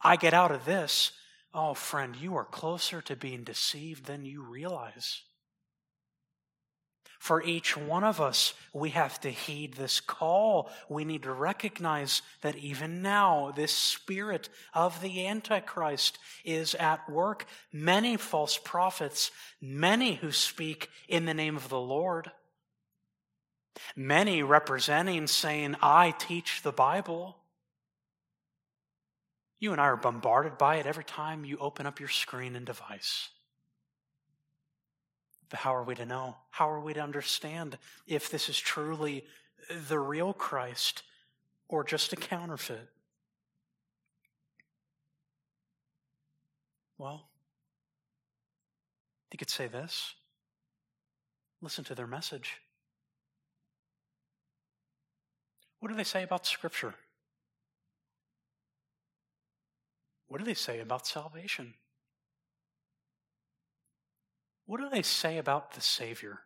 I 0.00 0.16
get 0.16 0.34
out 0.34 0.50
of 0.50 0.64
this, 0.64 1.12
Oh, 1.54 1.72
friend, 1.72 2.16
you 2.16 2.34
are 2.34 2.44
closer 2.44 3.00
to 3.02 3.14
being 3.14 3.44
deceived 3.44 4.06
than 4.06 4.24
you 4.24 4.42
realize. 4.42 5.22
For 7.24 7.42
each 7.42 7.74
one 7.74 8.04
of 8.04 8.20
us, 8.20 8.52
we 8.74 8.90
have 8.90 9.18
to 9.22 9.30
heed 9.30 9.72
this 9.72 9.98
call. 9.98 10.68
We 10.90 11.06
need 11.06 11.22
to 11.22 11.32
recognize 11.32 12.20
that 12.42 12.58
even 12.58 13.00
now, 13.00 13.50
this 13.56 13.72
spirit 13.72 14.50
of 14.74 15.00
the 15.00 15.26
Antichrist 15.26 16.18
is 16.44 16.74
at 16.74 17.08
work. 17.08 17.46
Many 17.72 18.18
false 18.18 18.58
prophets, 18.58 19.30
many 19.58 20.16
who 20.16 20.32
speak 20.32 20.90
in 21.08 21.24
the 21.24 21.32
name 21.32 21.56
of 21.56 21.70
the 21.70 21.80
Lord, 21.80 22.30
many 23.96 24.42
representing 24.42 25.26
saying, 25.26 25.76
I 25.80 26.10
teach 26.10 26.60
the 26.60 26.72
Bible. 26.72 27.38
You 29.60 29.72
and 29.72 29.80
I 29.80 29.84
are 29.84 29.96
bombarded 29.96 30.58
by 30.58 30.76
it 30.76 30.84
every 30.84 31.04
time 31.04 31.46
you 31.46 31.56
open 31.56 31.86
up 31.86 32.00
your 32.00 32.10
screen 32.10 32.54
and 32.54 32.66
device. 32.66 33.30
But 35.50 35.60
how 35.60 35.74
are 35.74 35.84
we 35.84 35.94
to 35.96 36.06
know? 36.06 36.36
How 36.50 36.68
are 36.68 36.80
we 36.80 36.94
to 36.94 37.00
understand 37.00 37.78
if 38.06 38.30
this 38.30 38.48
is 38.48 38.58
truly 38.58 39.24
the 39.88 39.98
real 39.98 40.32
Christ 40.32 41.02
or 41.68 41.84
just 41.84 42.12
a 42.12 42.16
counterfeit? 42.16 42.88
Well, 46.98 47.28
you 49.32 49.38
could 49.38 49.50
say 49.50 49.66
this 49.66 50.14
listen 51.60 51.82
to 51.82 51.94
their 51.94 52.06
message. 52.06 52.60
What 55.80 55.88
do 55.88 55.96
they 55.96 56.04
say 56.04 56.22
about 56.22 56.46
Scripture? 56.46 56.94
What 60.28 60.38
do 60.38 60.44
they 60.44 60.54
say 60.54 60.80
about 60.80 61.06
salvation? 61.06 61.74
What 64.66 64.80
do 64.80 64.88
they 64.88 65.02
say 65.02 65.38
about 65.38 65.72
the 65.72 65.80
Savior? 65.80 66.40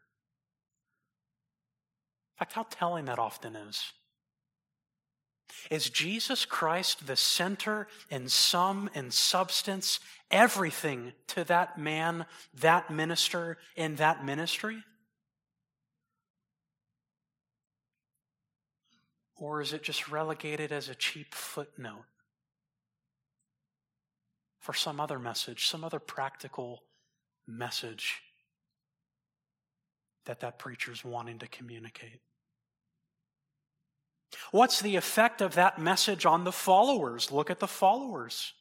In 2.34 2.38
fact, 2.38 2.52
how 2.52 2.66
telling 2.68 3.06
that 3.06 3.18
often 3.18 3.56
is. 3.56 3.92
Is 5.70 5.90
Jesus 5.90 6.44
Christ 6.44 7.06
the 7.06 7.16
center 7.16 7.88
and 8.10 8.30
sum 8.30 8.90
and 8.94 9.12
substance, 9.12 9.98
everything 10.30 11.12
to 11.28 11.44
that 11.44 11.78
man, 11.78 12.26
that 12.54 12.90
minister, 12.90 13.56
and 13.76 13.96
that 13.96 14.24
ministry? 14.24 14.82
Or 19.36 19.60
is 19.60 19.72
it 19.72 19.82
just 19.82 20.08
relegated 20.08 20.72
as 20.72 20.88
a 20.88 20.94
cheap 20.94 21.34
footnote 21.34 22.04
for 24.58 24.74
some 24.74 25.00
other 25.00 25.18
message, 25.18 25.66
some 25.66 25.84
other 25.84 26.00
practical 26.00 26.82
message 27.48 28.20
that 30.26 30.40
that 30.40 30.58
preacher's 30.58 31.04
wanting 31.04 31.38
to 31.38 31.48
communicate? 31.48 32.20
What's 34.50 34.80
the 34.80 34.96
effect 34.96 35.40
of 35.40 35.54
that 35.54 35.78
message 35.78 36.26
on 36.26 36.44
the 36.44 36.52
followers? 36.52 37.32
Look 37.32 37.50
at 37.50 37.60
the 37.60 37.66
followers. 37.66 38.52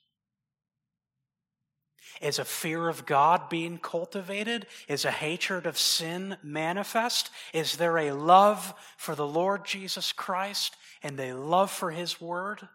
Is 2.21 2.39
a 2.39 2.45
fear 2.45 2.87
of 2.87 3.05
God 3.05 3.49
being 3.49 3.77
cultivated? 3.77 4.65
Is 4.87 5.05
a 5.05 5.11
hatred 5.11 5.65
of 5.65 5.77
sin 5.77 6.37
manifest? 6.41 7.29
Is 7.53 7.75
there 7.75 7.97
a 7.97 8.13
love 8.13 8.73
for 8.97 9.13
the 9.13 9.27
Lord 9.27 9.65
Jesus 9.65 10.11
Christ 10.13 10.75
and 11.03 11.19
a 11.19 11.33
love 11.33 11.69
for 11.69 11.91
His 11.91 12.19
Word? 12.19 12.67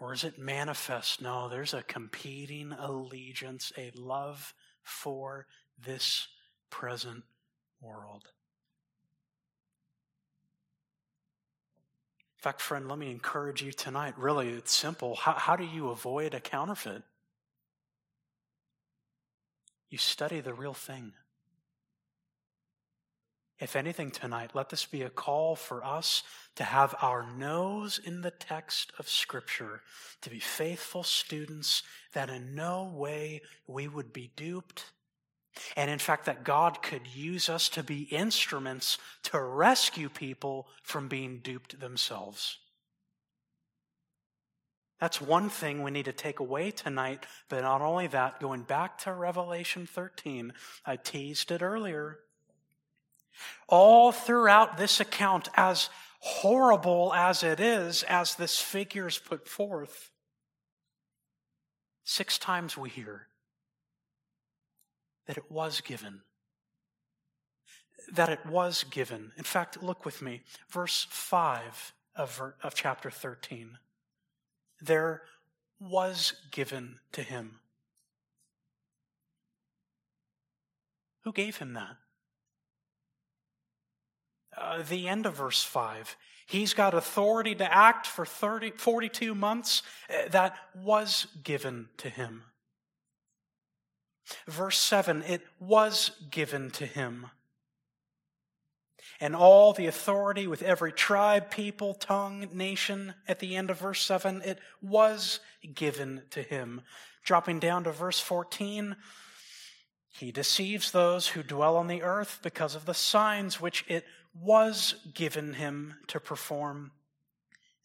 Or 0.00 0.12
is 0.12 0.24
it 0.24 0.38
manifest? 0.38 1.22
No, 1.22 1.48
there's 1.48 1.72
a 1.72 1.82
competing 1.82 2.72
allegiance, 2.72 3.72
a 3.78 3.90
love 3.94 4.54
for 4.82 5.46
this 5.82 6.28
present 6.70 7.24
world. 7.80 8.24
In 12.38 12.42
fact, 12.42 12.60
friend, 12.60 12.88
let 12.88 12.98
me 12.98 13.10
encourage 13.10 13.62
you 13.62 13.72
tonight. 13.72 14.14
Really, 14.18 14.50
it's 14.50 14.74
simple. 14.74 15.16
How, 15.16 15.32
how 15.32 15.56
do 15.56 15.64
you 15.64 15.88
avoid 15.88 16.34
a 16.34 16.40
counterfeit? 16.40 17.02
You 19.88 19.98
study 19.98 20.40
the 20.40 20.52
real 20.52 20.74
thing. 20.74 21.12
If 23.58 23.74
anything, 23.74 24.10
tonight, 24.10 24.50
let 24.54 24.68
this 24.68 24.84
be 24.84 25.02
a 25.02 25.08
call 25.08 25.56
for 25.56 25.82
us 25.82 26.22
to 26.56 26.64
have 26.64 26.94
our 27.00 27.26
nose 27.38 27.98
in 28.02 28.20
the 28.20 28.30
text 28.30 28.92
of 28.98 29.08
Scripture, 29.08 29.80
to 30.20 30.28
be 30.28 30.40
faithful 30.40 31.02
students, 31.02 31.82
that 32.12 32.28
in 32.28 32.54
no 32.54 32.84
way 32.84 33.40
we 33.66 33.88
would 33.88 34.12
be 34.12 34.30
duped. 34.36 34.92
And 35.74 35.90
in 35.90 35.98
fact, 35.98 36.26
that 36.26 36.44
God 36.44 36.82
could 36.82 37.06
use 37.06 37.48
us 37.48 37.70
to 37.70 37.82
be 37.82 38.02
instruments 38.02 38.98
to 39.24 39.40
rescue 39.40 40.10
people 40.10 40.68
from 40.82 41.08
being 41.08 41.38
duped 41.38 41.80
themselves. 41.80 42.58
That's 45.00 45.20
one 45.20 45.48
thing 45.48 45.82
we 45.82 45.90
need 45.90 46.06
to 46.06 46.12
take 46.12 46.40
away 46.40 46.70
tonight, 46.70 47.24
but 47.48 47.62
not 47.62 47.82
only 47.82 48.06
that, 48.08 48.40
going 48.40 48.62
back 48.62 48.98
to 48.98 49.12
Revelation 49.12 49.86
13, 49.86 50.52
I 50.84 50.96
teased 50.96 51.50
it 51.50 51.62
earlier. 51.62 52.18
All 53.68 54.12
throughout 54.12 54.76
this 54.76 55.00
account, 55.00 55.48
as 55.54 55.88
horrible 56.20 57.12
as 57.14 57.42
it 57.42 57.60
is, 57.60 58.02
as 58.04 58.34
this 58.34 58.60
figure 58.60 59.06
is 59.06 59.18
put 59.18 59.48
forth, 59.48 60.10
six 62.04 62.38
times 62.38 62.76
we 62.76 62.88
hear 62.88 63.28
that 65.26 65.36
it 65.36 65.50
was 65.50 65.80
given. 65.80 66.22
That 68.12 68.28
it 68.28 68.46
was 68.46 68.84
given. 68.84 69.32
In 69.36 69.44
fact, 69.44 69.82
look 69.82 70.04
with 70.04 70.22
me, 70.22 70.42
verse 70.70 71.06
5 71.10 71.92
of, 72.14 72.40
of 72.62 72.74
chapter 72.74 73.10
13. 73.10 73.78
There 74.80 75.22
was 75.80 76.34
given 76.50 77.00
to 77.12 77.22
him. 77.22 77.60
Who 81.22 81.32
gave 81.32 81.56
him 81.56 81.74
that? 81.74 81.96
Uh, 84.56 84.82
the 84.82 85.08
end 85.08 85.26
of 85.26 85.36
verse 85.36 85.62
5. 85.62 86.16
He's 86.46 86.74
got 86.74 86.94
authority 86.94 87.54
to 87.56 87.74
act 87.74 88.06
for 88.06 88.24
30, 88.24 88.72
42 88.76 89.34
months. 89.34 89.82
Uh, 90.08 90.28
that 90.30 90.56
was 90.74 91.26
given 91.42 91.88
to 91.98 92.08
him. 92.08 92.44
Verse 94.46 94.78
7 94.78 95.22
it 95.22 95.42
was 95.60 96.10
given 96.30 96.70
to 96.72 96.86
him. 96.86 97.26
And 99.20 99.34
all 99.34 99.72
the 99.72 99.86
authority 99.86 100.46
with 100.46 100.62
every 100.62 100.92
tribe, 100.92 101.50
people, 101.50 101.94
tongue, 101.94 102.48
nation, 102.52 103.14
at 103.26 103.38
the 103.38 103.56
end 103.56 103.70
of 103.70 103.78
verse 103.78 104.02
7, 104.02 104.42
it 104.44 104.58
was 104.82 105.40
given 105.74 106.22
to 106.30 106.42
him. 106.42 106.82
Dropping 107.24 107.58
down 107.58 107.84
to 107.84 107.92
verse 107.92 108.20
14, 108.20 108.94
he 110.10 110.32
deceives 110.32 110.90
those 110.90 111.28
who 111.28 111.42
dwell 111.42 111.76
on 111.76 111.86
the 111.86 112.02
earth 112.02 112.40
because 112.42 112.74
of 112.74 112.84
the 112.84 112.94
signs 112.94 113.60
which 113.60 113.84
it 113.88 114.04
was 114.42 114.94
given 115.14 115.54
him 115.54 115.94
to 116.08 116.20
perform. 116.20 116.92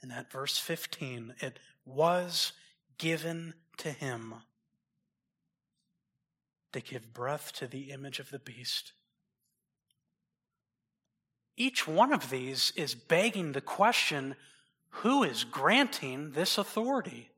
And 0.02 0.12
at 0.12 0.32
verse 0.32 0.58
15, 0.58 1.36
it 1.40 1.60
was 1.86 2.54
given 2.98 3.54
to 3.78 3.92
him 3.92 4.36
to 6.74 6.82
give 6.82 7.14
breath 7.14 7.52
to 7.54 7.68
the 7.68 7.92
image 7.92 8.20
of 8.20 8.30
the 8.30 8.40
beast. 8.40 8.94
Each 11.58 11.88
one 11.88 12.14
of 12.14 12.30
these 12.30 12.72
is 12.76 12.96
begging 12.96 13.52
the 13.52 13.62
question 13.62 14.36
who 14.96 15.24
is 15.24 15.44
granting 15.44 16.32
this 16.32 16.58
authority? 16.58 17.30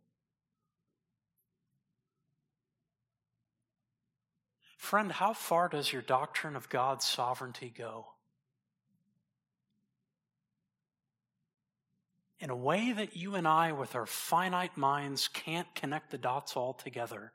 Friend, 4.78 5.11
how 5.11 5.34
far 5.34 5.70
does 5.70 5.93
your 5.93 6.01
doctrine 6.01 6.55
of 6.55 6.70
God's 6.70 7.05
sovereignty 7.05 7.74
go? 7.76 8.12
In 12.39 12.49
a 12.49 12.55
way 12.55 12.91
that 12.91 13.15
you 13.15 13.36
and 13.36 13.47
I, 13.47 13.71
with 13.71 13.95
our 13.95 14.05
finite 14.05 14.75
minds, 14.75 15.27
can't 15.27 15.73
connect 15.75 16.11
the 16.11 16.17
dots 16.17 16.57
all 16.57 16.73
together. 16.73 17.31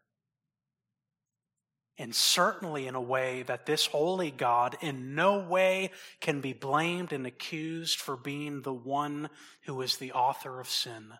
And 1.96 2.14
certainly 2.14 2.86
in 2.86 2.94
a 2.94 3.00
way 3.00 3.42
that 3.42 3.66
this 3.66 3.86
holy 3.86 4.30
God 4.30 4.76
in 4.80 5.14
no 5.14 5.40
way 5.40 5.90
can 6.20 6.40
be 6.40 6.52
blamed 6.52 7.12
and 7.12 7.26
accused 7.26 7.98
for 7.98 8.16
being 8.16 8.62
the 8.62 8.72
one 8.72 9.30
who 9.64 9.80
is 9.82 9.96
the 9.96 10.12
author 10.12 10.60
of 10.60 10.68
sin. 10.68 11.14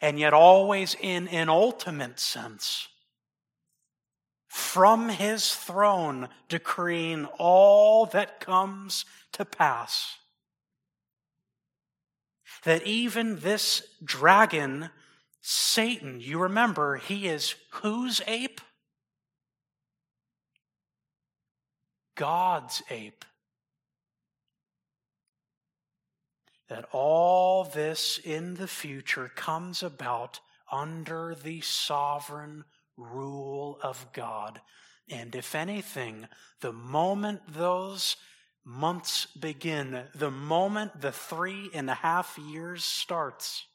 And 0.00 0.18
yet, 0.18 0.32
always 0.32 0.96
in 1.00 1.28
an 1.28 1.48
ultimate 1.48 2.18
sense, 2.18 2.88
from 4.48 5.08
his 5.08 5.54
throne, 5.54 6.28
decreeing 6.48 7.26
all 7.38 8.06
that 8.06 8.38
comes 8.38 9.04
to 9.32 9.44
pass 9.44 10.18
that 12.64 12.86
even 12.86 13.40
this 13.40 13.82
dragon, 14.04 14.90
Satan, 15.40 16.20
you 16.20 16.38
remember, 16.38 16.96
he 16.96 17.26
is 17.26 17.54
whose 17.70 18.20
ape? 18.26 18.60
God's 22.14 22.82
ape. 22.90 23.24
That 26.68 26.86
all 26.92 27.64
this 27.64 28.18
in 28.22 28.54
the 28.54 28.68
future 28.68 29.30
comes 29.34 29.82
about 29.82 30.40
under 30.70 31.34
the 31.34 31.60
sovereign 31.60 32.64
rule 32.96 33.78
of 33.82 34.06
God. 34.12 34.60
And 35.08 35.34
if 35.34 35.54
anything, 35.54 36.28
the 36.60 36.72
moment 36.72 37.40
those 37.48 38.16
months 38.64 39.26
begin, 39.26 40.04
the 40.14 40.30
moment 40.30 41.00
the 41.00 41.12
three 41.12 41.70
and 41.74 41.90
a 41.90 41.94
half 41.94 42.38
years 42.38 42.84
starts. 42.84 43.66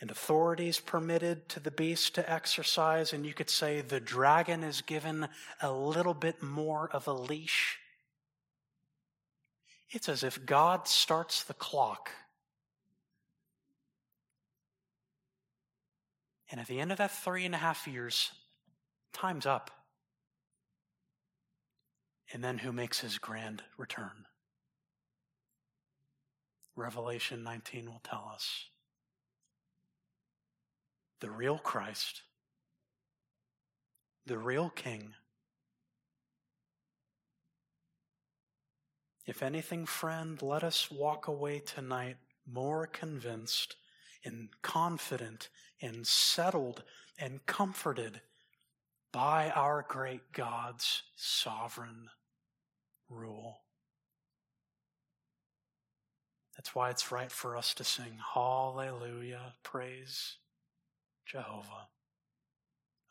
And 0.00 0.10
authorities 0.10 0.78
permitted 0.78 1.48
to 1.50 1.60
the 1.60 1.72
beast 1.72 2.14
to 2.14 2.30
exercise, 2.30 3.12
and 3.12 3.26
you 3.26 3.34
could 3.34 3.50
say 3.50 3.80
the 3.80 3.98
dragon 3.98 4.62
is 4.62 4.80
given 4.80 5.28
a 5.60 5.72
little 5.72 6.14
bit 6.14 6.42
more 6.42 6.88
of 6.92 7.08
a 7.08 7.12
leash. 7.12 7.78
It's 9.90 10.08
as 10.08 10.22
if 10.22 10.44
God 10.44 10.86
starts 10.86 11.42
the 11.42 11.54
clock. 11.54 12.10
And 16.50 16.60
at 16.60 16.66
the 16.66 16.80
end 16.80 16.92
of 16.92 16.98
that 16.98 17.10
three 17.10 17.44
and 17.44 17.54
a 17.54 17.58
half 17.58 17.86
years, 17.86 18.30
time's 19.12 19.46
up. 19.46 19.77
And 22.32 22.44
then 22.44 22.58
who 22.58 22.72
makes 22.72 23.00
his 23.00 23.18
grand 23.18 23.62
return? 23.76 24.26
Revelation 26.76 27.42
19 27.42 27.86
will 27.86 28.02
tell 28.04 28.30
us 28.32 28.66
the 31.20 31.30
real 31.30 31.58
Christ, 31.58 32.22
the 34.26 34.38
real 34.38 34.70
King. 34.70 35.14
If 39.26 39.42
anything, 39.42 39.84
friend, 39.86 40.40
let 40.40 40.62
us 40.62 40.90
walk 40.90 41.26
away 41.26 41.58
tonight 41.58 42.16
more 42.46 42.86
convinced 42.86 43.76
and 44.24 44.48
confident 44.62 45.48
and 45.82 46.06
settled 46.06 46.84
and 47.18 47.44
comforted 47.46 48.20
by 49.12 49.50
our 49.50 49.84
great 49.88 50.32
God's 50.32 51.02
sovereign 51.16 52.08
rule. 53.08 53.60
That's 56.56 56.74
why 56.74 56.90
it's 56.90 57.12
right 57.12 57.30
for 57.30 57.56
us 57.56 57.72
to 57.74 57.84
sing 57.84 58.18
Hallelujah, 58.34 59.54
praise 59.62 60.36
Jehovah. 61.24 61.88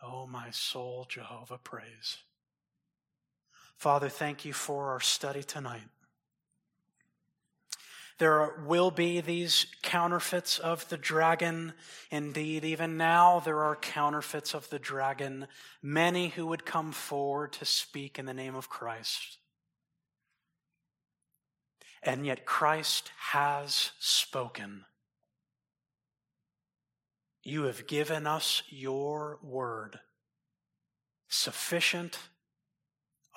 Oh, 0.04 0.28
my 0.28 0.52
soul, 0.52 1.06
Jehovah, 1.10 1.58
praise. 1.58 2.18
Father, 3.78 4.10
thank 4.10 4.44
you 4.44 4.54
for 4.54 4.92
our 4.92 5.00
study 5.00 5.44
tonight. 5.44 5.88
There 8.18 8.56
will 8.66 8.90
be 8.90 9.22
these 9.22 9.68
counterfeits 9.84 10.58
of 10.58 10.90
the 10.90 10.98
dragon. 10.98 11.74
Indeed, 12.10 12.66
even 12.66 12.98
now, 12.98 13.40
there 13.40 13.64
are 13.64 13.76
counterfeits 13.76 14.56
of 14.56 14.70
the 14.70 14.80
dragon, 14.80 15.48
many 15.84 16.30
who 16.30 16.48
would 16.48 16.66
come 16.66 16.92
forward 16.92 17.54
to 17.54 17.66
speak 17.66 18.18
in 18.18 18.26
the 18.26 18.34
name 18.34 18.56
of 18.56 18.70
Christ. 18.70 19.38
And 22.08 22.26
yet, 22.26 22.46
Christ 22.46 23.12
has 23.32 23.92
spoken. 24.00 24.86
You 27.44 27.64
have 27.64 27.86
given 27.86 28.26
us 28.26 28.64
your 28.70 29.40
word, 29.44 30.00
sufficient, 31.28 32.18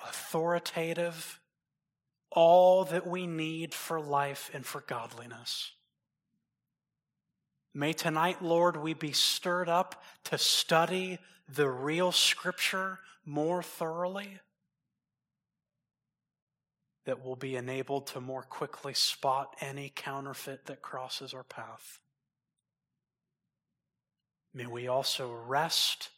authoritative, 0.05 1.41
all 2.31 2.85
that 2.85 3.05
we 3.05 3.27
need 3.27 3.73
for 3.73 3.99
life 3.99 4.49
and 4.53 4.65
for 4.65 4.79
godliness. 4.79 5.73
May 7.73 7.91
tonight, 7.91 8.41
Lord, 8.41 8.77
we 8.77 8.93
be 8.93 9.11
stirred 9.11 9.67
up 9.67 10.01
to 10.23 10.37
study 10.37 11.19
the 11.53 11.67
real 11.69 12.13
Scripture 12.13 12.99
more 13.25 13.61
thoroughly, 13.61 14.39
that 17.05 17.23
we'll 17.23 17.35
be 17.35 17.55
enabled 17.55 18.07
to 18.07 18.21
more 18.21 18.43
quickly 18.43 18.93
spot 18.93 19.55
any 19.59 19.91
counterfeit 19.95 20.65
that 20.65 20.81
crosses 20.81 21.33
our 21.33 21.43
path. 21.43 21.99
May 24.53 24.65
we 24.65 24.87
also 24.87 25.31
rest 25.31 26.09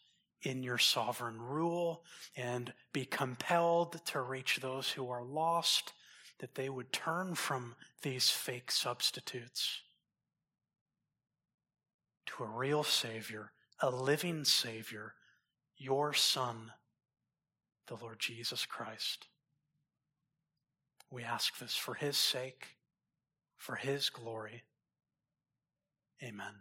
in 0.41 0.63
your 0.63 0.77
sovereign 0.77 1.41
rule 1.41 2.03
and 2.36 2.73
be 2.91 3.05
compelled 3.05 4.03
to 4.07 4.21
reach 4.21 4.57
those 4.57 4.89
who 4.89 5.09
are 5.09 5.23
lost 5.23 5.93
that 6.39 6.55
they 6.55 6.67
would 6.67 6.91
turn 6.91 7.36
from 7.36 7.75
these 8.01 8.29
fake 8.29 8.71
substitutes 8.71 9.81
to 12.25 12.43
a 12.43 12.47
real 12.47 12.84
Savior, 12.84 13.51
a 13.79 13.89
living 13.89 14.43
Savior, 14.43 15.13
your 15.77 16.13
Son, 16.13 16.71
the 17.88 17.95
Lord 17.95 18.19
Jesus 18.19 18.65
Christ. 18.65 19.27
We 21.14 21.24
ask 21.24 21.59
this 21.59 21.76
for 21.76 21.93
His 21.93 22.18
sake, 22.18 22.80
for 23.55 23.76
His 23.76 24.09
glory. 24.09 24.64
Amen. 26.24 26.55